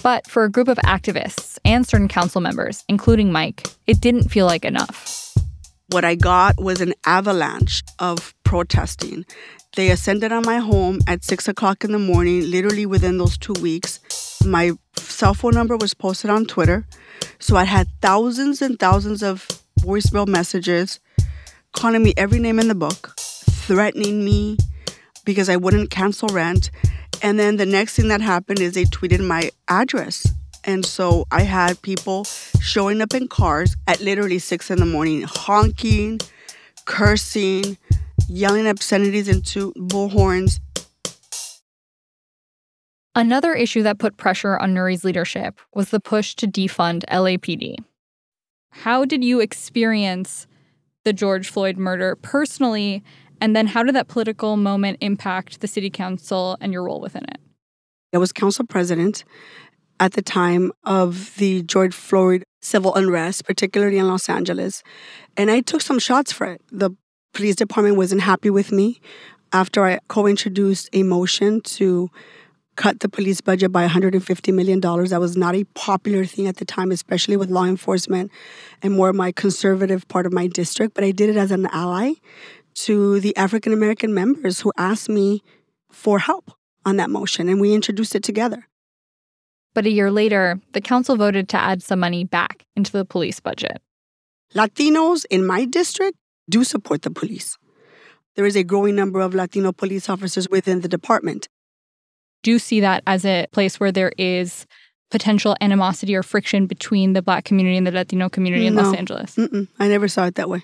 But 0.02 0.26
for 0.26 0.44
a 0.44 0.50
group 0.50 0.68
of 0.68 0.78
activists 0.78 1.58
and 1.64 1.86
certain 1.86 2.08
council 2.08 2.40
members, 2.40 2.84
including 2.88 3.32
Mike, 3.32 3.66
it 3.86 4.00
didn't 4.00 4.30
feel 4.30 4.46
like 4.46 4.64
enough. 4.64 5.34
What 5.90 6.04
I 6.04 6.16
got 6.16 6.60
was 6.60 6.80
an 6.80 6.94
avalanche 7.06 7.82
of 7.98 8.34
protesting. 8.44 9.24
They 9.76 9.90
ascended 9.90 10.32
on 10.32 10.44
my 10.44 10.58
home 10.58 11.00
at 11.06 11.24
six 11.24 11.48
o'clock 11.48 11.84
in 11.84 11.92
the 11.92 11.98
morning, 11.98 12.50
literally 12.50 12.84
within 12.84 13.18
those 13.18 13.38
two 13.38 13.54
weeks. 13.54 14.00
My 14.44 14.72
cell 14.96 15.34
phone 15.34 15.54
number 15.54 15.76
was 15.76 15.94
posted 15.94 16.30
on 16.30 16.46
Twitter. 16.46 16.86
So 17.38 17.56
I 17.56 17.64
had 17.64 17.88
thousands 18.02 18.60
and 18.60 18.78
thousands 18.78 19.22
of 19.22 19.46
voicemail 19.80 20.26
messages 20.26 21.00
calling 21.72 22.02
me 22.02 22.12
every 22.16 22.38
name 22.38 22.58
in 22.58 22.68
the 22.68 22.74
book, 22.74 23.14
threatening 23.68 24.24
me 24.24 24.56
because 25.26 25.50
I 25.50 25.56
wouldn't 25.56 25.90
cancel 25.90 26.28
rent. 26.28 26.70
And 27.22 27.38
then 27.38 27.58
the 27.58 27.66
next 27.66 27.96
thing 27.96 28.08
that 28.08 28.22
happened 28.22 28.60
is 28.60 28.72
they 28.72 28.84
tweeted 28.84 29.20
my 29.24 29.50
address. 29.68 30.26
And 30.64 30.86
so 30.86 31.26
I 31.30 31.42
had 31.42 31.80
people 31.82 32.24
showing 32.60 33.02
up 33.02 33.12
in 33.12 33.28
cars 33.28 33.76
at 33.86 34.00
literally 34.00 34.38
six 34.38 34.70
in 34.70 34.78
the 34.78 34.86
morning, 34.86 35.22
honking, 35.22 36.18
cursing, 36.86 37.76
yelling 38.26 38.66
obscenities 38.66 39.28
into 39.28 39.74
bullhorns. 39.74 40.60
Another 43.14 43.52
issue 43.52 43.82
that 43.82 43.98
put 43.98 44.16
pressure 44.16 44.56
on 44.56 44.72
Nury's 44.72 45.04
leadership 45.04 45.60
was 45.74 45.90
the 45.90 46.00
push 46.00 46.34
to 46.36 46.46
defund 46.46 47.04
LAPD. 47.10 47.76
How 48.70 49.04
did 49.04 49.22
you 49.22 49.40
experience 49.40 50.46
the 51.04 51.12
George 51.12 51.48
Floyd 51.50 51.76
murder 51.76 52.16
personally? 52.16 53.02
And 53.40 53.54
then 53.54 53.66
how 53.68 53.82
did 53.82 53.94
that 53.94 54.08
political 54.08 54.56
moment 54.56 54.98
impact 55.00 55.60
the 55.60 55.68
city 55.68 55.90
council 55.90 56.56
and 56.60 56.72
your 56.72 56.84
role 56.84 57.00
within 57.00 57.24
it? 57.24 57.38
I 58.12 58.18
was 58.18 58.32
council 58.32 58.64
president 58.66 59.24
at 60.00 60.12
the 60.12 60.22
time 60.22 60.72
of 60.84 61.34
the 61.36 61.62
George 61.62 61.94
Floyd 61.94 62.44
civil 62.62 62.94
unrest, 62.94 63.44
particularly 63.44 63.98
in 63.98 64.08
Los 64.08 64.28
Angeles. 64.28 64.82
And 65.36 65.50
I 65.50 65.60
took 65.60 65.80
some 65.80 65.98
shots 65.98 66.32
for 66.32 66.46
it. 66.46 66.60
The 66.70 66.90
police 67.34 67.56
department 67.56 67.96
wasn't 67.96 68.22
happy 68.22 68.50
with 68.50 68.72
me 68.72 69.00
after 69.52 69.84
I 69.84 69.98
co 70.08 70.26
introduced 70.26 70.88
a 70.92 71.02
motion 71.02 71.60
to 71.62 72.10
cut 72.76 73.00
the 73.00 73.08
police 73.08 73.40
budget 73.40 73.72
by 73.72 73.86
$150 73.86 74.54
million. 74.54 74.80
That 74.80 75.20
was 75.20 75.36
not 75.36 75.56
a 75.56 75.64
popular 75.74 76.24
thing 76.24 76.46
at 76.46 76.58
the 76.58 76.64
time, 76.64 76.92
especially 76.92 77.36
with 77.36 77.50
law 77.50 77.64
enforcement 77.64 78.30
and 78.82 78.94
more 78.94 79.08
of 79.08 79.16
my 79.16 79.32
conservative 79.32 80.06
part 80.06 80.26
of 80.26 80.32
my 80.32 80.46
district. 80.46 80.94
But 80.94 81.02
I 81.02 81.10
did 81.10 81.28
it 81.28 81.36
as 81.36 81.50
an 81.50 81.66
ally 81.72 82.12
to 82.84 83.18
the 83.20 83.36
African 83.36 83.72
American 83.72 84.14
members 84.14 84.60
who 84.60 84.72
asked 84.76 85.08
me 85.08 85.42
for 85.90 86.18
help 86.18 86.52
on 86.84 86.96
that 86.96 87.10
motion, 87.10 87.48
and 87.48 87.60
we 87.60 87.74
introduced 87.74 88.14
it 88.14 88.22
together. 88.22 88.66
But 89.74 89.86
a 89.86 89.90
year 89.90 90.10
later, 90.10 90.60
the 90.72 90.80
council 90.80 91.16
voted 91.16 91.48
to 91.50 91.56
add 91.56 91.82
some 91.82 92.00
money 92.00 92.24
back 92.24 92.66
into 92.76 92.92
the 92.92 93.04
police 93.04 93.40
budget. 93.40 93.82
Latinos 94.54 95.26
in 95.30 95.44
my 95.44 95.64
district 95.64 96.16
do 96.48 96.64
support 96.64 97.02
the 97.02 97.10
police. 97.10 97.58
There 98.36 98.46
is 98.46 98.56
a 98.56 98.62
growing 98.62 98.94
number 98.94 99.20
of 99.20 99.34
Latino 99.34 99.72
police 99.72 100.08
officers 100.08 100.48
within 100.48 100.80
the 100.80 100.88
department. 100.88 101.48
Do 102.42 102.52
you 102.52 102.58
see 102.58 102.80
that 102.80 103.02
as 103.06 103.24
a 103.24 103.46
place 103.52 103.80
where 103.80 103.92
there 103.92 104.12
is 104.16 104.66
potential 105.10 105.56
animosity 105.60 106.14
or 106.14 106.22
friction 106.22 106.66
between 106.66 107.12
the 107.12 107.22
Black 107.22 107.44
community 107.44 107.76
and 107.76 107.86
the 107.86 107.90
Latino 107.90 108.28
community 108.28 108.66
in 108.66 108.76
Los 108.76 108.94
Angeles? 108.94 109.34
Mm-mm, 109.34 109.66
I 109.78 109.88
never 109.88 110.06
saw 110.06 110.26
it 110.26 110.36
that 110.36 110.48
way. 110.48 110.62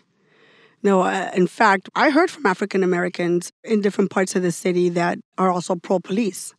No, 0.85 1.01
uh, 1.01 1.31
in 1.35 1.47
fact, 1.47 1.89
I 1.95 2.11
heard 2.11 2.31
from 2.31 2.45
African 2.45 2.83
Americans 2.83 3.51
in 3.65 3.81
different 3.81 4.11
parts 4.11 4.37
of 4.37 4.43
the 4.43 4.53
city 4.53 4.91
that 4.91 5.19
are 5.39 5.51
also 5.51 5.77
pro 5.77 5.99
police. 5.99 6.55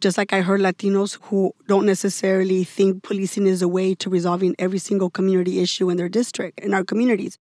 Just 0.00 0.16
like 0.16 0.32
I 0.32 0.40
heard 0.40 0.60
Latinos 0.60 1.18
who 1.24 1.52
don't 1.68 1.84
necessarily 1.84 2.64
think 2.64 3.02
policing 3.02 3.46
is 3.46 3.60
a 3.60 3.68
way 3.68 3.94
to 3.96 4.08
resolving 4.08 4.54
every 4.58 4.78
single 4.78 5.10
community 5.10 5.60
issue 5.60 5.90
in 5.90 5.98
their 5.98 6.08
district, 6.08 6.58
in 6.60 6.72
our 6.72 6.84
communities. 6.84 7.36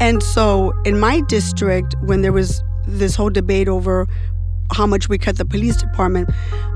And 0.00 0.22
so 0.22 0.72
in 0.86 0.98
my 0.98 1.20
district, 1.28 1.94
when 2.00 2.22
there 2.22 2.32
was 2.32 2.62
this 2.86 3.14
whole 3.14 3.30
debate 3.30 3.68
over 3.68 4.06
how 4.72 4.86
much 4.86 5.08
we 5.08 5.18
cut 5.18 5.36
the 5.36 5.44
police 5.44 5.76
department, 5.76 6.30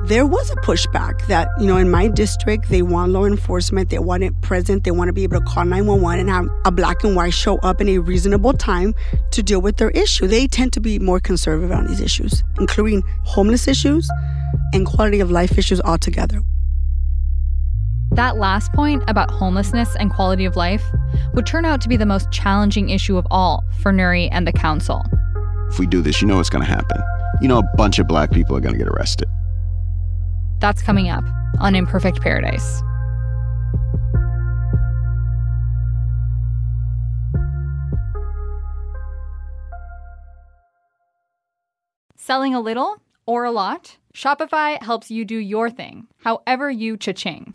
there 0.05 0.27
was 0.27 0.51
a 0.51 0.57
pushback 0.57 1.27
that, 1.27 1.49
you 1.59 1.67
know, 1.67 1.77
in 1.77 1.91
my 1.91 2.09
district, 2.09 2.69
they 2.69 2.83
want 2.83 3.13
law 3.13 3.25
enforcement, 3.25 3.91
they 3.91 3.99
want 3.99 4.23
it 4.23 4.33
present, 4.43 4.85
they 4.85 4.91
want 4.91 5.09
to 5.09 5.13
be 5.13 5.23
able 5.23 5.39
to 5.39 5.45
call 5.45 5.65
911 5.65 6.21
and 6.21 6.31
have 6.31 6.49
a 6.65 6.71
black 6.71 7.03
and 7.05 7.17
white 7.17 7.35
show 7.35 7.57
up 7.59 7.81
in 7.81 7.89
a 7.89 7.99
reasonable 7.99 8.53
time 8.53 8.95
to 9.33 9.43
deal 9.43 9.61
with 9.61 9.77
their 9.79 9.91
issue. 9.91 10.27
They 10.27 10.47
tend 10.47 10.73
to 10.75 10.81
be 10.81 10.99
more 10.99 11.21
conservative 11.21 11.73
on 11.73 11.87
these 11.87 12.01
issues, 12.01 12.45
including 12.59 13.03
homeless 13.25 13.67
issues 13.67 14.09
and 14.73 14.87
quality 14.87 15.21
of 15.21 15.31
life 15.31 15.59
issues 15.59 15.81
altogether. 15.81 16.43
That 18.13 18.37
last 18.37 18.73
point 18.73 19.03
about 19.07 19.31
homelessness 19.31 19.95
and 19.97 20.11
quality 20.11 20.45
of 20.45 20.57
life 20.57 20.85
would 21.35 21.47
turn 21.47 21.65
out 21.65 21.81
to 21.83 21.89
be 21.89 21.97
the 21.97 22.07
most 22.07 22.31
challenging 22.31 22.89
issue 22.89 23.17
of 23.19 23.27
all 23.31 23.65
for 23.81 23.93
Nury 23.93 24.29
and 24.33 24.47
the 24.47 24.53
council. 24.53 25.05
If 25.71 25.79
we 25.79 25.87
do 25.87 26.01
this, 26.01 26.23
you 26.23 26.29
know 26.29 26.37
what's 26.37 26.49
going 26.49 26.65
to 26.65 26.71
happen. 26.71 27.03
You 27.41 27.49
know, 27.49 27.59
a 27.59 27.77
bunch 27.77 27.99
of 27.99 28.09
black 28.09 28.31
people 28.31 28.57
are 28.57 28.61
going 28.61 28.75
to 28.75 28.79
get 28.79 28.89
arrested. 28.89 29.29
That's 30.61 30.83
coming 30.83 31.09
up 31.09 31.25
on 31.61 31.75
Imperfect 31.75 32.21
Paradise. 32.21 32.83
Selling 42.17 42.55
a 42.55 42.61
little 42.61 43.01
or 43.25 43.45
a 43.45 43.51
lot, 43.51 43.97
Shopify 44.15 44.83
helps 44.83 45.11
you 45.11 45.25
do 45.25 45.39
your 45.39 45.71
thing, 45.71 46.09
however 46.19 46.71
you 46.71 46.97
cha-ching. 46.97 47.55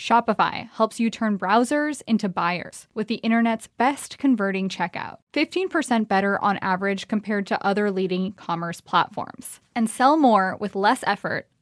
Shopify 0.00 0.68
helps 0.70 0.98
you 0.98 1.10
turn 1.10 1.38
browsers 1.38 2.02
into 2.06 2.28
buyers 2.28 2.88
with 2.94 3.08
the 3.08 3.16
internet's 3.16 3.66
best 3.66 4.18
converting 4.18 4.68
checkout. 4.68 5.18
15% 5.32 6.08
better 6.08 6.42
on 6.42 6.58
average 6.58 7.06
compared 7.06 7.46
to 7.46 7.64
other 7.64 7.90
leading 7.90 8.32
commerce 8.32 8.80
platforms. 8.80 9.60
And 9.76 9.88
sell 9.90 10.16
more 10.16 10.56
with 10.58 10.74
less 10.74 11.04
effort 11.06 11.46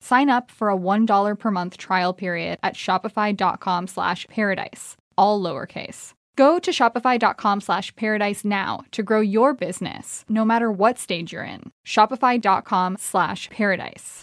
Sign 0.00 0.28
up 0.30 0.50
for 0.50 0.70
a 0.70 0.76
$1 0.76 1.38
per 1.38 1.50
month 1.50 1.76
trial 1.76 2.12
period 2.12 2.58
at 2.62 2.74
shopify.com 2.74 3.86
slash 3.86 4.26
paradise, 4.28 4.96
all 5.16 5.40
lowercase. 5.40 6.12
Go 6.36 6.58
to 6.58 6.70
shopify.com 6.70 7.60
slash 7.62 7.96
paradise 7.96 8.44
now 8.44 8.80
to 8.92 9.02
grow 9.02 9.20
your 9.20 9.54
business, 9.54 10.24
no 10.28 10.44
matter 10.44 10.70
what 10.70 10.98
stage 10.98 11.32
you're 11.32 11.42
in. 11.42 11.72
Shopify.com 11.86 12.96
slash 12.98 13.48
paradise. 13.48 14.22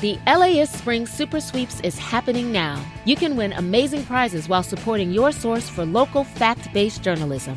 The 0.00 0.16
LAist 0.26 0.78
Spring 0.78 1.06
Super 1.06 1.40
Sweeps 1.40 1.80
is 1.80 1.98
happening 1.98 2.52
now. 2.52 2.80
You 3.04 3.16
can 3.16 3.36
win 3.36 3.52
amazing 3.52 4.04
prizes 4.04 4.48
while 4.48 4.62
supporting 4.62 5.10
your 5.10 5.32
source 5.32 5.68
for 5.68 5.84
local 5.84 6.22
fact 6.22 6.72
based 6.72 7.02
journalism. 7.02 7.56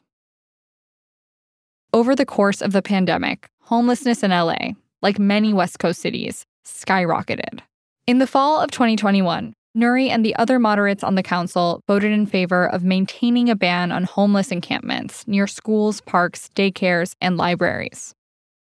Over 1.93 2.15
the 2.15 2.25
course 2.25 2.61
of 2.61 2.71
the 2.71 2.81
pandemic, 2.81 3.49
homelessness 3.63 4.23
in 4.23 4.31
LA, 4.31 4.75
like 5.01 5.19
many 5.19 5.51
West 5.51 5.77
Coast 5.79 5.99
cities, 5.99 6.45
skyrocketed. 6.65 7.59
In 8.07 8.19
the 8.19 8.27
fall 8.27 8.61
of 8.61 8.71
2021, 8.71 9.51
Nury 9.77 10.07
and 10.09 10.25
the 10.25 10.33
other 10.37 10.57
moderates 10.57 11.03
on 11.03 11.15
the 11.15 11.23
council 11.23 11.83
voted 11.87 12.13
in 12.13 12.25
favor 12.25 12.65
of 12.65 12.85
maintaining 12.85 13.49
a 13.49 13.57
ban 13.57 13.91
on 13.91 14.05
homeless 14.05 14.53
encampments 14.53 15.27
near 15.27 15.47
schools, 15.47 15.99
parks, 15.99 16.49
daycares, 16.55 17.15
and 17.19 17.35
libraries. 17.35 18.15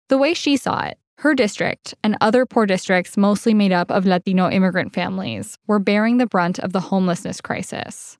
The 0.09 0.19
way 0.19 0.35
she 0.35 0.55
saw 0.55 0.85
it, 0.85 0.99
her 1.17 1.33
district 1.33 1.95
and 2.03 2.17
other 2.21 2.45
poor 2.45 2.67
districts, 2.67 3.17
mostly 3.17 3.55
made 3.55 3.71
up 3.71 3.89
of 3.89 4.05
Latino 4.05 4.47
immigrant 4.51 4.93
families, 4.93 5.57
were 5.65 5.79
bearing 5.79 6.17
the 6.17 6.27
brunt 6.27 6.59
of 6.59 6.71
the 6.71 6.81
homelessness 6.81 7.41
crisis. 7.41 8.19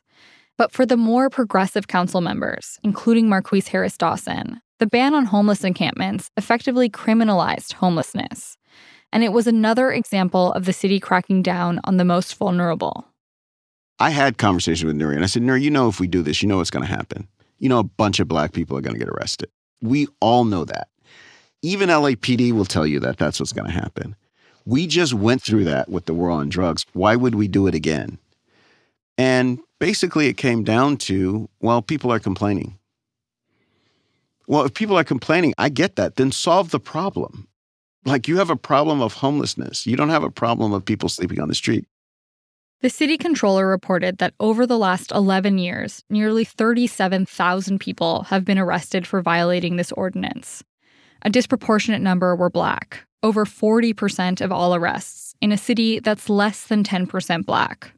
But 0.57 0.71
for 0.71 0.87
the 0.87 0.97
more 0.97 1.29
progressive 1.29 1.87
council 1.87 2.19
members, 2.19 2.79
including 2.81 3.27
Marqueece 3.27 3.67
Harris 3.67 3.95
Dawson, 3.95 4.59
the 4.79 4.87
ban 4.87 5.15
on 5.15 5.25
homeless 5.25 5.63
encampments 5.63 6.29
effectively 6.37 6.89
criminalized 6.89 7.73
homelessness. 7.73 8.57
And 9.11 9.23
it 9.23 9.31
was 9.31 9.47
another 9.47 9.91
example 9.91 10.51
of 10.53 10.65
the 10.65 10.73
city 10.73 10.99
cracking 10.99 11.41
down 11.41 11.79
on 11.83 11.97
the 11.97 12.05
most 12.05 12.35
vulnerable. 12.35 13.07
I 13.99 14.11
had 14.11 14.37
conversations 14.37 14.85
with 14.85 14.95
Nury, 14.95 15.15
and 15.15 15.23
I 15.23 15.27
said, 15.27 15.41
Nury, 15.41 15.61
you 15.61 15.71
know, 15.71 15.87
if 15.87 15.99
we 15.99 16.07
do 16.07 16.21
this, 16.21 16.43
you 16.43 16.47
know 16.47 16.57
what's 16.57 16.69
going 16.69 16.85
to 16.85 16.91
happen. 16.91 17.27
You 17.57 17.69
know, 17.69 17.79
a 17.79 17.83
bunch 17.83 18.19
of 18.19 18.27
black 18.27 18.53
people 18.53 18.77
are 18.77 18.81
going 18.81 18.93
to 18.93 18.99
get 18.99 19.09
arrested. 19.09 19.49
We 19.81 20.07
all 20.19 20.43
know 20.43 20.65
that. 20.65 20.89
Even 21.63 21.89
LAPD 21.89 22.51
will 22.51 22.65
tell 22.65 22.85
you 22.85 22.99
that 22.99 23.17
that's 23.17 23.39
what's 23.39 23.53
going 23.53 23.67
to 23.67 23.73
happen. 23.73 24.15
We 24.65 24.85
just 24.85 25.13
went 25.13 25.41
through 25.41 25.63
that 25.63 25.89
with 25.89 26.05
the 26.05 26.13
war 26.13 26.29
on 26.29 26.49
drugs. 26.49 26.85
Why 26.93 27.15
would 27.15 27.33
we 27.33 27.47
do 27.47 27.65
it 27.65 27.73
again? 27.73 28.19
And 29.17 29.59
basically, 29.79 30.27
it 30.27 30.37
came 30.37 30.63
down 30.63 30.97
to 30.97 31.49
well, 31.59 31.81
people 31.81 32.11
are 32.11 32.19
complaining. 32.19 32.76
Well, 34.47 34.63
if 34.63 34.73
people 34.73 34.97
are 34.97 35.03
complaining, 35.03 35.53
I 35.57 35.69
get 35.69 35.97
that. 35.97 36.15
Then 36.15 36.31
solve 36.31 36.71
the 36.71 36.79
problem. 36.79 37.47
Like 38.05 38.27
you 38.27 38.37
have 38.37 38.49
a 38.49 38.55
problem 38.55 39.01
of 39.01 39.13
homelessness, 39.13 39.85
you 39.85 39.97
don't 39.97 40.09
have 40.09 40.23
a 40.23 40.31
problem 40.31 40.71
of 40.71 40.85
people 40.85 41.09
sleeping 41.09 41.41
on 41.41 41.49
the 41.49 41.55
street. 41.55 41.85
The 42.81 42.89
city 42.89 43.17
controller 43.17 43.67
reported 43.67 44.19
that 44.19 44.35
over 44.39 44.67
the 44.67 44.77
last 44.77 45.11
11 45.11 45.57
years, 45.57 46.03
nearly 46.09 46.45
37,000 46.45 47.79
people 47.79 48.23
have 48.23 48.45
been 48.45 48.59
arrested 48.59 49.05
for 49.07 49.21
violating 49.21 49.75
this 49.75 49.91
ordinance. 49.91 50.63
A 51.23 51.29
disproportionate 51.29 52.03
number 52.03 52.35
were 52.35 52.51
black, 52.51 53.03
over 53.23 53.45
40% 53.45 54.41
of 54.41 54.51
all 54.51 54.75
arrests, 54.75 55.33
in 55.41 55.51
a 55.51 55.57
city 55.57 55.99
that's 55.99 56.29
less 56.29 56.67
than 56.67 56.83
10% 56.83 57.45
black. 57.45 57.91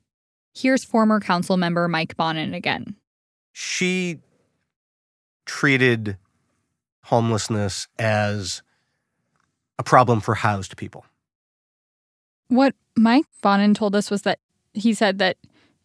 Here's 0.55 0.85
former 0.85 1.19
council 1.19 1.57
member 1.57 1.87
Mike 1.89 2.15
Bonin 2.15 2.53
again. 2.53 2.95
She 3.51 4.19
treated 5.45 6.17
homelessness 7.09 7.87
as 7.97 8.61
a 9.79 9.83
problem 9.83 10.21
for 10.21 10.35
housed 10.35 10.77
people. 10.77 11.05
What 12.49 12.75
Mike 12.95 13.25
Bonin 13.41 13.73
told 13.73 13.95
us 13.95 14.11
was 14.11 14.21
that 14.23 14.37
he 14.73 14.93
said 14.93 15.17
that 15.17 15.37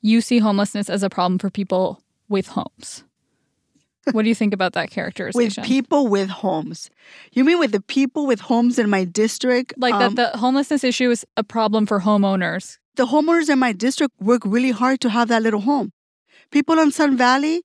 you 0.02 0.20
see 0.20 0.38
homelessness 0.38 0.90
as 0.90 1.02
a 1.02 1.08
problem 1.08 1.38
for 1.38 1.48
people 1.48 2.02
with 2.28 2.48
homes. 2.48 3.04
what 4.12 4.22
do 4.24 4.28
you 4.28 4.34
think 4.34 4.52
about 4.52 4.74
that 4.74 4.90
characterization? 4.96 5.62
With 5.62 5.66
people 5.66 6.08
with 6.08 6.28
homes. 6.28 6.90
You 7.32 7.42
mean 7.42 7.58
with 7.58 7.72
the 7.72 7.80
people 7.80 8.26
with 8.26 8.40
homes 8.40 8.78
in 8.78 8.90
my 8.90 9.04
district? 9.04 9.72
Like 9.78 9.94
um, 9.94 10.14
that 10.14 10.32
the 10.32 10.38
homelessness 10.38 10.84
issue 10.84 11.10
is 11.10 11.24
a 11.38 11.44
problem 11.44 11.86
for 11.86 12.00
homeowners. 12.00 12.76
The 12.96 13.06
homeowners 13.06 13.48
in 13.48 13.58
my 13.58 13.72
district 13.72 14.12
work 14.20 14.42
really 14.44 14.72
hard 14.72 15.00
to 15.00 15.08
have 15.08 15.28
that 15.28 15.42
little 15.42 15.62
home. 15.62 15.92
People 16.50 16.78
in 16.78 16.90
Sun 16.92 17.16
Valley, 17.16 17.62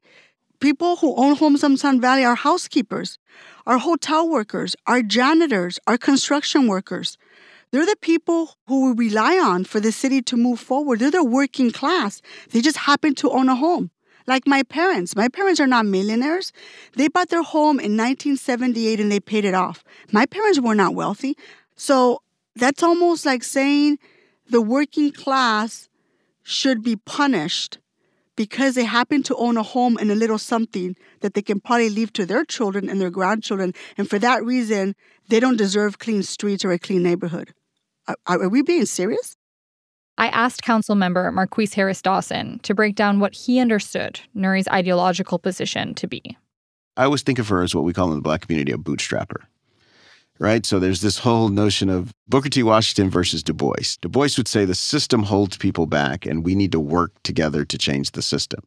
people 0.60 0.98
who 0.98 1.16
own 1.16 1.36
homes 1.36 1.64
in 1.64 1.78
Sun 1.78 2.02
Valley 2.02 2.26
are 2.26 2.36
housekeepers, 2.36 3.18
are 3.66 3.78
hotel 3.78 4.30
workers, 4.30 4.76
are 4.86 5.02
janitors, 5.02 5.80
are 5.88 5.98
construction 5.98 6.68
workers. 6.68 7.18
They're 7.72 7.86
the 7.86 7.98
people 8.02 8.56
who 8.68 8.94
we 8.94 9.08
rely 9.08 9.38
on 9.38 9.64
for 9.64 9.80
the 9.80 9.92
city 9.92 10.22
to 10.24 10.38
move 10.38 10.60
forward. 10.60 11.00
They're 11.00 11.12
the 11.12 11.24
working 11.24 11.72
class. 11.72 12.22
They 12.52 12.62
just 12.62 12.78
happen 12.78 13.14
to 13.16 13.30
own 13.30 13.48
a 13.48 13.56
home. 13.56 13.92
Like 14.26 14.48
my 14.48 14.64
parents. 14.64 15.16
My 15.16 15.28
parents 15.28 15.60
are 15.60 15.68
not 15.68 15.86
millionaires. 15.86 16.52
They 16.96 17.08
bought 17.08 17.30
their 17.30 17.44
home 17.44 17.80
in 17.80 17.98
1978 17.98 19.00
and 19.00 19.12
they 19.12 19.20
paid 19.20 19.46
it 19.46 19.54
off. 19.54 19.84
My 20.12 20.26
parents 20.26 20.60
were 20.60 20.76
not 20.76 20.96
wealthy. 20.96 21.38
So 21.76 22.22
that's 22.56 22.84
almost 22.84 23.26
like 23.26 23.44
saying 23.44 24.00
the 24.50 24.62
working 24.62 25.12
class 25.12 25.90
should 26.44 26.84
be 26.84 26.96
punished 26.96 27.78
because 28.40 28.74
they 28.74 28.86
happen 28.86 29.22
to 29.22 29.36
own 29.36 29.58
a 29.58 29.64
home 29.64 29.98
and 29.98 30.10
a 30.10 30.16
little 30.16 30.38
something 30.38 30.96
that 31.20 31.34
they 31.34 31.42
can 31.42 31.60
probably 31.60 31.90
leave 31.90 32.14
to 32.14 32.26
their 32.26 32.46
children 32.46 32.88
and 32.88 33.02
their 33.02 33.10
grandchildren. 33.10 33.74
And 33.98 34.10
for 34.10 34.18
that 34.18 34.46
reason, 34.46 34.96
they 35.28 35.42
don't 35.42 35.58
deserve 35.58 36.00
clean 36.00 36.24
streets 36.24 36.64
or 36.64 36.72
a 36.72 36.80
clean 36.80 37.04
neighborhood. 37.04 37.54
Are, 38.08 38.16
are 38.26 38.48
we 38.48 38.62
being 38.62 38.86
serious? 38.86 39.36
I 40.18 40.30
asked 40.30 40.62
council 40.62 40.96
member 40.96 41.30
Marqueece 41.34 41.74
Harris 41.74 42.02
Dawson 42.02 42.60
to 42.60 42.74
break 42.74 42.96
down 42.96 43.20
what 43.20 43.36
he 43.36 43.60
understood 43.60 44.22
Nury's 44.34 44.70
ideological 44.70 45.38
position 45.38 45.94
to 45.96 46.08
be. 46.08 46.38
I 46.96 47.04
always 47.04 47.24
think 47.24 47.40
of 47.40 47.50
her 47.50 47.62
as 47.62 47.76
what 47.76 47.84
we 47.84 47.92
call 47.92 48.08
in 48.12 48.16
the 48.16 48.22
black 48.22 48.48
community 48.48 48.72
a 48.72 48.78
bootstrapper. 48.78 49.48
Right? 50.40 50.66
So 50.66 50.80
there's 50.80 51.02
this 51.02 51.18
whole 51.18 51.50
notion 51.50 51.90
of 51.90 52.14
Booker 52.30 52.48
T. 52.48 52.64
Washington 52.64 53.10
versus 53.10 53.44
Du 53.44 53.54
Bois. 53.54 53.98
Du 54.02 54.08
Bois 54.08 54.30
would 54.38 54.48
say 54.48 54.64
the 54.64 54.74
system 54.74 55.24
holds 55.24 55.58
people 55.58 55.86
back 55.86 56.26
and 56.26 56.46
we 56.46 56.56
need 56.56 56.72
to 56.72 56.80
work 56.80 57.12
together 57.24 57.66
to 57.66 57.78
change 57.78 58.12
the 58.12 58.22
system. 58.22 58.62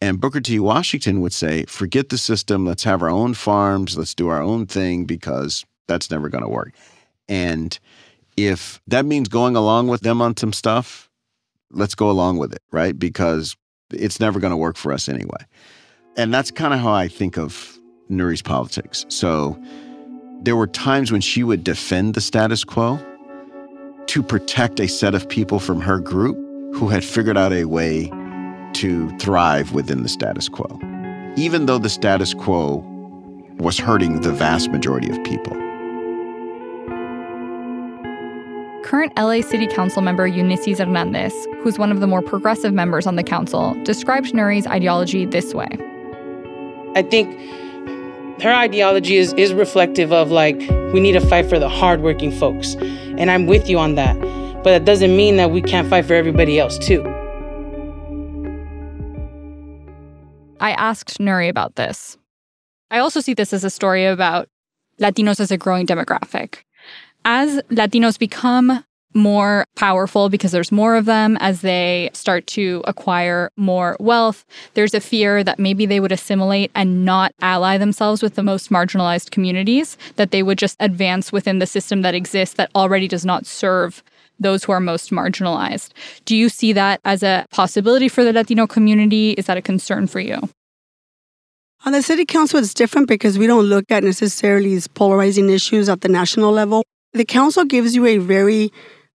And 0.00 0.20
Booker 0.20 0.40
T. 0.40 0.58
Washington 0.58 1.20
would 1.20 1.32
say, 1.32 1.64
forget 1.66 2.08
the 2.08 2.18
system, 2.18 2.64
let's 2.64 2.82
have 2.84 3.02
our 3.02 3.10
own 3.10 3.34
farms, 3.34 3.96
let's 3.96 4.14
do 4.14 4.28
our 4.28 4.42
own 4.42 4.66
thing 4.66 5.04
because 5.04 5.64
that's 5.86 6.10
never 6.10 6.28
going 6.28 6.42
to 6.42 6.48
work. 6.48 6.72
And 7.28 7.78
if 8.36 8.80
that 8.88 9.04
means 9.04 9.28
going 9.28 9.54
along 9.54 9.88
with 9.88 10.00
them 10.00 10.20
on 10.22 10.36
some 10.36 10.52
stuff, 10.52 11.10
let's 11.70 11.94
go 11.94 12.10
along 12.10 12.38
with 12.38 12.52
it, 12.52 12.62
right? 12.72 12.98
Because 12.98 13.56
it's 13.92 14.18
never 14.18 14.40
going 14.40 14.50
to 14.50 14.56
work 14.56 14.76
for 14.76 14.92
us 14.92 15.08
anyway. 15.08 15.44
And 16.16 16.32
that's 16.32 16.50
kind 16.50 16.74
of 16.74 16.80
how 16.80 16.92
I 16.92 17.08
think 17.08 17.38
of 17.38 17.78
Nury's 18.08 18.42
politics. 18.42 19.06
So 19.08 19.62
there 20.42 20.56
were 20.56 20.66
times 20.66 21.12
when 21.12 21.20
she 21.20 21.44
would 21.44 21.62
defend 21.62 22.14
the 22.14 22.20
status 22.20 22.64
quo 22.64 22.98
to 24.06 24.22
protect 24.24 24.80
a 24.80 24.88
set 24.88 25.14
of 25.14 25.28
people 25.28 25.60
from 25.60 25.80
her 25.80 26.00
group 26.00 26.36
who 26.74 26.88
had 26.88 27.04
figured 27.04 27.38
out 27.38 27.52
a 27.52 27.64
way 27.64 28.10
to 28.72 29.16
thrive 29.18 29.72
within 29.72 30.02
the 30.02 30.08
status 30.08 30.48
quo, 30.48 30.80
even 31.36 31.66
though 31.66 31.78
the 31.78 31.88
status 31.88 32.34
quo 32.34 32.84
was 33.58 33.78
hurting 33.78 34.22
the 34.22 34.32
vast 34.32 34.70
majority 34.72 35.08
of 35.10 35.22
people. 35.22 35.52
Current 38.82 39.12
LA 39.16 39.42
City 39.42 39.68
Council 39.68 40.02
member 40.02 40.26
Eunisses 40.26 40.80
Hernandez, 40.80 41.32
who's 41.62 41.78
one 41.78 41.92
of 41.92 42.00
the 42.00 42.08
more 42.08 42.20
progressive 42.20 42.74
members 42.74 43.06
on 43.06 43.14
the 43.14 43.22
council, 43.22 43.74
described 43.84 44.34
Nury's 44.34 44.66
ideology 44.66 45.24
this 45.24 45.54
way. 45.54 45.68
I 46.96 47.02
think 47.02 47.38
her 48.42 48.52
ideology 48.52 49.16
is, 49.16 49.32
is 49.34 49.54
reflective 49.54 50.12
of 50.12 50.32
like, 50.32 50.58
we 50.92 50.98
need 50.98 51.12
to 51.12 51.20
fight 51.20 51.48
for 51.48 51.60
the 51.60 51.68
hardworking 51.68 52.32
folks. 52.32 52.74
And 52.74 53.30
I'm 53.30 53.46
with 53.46 53.68
you 53.68 53.78
on 53.78 53.94
that. 53.94 54.20
But 54.64 54.64
that 54.64 54.84
doesn't 54.84 55.16
mean 55.16 55.36
that 55.36 55.52
we 55.52 55.62
can't 55.62 55.88
fight 55.88 56.06
for 56.06 56.14
everybody 56.14 56.58
else 56.58 56.76
too. 56.76 57.02
I 60.60 60.72
asked 60.72 61.18
Nury 61.18 61.48
about 61.48 61.76
this. 61.76 62.16
I 62.90 62.98
also 62.98 63.20
see 63.20 63.34
this 63.34 63.52
as 63.52 63.64
a 63.64 63.70
story 63.70 64.06
about 64.06 64.48
Latinos 65.00 65.38
as 65.38 65.50
a 65.50 65.56
growing 65.56 65.86
demographic. 65.86 66.58
As 67.24 67.62
Latinos 67.70 68.18
become 68.18 68.84
more 69.14 69.66
powerful 69.76 70.28
because 70.28 70.52
there's 70.52 70.72
more 70.72 70.96
of 70.96 71.04
them 71.04 71.36
as 71.40 71.60
they 71.60 72.10
start 72.12 72.46
to 72.48 72.82
acquire 72.86 73.50
more 73.56 73.96
wealth. 74.00 74.44
There's 74.74 74.94
a 74.94 75.00
fear 75.00 75.44
that 75.44 75.58
maybe 75.58 75.86
they 75.86 76.00
would 76.00 76.12
assimilate 76.12 76.70
and 76.74 77.04
not 77.04 77.32
ally 77.40 77.78
themselves 77.78 78.22
with 78.22 78.34
the 78.34 78.42
most 78.42 78.70
marginalized 78.70 79.30
communities, 79.30 79.96
that 80.16 80.30
they 80.30 80.42
would 80.42 80.58
just 80.58 80.76
advance 80.80 81.32
within 81.32 81.58
the 81.58 81.66
system 81.66 82.02
that 82.02 82.14
exists 82.14 82.56
that 82.56 82.70
already 82.74 83.08
does 83.08 83.24
not 83.24 83.46
serve 83.46 84.02
those 84.40 84.64
who 84.64 84.72
are 84.72 84.80
most 84.80 85.10
marginalized. 85.10 85.90
Do 86.24 86.36
you 86.36 86.48
see 86.48 86.72
that 86.72 87.00
as 87.04 87.22
a 87.22 87.46
possibility 87.50 88.08
for 88.08 88.24
the 88.24 88.32
Latino 88.32 88.66
community? 88.66 89.32
Is 89.32 89.46
that 89.46 89.56
a 89.56 89.62
concern 89.62 90.06
for 90.06 90.20
you? 90.20 90.40
On 91.84 91.92
the 91.92 92.02
city 92.02 92.24
council, 92.24 92.60
it's 92.60 92.74
different 92.74 93.08
because 93.08 93.38
we 93.38 93.46
don't 93.46 93.64
look 93.64 93.90
at 93.90 94.04
necessarily 94.04 94.70
these 94.70 94.86
polarizing 94.86 95.50
issues 95.50 95.88
at 95.88 96.00
the 96.00 96.08
national 96.08 96.52
level. 96.52 96.84
The 97.12 97.24
council 97.24 97.64
gives 97.64 97.96
you 97.96 98.06
a 98.06 98.18
very 98.18 98.72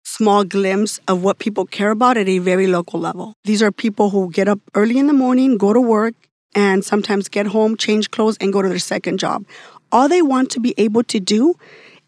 small 0.07 0.45
glimpse 0.45 1.01
of 1.09 1.25
what 1.25 1.41
people 1.41 1.67
care 1.67 1.91
about 1.91 2.17
at 2.17 2.29
a 2.29 2.39
very 2.39 2.69
local 2.69 3.01
level. 3.01 3.35
These 3.45 3.61
are 3.61 3.73
people 3.73 4.11
who 4.11 4.31
get 4.31 4.47
up 4.47 4.61
early 4.75 4.99
in 4.99 5.09
the 5.09 5.13
morning, 5.13 5.59
go 5.59 5.73
to 5.73 5.81
work, 5.81 6.15
and 6.55 6.85
sometimes 6.85 7.29
get 7.29 7.47
home, 7.47 7.77
change 7.77 8.13
clothes, 8.13 8.37
and 8.41 8.53
go 8.53 8.63
to 8.63 8.69
their 8.69 8.79
second 8.79 9.19
job. 9.19 9.45
All 9.91 10.09
they 10.09 10.23
want 10.23 10.51
to 10.53 10.61
be 10.61 10.75
able 10.79 11.03
to 11.05 11.19
do 11.19 11.55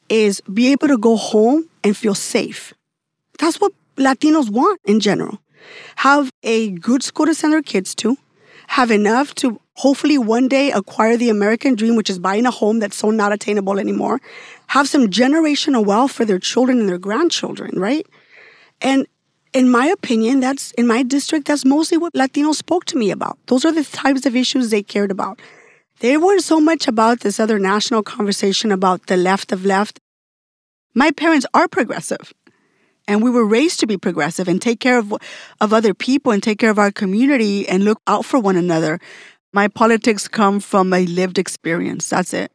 is 0.09 0.41
be 0.43 0.71
able 0.71 0.87
to 0.87 0.97
go 0.97 1.17
home 1.17 1.69
and 1.83 1.97
feel 1.97 2.15
safe. 2.15 2.73
That's 3.41 3.61
what 3.61 3.73
Latinos 3.97 4.49
want 4.49 4.81
in 4.85 5.01
general. 5.01 5.41
Have 5.97 6.31
a 6.45 6.71
good 6.71 7.03
school 7.03 7.27
to 7.27 7.35
send 7.35 7.53
their 7.53 7.63
kids 7.63 7.97
to, 7.97 8.17
have 8.69 8.93
enough 8.93 9.35
to 9.37 9.61
hopefully 9.79 10.19
one 10.19 10.49
day 10.49 10.73
acquire 10.73 11.17
the 11.17 11.29
American 11.31 11.77
dream, 11.77 11.95
which 11.95 12.11
is 12.11 12.19
buying 12.19 12.47
a 12.47 12.51
home 12.51 12.81
that's 12.81 12.97
so 12.97 13.11
not 13.11 13.33
attainable 13.33 13.79
anymore, 13.79 14.21
have 14.67 14.89
some 14.89 15.07
generational 15.07 15.87
wealth 15.87 16.11
for 16.11 16.25
their 16.25 16.41
children 16.41 16.81
and 16.81 16.89
their 16.89 16.99
grandchildren, 16.99 17.79
right? 17.79 18.05
And 18.81 19.07
in 19.53 19.71
my 19.71 19.87
opinion, 19.87 20.41
that's 20.41 20.73
in 20.73 20.89
my 20.89 21.05
district, 21.05 21.47
that's 21.47 21.65
mostly 21.65 21.97
what 21.97 22.13
Latinos 22.15 22.57
spoke 22.57 22.87
to 22.87 22.99
me 22.99 23.13
about. 23.13 23.39
Those 23.47 23.65
are 23.65 23.71
the 23.71 23.85
types 23.85 24.27
of 24.27 24.35
issues 24.35 24.71
they 24.71 24.83
cared 24.83 25.13
about. 25.13 25.41
They 26.01 26.17
weren't 26.17 26.43
so 26.43 26.59
much 26.61 26.89
about 26.89 27.21
this 27.21 27.39
other 27.39 27.61
national 27.61 28.03
conversation 28.03 28.73
about 28.73 29.07
the 29.07 29.17
left 29.17 29.53
of 29.53 29.65
left. 29.65 30.01
My 30.93 31.13
parents 31.13 31.47
are 31.55 31.69
progressive, 31.69 32.35
and 33.07 33.23
we 33.23 33.31
were 33.31 33.47
raised 33.47 33.79
to 33.81 33.87
be 33.87 33.97
progressive 33.97 34.49
and 34.49 34.61
take 34.61 34.81
care 34.81 34.99
of, 34.99 35.15
of 35.61 35.73
other 35.73 35.95
people 35.95 36.33
and 36.33 36.43
take 36.43 36.59
care 36.59 36.71
of 36.71 36.81
our 36.81 36.91
community 36.91 37.69
and 37.69 37.85
look 37.85 38.01
out 38.09 38.25
for 38.25 38.41
one 38.41 38.57
another. 38.57 38.99
My 39.53 39.69
politics 39.69 40.29
come 40.29 40.61
from 40.61 40.93
a 40.93 41.07
lived 41.07 41.39
experience. 41.39 42.09
That's 42.09 42.35
it. 42.35 42.53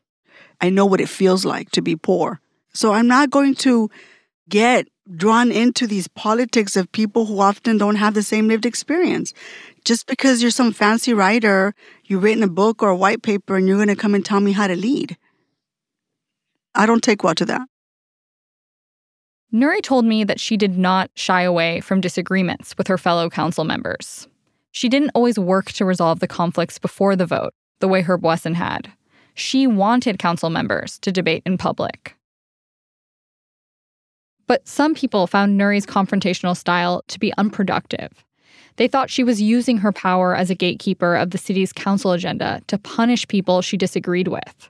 I 0.61 0.69
know 0.69 0.85
what 0.85 1.01
it 1.01 1.09
feels 1.09 1.43
like 1.43 1.71
to 1.71 1.81
be 1.81 1.95
poor. 1.95 2.39
So 2.73 2.93
I'm 2.93 3.07
not 3.07 3.29
going 3.29 3.55
to 3.55 3.89
get 4.49 4.87
drawn 5.15 5.51
into 5.51 5.87
these 5.87 6.07
politics 6.07 6.75
of 6.75 6.91
people 6.91 7.25
who 7.25 7.39
often 7.39 7.77
don't 7.77 7.95
have 7.95 8.13
the 8.13 8.23
same 8.23 8.47
lived 8.47 8.65
experience. 8.65 9.33
Just 9.83 10.07
because 10.07 10.41
you're 10.41 10.51
some 10.51 10.71
fancy 10.71 11.13
writer, 11.13 11.75
you've 12.05 12.23
written 12.23 12.43
a 12.43 12.47
book 12.47 12.81
or 12.81 12.89
a 12.89 12.95
white 12.95 13.21
paper, 13.21 13.57
and 13.57 13.67
you're 13.67 13.77
going 13.77 13.89
to 13.89 13.95
come 13.95 14.15
and 14.15 14.25
tell 14.25 14.39
me 14.39 14.53
how 14.53 14.67
to 14.67 14.75
lead. 14.75 15.17
I 16.73 16.85
don't 16.85 17.03
take 17.03 17.23
well 17.23 17.35
to 17.35 17.45
that. 17.45 17.67
Nury 19.53 19.81
told 19.81 20.05
me 20.05 20.23
that 20.23 20.39
she 20.39 20.57
did 20.57 20.77
not 20.77 21.11
shy 21.15 21.41
away 21.41 21.81
from 21.81 22.01
disagreements 22.01 22.75
with 22.77 22.87
her 22.87 22.97
fellow 22.97 23.29
council 23.29 23.63
members. 23.65 24.27
She 24.74 24.89
didn't 24.89 25.11
always 25.13 25.38
work 25.38 25.71
to 25.74 25.86
resolve 25.86 26.19
the 26.19 26.28
conflicts 26.28 26.80
before 26.80 27.15
the 27.15 27.28
vote, 27.28 27.53
the 27.80 27.88
way 27.88 28.01
Herb 28.01 28.24
Wesson 28.24 28.55
had. 28.55 28.91
She 29.36 29.67
wanted 29.67 30.17
council 30.17 30.49
members 30.49 30.97
to 30.99 31.11
debate 31.11 31.43
in 31.45 31.59
public. 31.59 32.15
But 34.47 34.67
some 34.67 34.95
people 34.95 35.28
found 35.28 35.59
Nury's 35.59 35.86
confrontational 35.86 36.57
style 36.57 37.03
to 37.07 37.19
be 37.19 37.32
unproductive. 37.38 38.26
They 38.78 38.88
thought 38.88 39.11
she 39.11 39.24
was 39.24 39.39
using 39.39 39.78
her 39.78 39.91
power 39.91 40.36
as 40.36 40.49
a 40.49 40.55
gatekeeper 40.55 41.15
of 41.15 41.30
the 41.30 41.38
city's 41.38 41.71
council 41.71 42.11
agenda 42.11 42.61
to 42.65 42.80
punish 42.80 43.28
people 43.28 43.61
she 43.61 43.78
disagreed 43.78 44.28
with. 44.28 44.69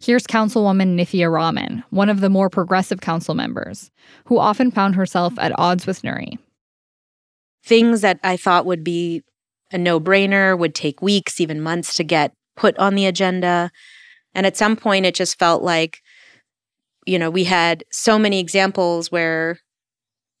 Here's 0.00 0.26
Councilwoman 0.26 0.96
Nithya 0.96 1.30
Raman, 1.30 1.84
one 1.90 2.08
of 2.08 2.20
the 2.20 2.30
more 2.30 2.48
progressive 2.48 3.02
council 3.02 3.34
members, 3.34 3.90
who 4.24 4.38
often 4.38 4.70
found 4.70 4.94
herself 4.94 5.34
at 5.38 5.58
odds 5.58 5.86
with 5.86 6.00
Nury. 6.00 6.38
Things 7.66 8.00
that 8.00 8.20
I 8.22 8.36
thought 8.36 8.64
would 8.64 8.84
be 8.84 9.22
a 9.72 9.78
no 9.78 9.98
brainer 10.00 10.56
would 10.56 10.74
take 10.74 11.02
weeks, 11.02 11.40
even 11.40 11.60
months 11.60 11.94
to 11.94 12.04
get 12.04 12.32
put 12.56 12.78
on 12.78 12.94
the 12.94 13.06
agenda. 13.06 13.70
And 14.34 14.46
at 14.46 14.56
some 14.56 14.76
point, 14.76 15.04
it 15.04 15.14
just 15.14 15.38
felt 15.38 15.62
like, 15.62 16.00
you 17.06 17.18
know, 17.18 17.28
we 17.28 17.44
had 17.44 17.84
so 17.90 18.18
many 18.18 18.38
examples 18.40 19.10
where 19.10 19.58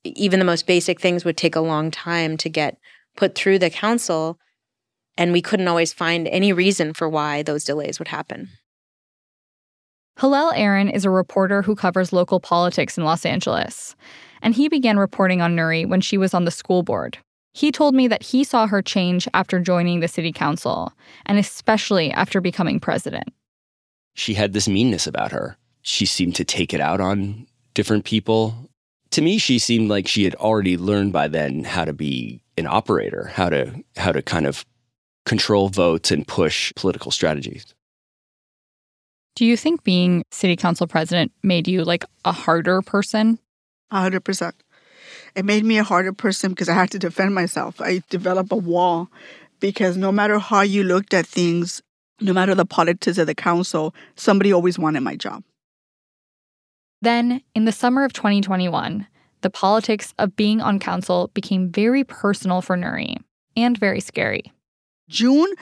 even 0.04 0.38
the 0.38 0.44
most 0.44 0.66
basic 0.66 1.00
things 1.00 1.24
would 1.24 1.36
take 1.36 1.56
a 1.56 1.60
long 1.60 1.90
time 1.90 2.36
to 2.36 2.48
get 2.48 2.78
put 3.16 3.34
through 3.34 3.58
the 3.58 3.70
council. 3.70 4.38
And 5.18 5.32
we 5.32 5.42
couldn't 5.42 5.68
always 5.68 5.92
find 5.92 6.28
any 6.28 6.52
reason 6.52 6.94
for 6.94 7.08
why 7.08 7.42
those 7.42 7.64
delays 7.64 7.98
would 7.98 8.08
happen. 8.08 8.50
Hillel 10.20 10.52
Aaron 10.52 10.88
is 10.88 11.04
a 11.04 11.10
reporter 11.10 11.62
who 11.62 11.74
covers 11.74 12.12
local 12.12 12.40
politics 12.40 12.96
in 12.96 13.04
Los 13.04 13.26
Angeles, 13.26 13.94
and 14.42 14.54
he 14.54 14.68
began 14.68 14.98
reporting 14.98 15.40
on 15.40 15.56
Nury 15.56 15.86
when 15.86 16.00
she 16.00 16.18
was 16.18 16.34
on 16.34 16.44
the 16.44 16.50
school 16.50 16.82
board. 16.82 17.18
He 17.52 17.72
told 17.72 17.94
me 17.94 18.06
that 18.08 18.22
he 18.22 18.44
saw 18.44 18.66
her 18.66 18.82
change 18.82 19.26
after 19.32 19.60
joining 19.60 20.00
the 20.00 20.08
city 20.08 20.32
council, 20.32 20.92
and 21.24 21.38
especially 21.38 22.10
after 22.12 22.40
becoming 22.40 22.78
president. 22.78 23.32
She 24.14 24.34
had 24.34 24.52
this 24.52 24.68
meanness 24.68 25.06
about 25.06 25.32
her. 25.32 25.56
She 25.82 26.04
seemed 26.04 26.34
to 26.36 26.44
take 26.44 26.74
it 26.74 26.80
out 26.80 27.00
on 27.00 27.46
different 27.72 28.04
people. 28.04 28.70
To 29.12 29.22
me, 29.22 29.38
she 29.38 29.58
seemed 29.58 29.88
like 29.88 30.06
she 30.06 30.24
had 30.24 30.34
already 30.34 30.76
learned 30.76 31.12
by 31.12 31.28
then 31.28 31.64
how 31.64 31.84
to 31.84 31.92
be 31.92 32.42
an 32.58 32.66
operator, 32.66 33.30
how 33.34 33.48
to 33.50 33.84
how 33.96 34.12
to 34.12 34.22
kind 34.22 34.46
of 34.46 34.66
control 35.24 35.68
votes 35.68 36.10
and 36.10 36.26
push 36.26 36.72
political 36.76 37.10
strategies. 37.10 37.74
Do 39.34 39.44
you 39.44 39.56
think 39.56 39.84
being 39.84 40.24
city 40.30 40.56
council 40.56 40.86
president 40.86 41.32
made 41.42 41.68
you 41.68 41.84
like 41.84 42.04
a 42.24 42.32
harder 42.32 42.80
person? 42.80 43.38
A 43.90 44.00
hundred 44.00 44.24
percent. 44.24 44.54
It 45.34 45.44
made 45.44 45.64
me 45.64 45.78
a 45.78 45.84
harder 45.84 46.12
person 46.12 46.50
because 46.50 46.68
I 46.68 46.74
had 46.74 46.90
to 46.92 46.98
defend 46.98 47.34
myself. 47.34 47.80
I 47.80 48.02
developed 48.08 48.50
a 48.52 48.56
wall 48.56 49.08
because 49.60 49.96
no 49.96 50.10
matter 50.10 50.38
how 50.38 50.62
you 50.62 50.82
looked 50.82 51.14
at 51.14 51.26
things, 51.26 51.82
no 52.20 52.32
matter 52.32 52.54
the 52.54 52.64
politics 52.64 53.18
of 53.18 53.26
the 53.26 53.34
council, 53.34 53.94
somebody 54.14 54.52
always 54.52 54.78
wanted 54.78 55.00
my 55.00 55.16
job. 55.16 55.44
Then, 57.02 57.42
in 57.54 57.66
the 57.66 57.72
summer 57.72 58.04
of 58.04 58.12
2021, 58.12 59.06
the 59.42 59.50
politics 59.50 60.14
of 60.18 60.34
being 60.34 60.60
on 60.60 60.78
council 60.78 61.30
became 61.34 61.70
very 61.70 62.02
personal 62.02 62.62
for 62.62 62.76
Nury 62.76 63.16
and 63.56 63.76
very 63.76 64.00
scary. 64.00 64.52
June 65.08 65.52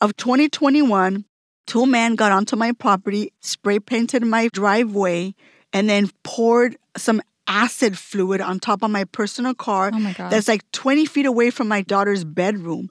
of 0.00 0.16
2021, 0.16 1.24
two 1.66 1.86
men 1.86 2.14
got 2.14 2.32
onto 2.32 2.56
my 2.56 2.72
property, 2.72 3.32
spray 3.40 3.80
painted 3.80 4.22
my 4.22 4.48
driveway, 4.52 5.34
and 5.72 5.88
then 5.88 6.10
poured 6.22 6.76
some 6.96 7.22
acid 7.46 7.98
fluid 7.98 8.40
on 8.40 8.58
top 8.58 8.82
of 8.82 8.90
my 8.90 9.04
personal 9.04 9.54
car 9.54 9.90
oh 9.92 9.98
my 9.98 10.12
God. 10.12 10.30
that's 10.30 10.48
like 10.48 10.70
20 10.72 11.04
feet 11.06 11.26
away 11.26 11.50
from 11.50 11.68
my 11.68 11.82
daughter's 11.82 12.24
bedroom. 12.24 12.90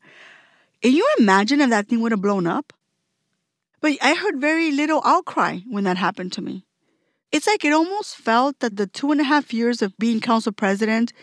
Can 0.82 0.94
you 0.94 1.08
imagine 1.18 1.62
if 1.62 1.70
that 1.70 1.88
thing 1.88 2.02
would 2.02 2.12
have 2.12 2.22
blown 2.22 2.46
up? 2.46 2.74
But 3.82 3.98
I 4.02 4.14
heard 4.14 4.40
very 4.40 4.72
little 4.72 5.02
outcry 5.04 5.60
when 5.68 5.84
that 5.86 5.98
happened 5.98 6.34
to 6.34 6.42
me. 6.42 6.66
It's 7.32 7.48
like 7.48 7.66
it 7.66 7.74
almost 7.74 8.16
felt 8.16 8.60
that 8.60 8.78
the 8.78 8.86
two 8.86 9.12
and 9.12 9.20
a 9.20 9.24
half 9.24 9.54
years 9.54 9.82
of 9.82 9.98
being 9.98 10.22
council 10.22 10.52
president 10.52 11.14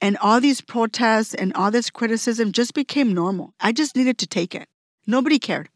and 0.00 0.16
all 0.18 0.40
these 0.40 0.60
protests 0.60 1.34
and 1.34 1.52
all 1.54 1.70
this 1.70 1.90
criticism 1.90 2.52
just 2.52 2.74
became 2.74 3.12
normal. 3.12 3.54
I 3.60 3.72
just 3.72 3.94
needed 3.94 4.18
to 4.18 4.26
take 4.26 4.54
it. 4.54 4.68
Nobody 5.06 5.38
cared. 5.38 5.68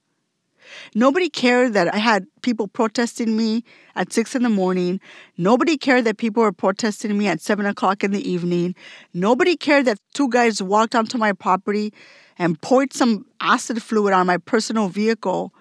Nobody 0.94 1.28
cared 1.28 1.72
that 1.74 1.92
I 1.92 1.98
had 1.98 2.26
people 2.42 2.68
protesting 2.68 3.36
me 3.36 3.64
at 3.94 4.12
six 4.12 4.34
in 4.34 4.42
the 4.42 4.48
morning. 4.48 5.00
Nobody 5.36 5.76
cared 5.76 6.04
that 6.04 6.18
people 6.18 6.42
were 6.42 6.52
protesting 6.52 7.16
me 7.16 7.28
at 7.28 7.40
seven 7.40 7.66
o'clock 7.66 8.04
in 8.04 8.12
the 8.12 8.28
evening. 8.28 8.74
Nobody 9.12 9.56
cared 9.56 9.84
that 9.86 9.98
two 10.14 10.28
guys 10.28 10.62
walked 10.62 10.94
onto 10.94 11.18
my 11.18 11.32
property 11.32 11.92
and 12.38 12.60
poured 12.60 12.92
some 12.92 13.26
acid 13.40 13.82
fluid 13.82 14.12
on 14.12 14.26
my 14.26 14.38
personal 14.38 14.88
vehicle. 14.88 15.52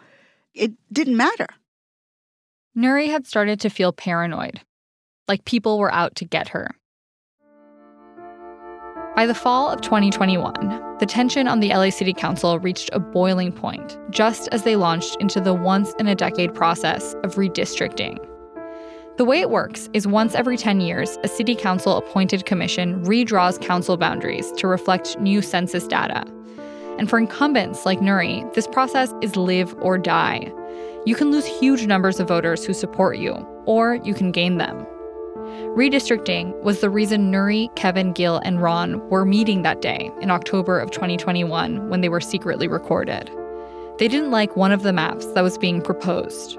It 0.54 0.74
didn't 0.92 1.18
matter. 1.18 1.48
Nury 2.78 3.08
had 3.08 3.26
started 3.26 3.60
to 3.62 3.70
feel 3.70 3.94
paranoid, 3.94 4.62
like 5.28 5.46
people 5.46 5.80
were 5.80 5.94
out 5.94 6.16
to 6.16 6.26
get 6.26 6.50
her. 6.50 6.76
By 9.16 9.26
the 9.26 9.34
fall 9.34 9.72
of 9.72 9.80
2021, 9.80 10.85
the 11.00 11.06
tension 11.06 11.48
on 11.48 11.60
the 11.60 11.70
LA 11.70 11.90
City 11.90 12.14
Council 12.14 12.58
reached 12.58 12.90
a 12.94 13.00
boiling 13.00 13.52
point 13.52 13.98
just 14.12 14.48
as 14.54 14.64
they 14.64 14.78
launched 14.78 15.18
into 15.20 15.42
the 15.42 15.54
once 15.54 15.94
in 16.00 16.08
a 16.08 16.16
decade 16.16 16.54
process 16.54 17.14
of 17.16 17.36
redistricting. 17.36 18.18
The 19.18 19.26
way 19.26 19.42
it 19.42 19.50
works 19.50 19.90
is 19.92 20.08
once 20.08 20.36
every 20.36 20.56
10 20.56 20.80
years, 20.80 21.18
a 21.24 21.28
city 21.28 21.54
council 21.54 21.98
appointed 21.98 22.46
commission 22.46 23.04
redraws 23.04 23.60
council 23.62 23.98
boundaries 23.98 24.52
to 24.54 24.68
reflect 24.68 25.20
new 25.20 25.42
census 25.42 25.86
data. 25.86 26.24
And 26.98 27.10
for 27.10 27.20
incumbents 27.20 27.86
like 27.86 28.00
Nury, 28.00 28.54
this 28.54 28.68
process 28.68 29.14
is 29.22 29.36
live 29.36 29.76
or 29.82 29.98
die. 29.98 30.50
You 31.06 31.16
can 31.16 31.30
lose 31.30 31.46
huge 31.46 31.88
numbers 31.88 32.22
of 32.22 32.30
voters 32.30 32.66
who 32.66 32.74
support 32.74 33.18
you, 33.18 33.34
or 33.66 33.96
you 33.96 34.14
can 34.14 34.32
gain 34.32 34.60
them. 34.60 34.86
Redistricting 35.76 36.58
was 36.64 36.80
the 36.80 36.90
reason 36.90 37.32
Nury, 37.32 37.74
Kevin, 37.76 38.14
Gil, 38.14 38.38
and 38.46 38.62
Ron 38.62 39.08
were 39.10 39.26
meeting 39.26 39.62
that 39.62 39.82
day 39.82 40.12
in 40.22 40.32
October 40.32 40.80
of 40.80 40.92
2021 40.92 41.90
when 41.90 42.02
they 42.02 42.10
were 42.10 42.22
secretly 42.22 42.68
recorded. 42.68 43.30
They 43.98 44.08
didn't 44.08 44.32
like 44.32 44.56
one 44.56 44.72
of 44.72 44.84
the 44.84 44.94
maps 44.94 45.26
that 45.28 45.44
was 45.44 45.58
being 45.58 45.82
proposed. 45.82 46.58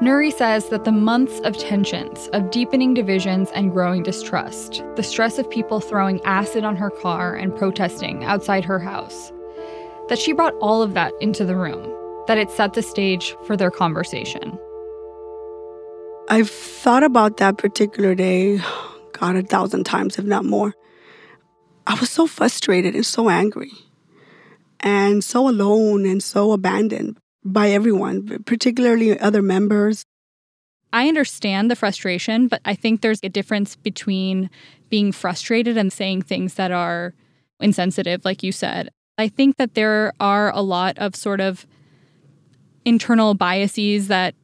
Nury 0.00 0.30
says 0.30 0.68
that 0.68 0.84
the 0.84 0.92
months 0.92 1.40
of 1.40 1.56
tensions, 1.56 2.28
of 2.34 2.50
deepening 2.50 2.92
divisions 2.92 3.50
and 3.54 3.72
growing 3.72 4.02
distrust, 4.02 4.84
the 4.96 5.02
stress 5.02 5.38
of 5.38 5.48
people 5.48 5.80
throwing 5.80 6.22
acid 6.24 6.64
on 6.64 6.76
her 6.76 6.90
car 6.90 7.34
and 7.34 7.56
protesting 7.56 8.22
outside 8.24 8.64
her 8.64 8.78
house, 8.78 9.32
that 10.08 10.18
she 10.18 10.32
brought 10.32 10.54
all 10.60 10.82
of 10.82 10.92
that 10.92 11.14
into 11.22 11.46
the 11.46 11.56
room, 11.56 11.90
that 12.26 12.36
it 12.36 12.50
set 12.50 12.74
the 12.74 12.82
stage 12.82 13.34
for 13.46 13.56
their 13.56 13.70
conversation. 13.70 14.58
I've 16.28 16.50
thought 16.50 17.04
about 17.04 17.36
that 17.36 17.56
particular 17.56 18.14
day, 18.14 18.60
God, 19.12 19.36
a 19.36 19.42
thousand 19.42 19.84
times, 19.84 20.18
if 20.18 20.24
not 20.24 20.44
more. 20.44 20.74
I 21.86 21.94
was 22.00 22.10
so 22.10 22.26
frustrated 22.26 22.94
and 22.94 23.06
so 23.06 23.28
angry 23.28 23.70
and 24.80 25.22
so 25.22 25.48
alone 25.48 26.04
and 26.04 26.20
so 26.22 26.50
abandoned 26.52 27.18
by 27.44 27.70
everyone, 27.70 28.42
particularly 28.44 29.18
other 29.18 29.40
members. 29.40 30.04
I 30.92 31.06
understand 31.06 31.70
the 31.70 31.76
frustration, 31.76 32.48
but 32.48 32.60
I 32.64 32.74
think 32.74 33.00
there's 33.00 33.20
a 33.22 33.28
difference 33.28 33.76
between 33.76 34.50
being 34.88 35.12
frustrated 35.12 35.76
and 35.76 35.92
saying 35.92 36.22
things 36.22 36.54
that 36.54 36.72
are 36.72 37.14
insensitive, 37.60 38.24
like 38.24 38.42
you 38.42 38.50
said. 38.50 38.90
I 39.16 39.28
think 39.28 39.58
that 39.58 39.74
there 39.74 40.12
are 40.18 40.52
a 40.52 40.60
lot 40.60 40.98
of 40.98 41.14
sort 41.14 41.40
of 41.40 41.66
internal 42.84 43.34
biases 43.34 44.08
that 44.08 44.34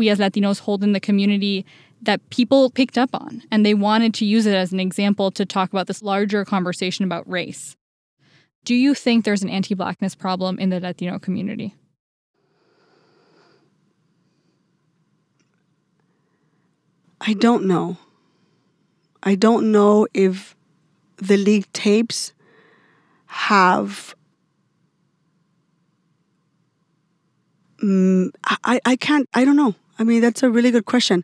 we 0.00 0.08
as 0.08 0.18
Latinos 0.18 0.60
hold 0.60 0.82
in 0.82 0.92
the 0.92 0.98
community 0.98 1.64
that 2.02 2.30
people 2.30 2.70
picked 2.70 2.96
up 2.96 3.10
on 3.12 3.42
and 3.50 3.64
they 3.64 3.74
wanted 3.74 4.14
to 4.14 4.24
use 4.24 4.46
it 4.46 4.54
as 4.54 4.72
an 4.72 4.80
example 4.80 5.30
to 5.30 5.44
talk 5.44 5.70
about 5.70 5.86
this 5.86 6.02
larger 6.02 6.42
conversation 6.44 7.04
about 7.04 7.28
race. 7.30 7.76
Do 8.64 8.74
you 8.74 8.94
think 8.94 9.24
there's 9.24 9.42
an 9.42 9.50
anti 9.50 9.74
blackness 9.74 10.14
problem 10.14 10.58
in 10.58 10.70
the 10.70 10.80
Latino 10.80 11.18
community? 11.18 11.74
I 17.20 17.34
don't 17.34 17.66
know. 17.66 17.98
I 19.22 19.34
don't 19.34 19.70
know 19.70 20.06
if 20.14 20.56
the 21.18 21.36
leaked 21.36 21.74
tapes 21.74 22.32
have 23.26 24.14
Mm, 27.82 28.30
I, 28.44 28.80
I 28.84 28.96
can't, 28.96 29.28
I 29.32 29.44
don't 29.44 29.56
know. 29.56 29.74
I 30.00 30.02
mean, 30.02 30.22
that's 30.22 30.42
a 30.42 30.48
really 30.48 30.70
good 30.70 30.86
question. 30.86 31.22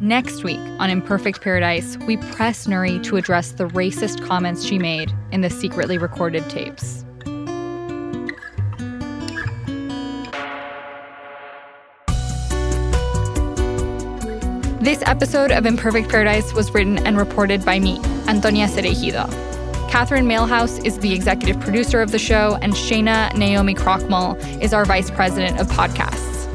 Next 0.00 0.42
week 0.42 0.58
on 0.78 0.88
Imperfect 0.88 1.42
Paradise, 1.42 1.98
we 2.06 2.16
press 2.16 2.66
Nury 2.66 3.02
to 3.04 3.16
address 3.16 3.52
the 3.52 3.66
racist 3.66 4.26
comments 4.26 4.64
she 4.64 4.78
made 4.78 5.12
in 5.32 5.42
the 5.42 5.50
secretly 5.50 5.98
recorded 5.98 6.48
tapes. 6.48 7.04
This 14.80 15.02
episode 15.04 15.52
of 15.52 15.66
Imperfect 15.66 16.08
Paradise 16.08 16.54
was 16.54 16.72
written 16.72 17.06
and 17.06 17.18
reported 17.18 17.66
by 17.66 17.78
me, 17.78 17.98
Antonia 18.26 18.66
Cereijido. 18.66 19.49
Catherine 19.90 20.26
Mailhouse 20.26 20.82
is 20.86 21.00
the 21.00 21.12
executive 21.12 21.60
producer 21.60 22.00
of 22.00 22.12
the 22.12 22.18
show, 22.18 22.56
and 22.62 22.74
Shayna 22.74 23.34
Naomi 23.36 23.74
Krochmal 23.74 24.38
is 24.62 24.72
our 24.72 24.84
vice 24.84 25.10
president 25.10 25.58
of 25.58 25.66
podcasts. 25.66 26.46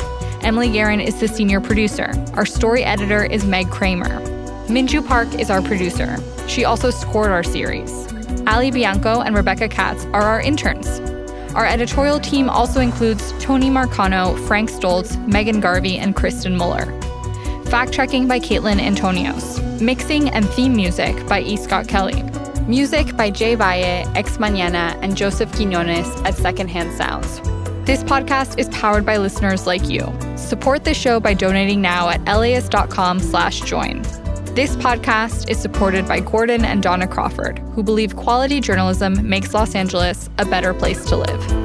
Emily 0.42 0.70
Guerin 0.70 1.02
is 1.02 1.20
the 1.20 1.28
senior 1.28 1.60
producer. 1.60 2.14
Our 2.36 2.46
story 2.46 2.86
editor 2.86 3.26
is 3.26 3.44
Meg 3.44 3.70
Kramer. 3.70 4.22
Minju 4.68 5.06
Park 5.06 5.34
is 5.38 5.50
our 5.50 5.62
producer. 5.62 6.16
She 6.48 6.64
also 6.64 6.92
scored 6.92 7.32
our 7.32 7.44
series. 7.44 7.92
Ali 8.48 8.72
Bianco 8.72 9.20
and 9.20 9.36
Rebecca 9.36 9.68
Katz 9.68 10.06
are 10.06 10.22
our 10.24 10.40
interns. 10.40 11.02
Our 11.56 11.66
editorial 11.66 12.22
team 12.22 12.50
also 12.50 12.80
includes 12.80 13.34
Tony 13.42 13.70
Marcano, 13.70 14.40
Frank 14.48 14.72
Stoltz, 14.72 15.18
Megan 15.28 15.60
Garvey, 15.60 15.98
and 15.98 16.16
Kristen 16.16 16.56
Muller. 16.56 16.86
Fact 17.66 17.92
checking 17.92 18.30
by 18.30 18.40
Caitlin 18.40 18.80
Antonios. 18.80 19.62
Mixing 19.82 20.30
and 20.30 20.50
theme 20.52 20.74
music 20.74 21.28
by 21.28 21.42
E. 21.42 21.58
Scott 21.58 21.90
Kelly. 21.90 22.24
Music 22.68 23.16
by 23.16 23.30
Jay 23.30 23.54
Valle, 23.54 24.12
Ex 24.16 24.38
Mañana, 24.38 24.98
and 25.04 25.16
Joseph 25.16 25.52
Quinones 25.54 26.08
at 26.22 26.34
Secondhand 26.34 26.92
Sounds. 26.94 27.40
This 27.86 28.02
podcast 28.04 28.58
is 28.58 28.68
powered 28.70 29.06
by 29.06 29.18
listeners 29.18 29.68
like 29.68 29.88
you. 29.88 30.12
Support 30.36 30.84
the 30.84 30.96
show 30.96 31.20
by 31.20 31.36
donating 31.36 31.80
now 31.80 32.10
at 32.10 32.26
LAist.com 32.26 33.20
slash 33.20 33.62
join. 33.62 34.02
This 34.56 34.76
podcast 34.78 35.48
is 35.48 35.60
supported 35.60 36.08
by 36.08 36.22
Gordon 36.22 36.66
and 36.66 36.82
Donna 36.82 37.08
Crawford, 37.08 37.60
who 37.76 37.84
believe 37.84 38.16
quality 38.16 38.62
journalism 38.62 39.30
makes 39.30 39.54
Los 39.54 39.76
Angeles 39.76 40.28
a 40.40 40.46
better 40.46 40.74
place 40.74 41.06
to 41.06 41.18
live. 41.18 41.65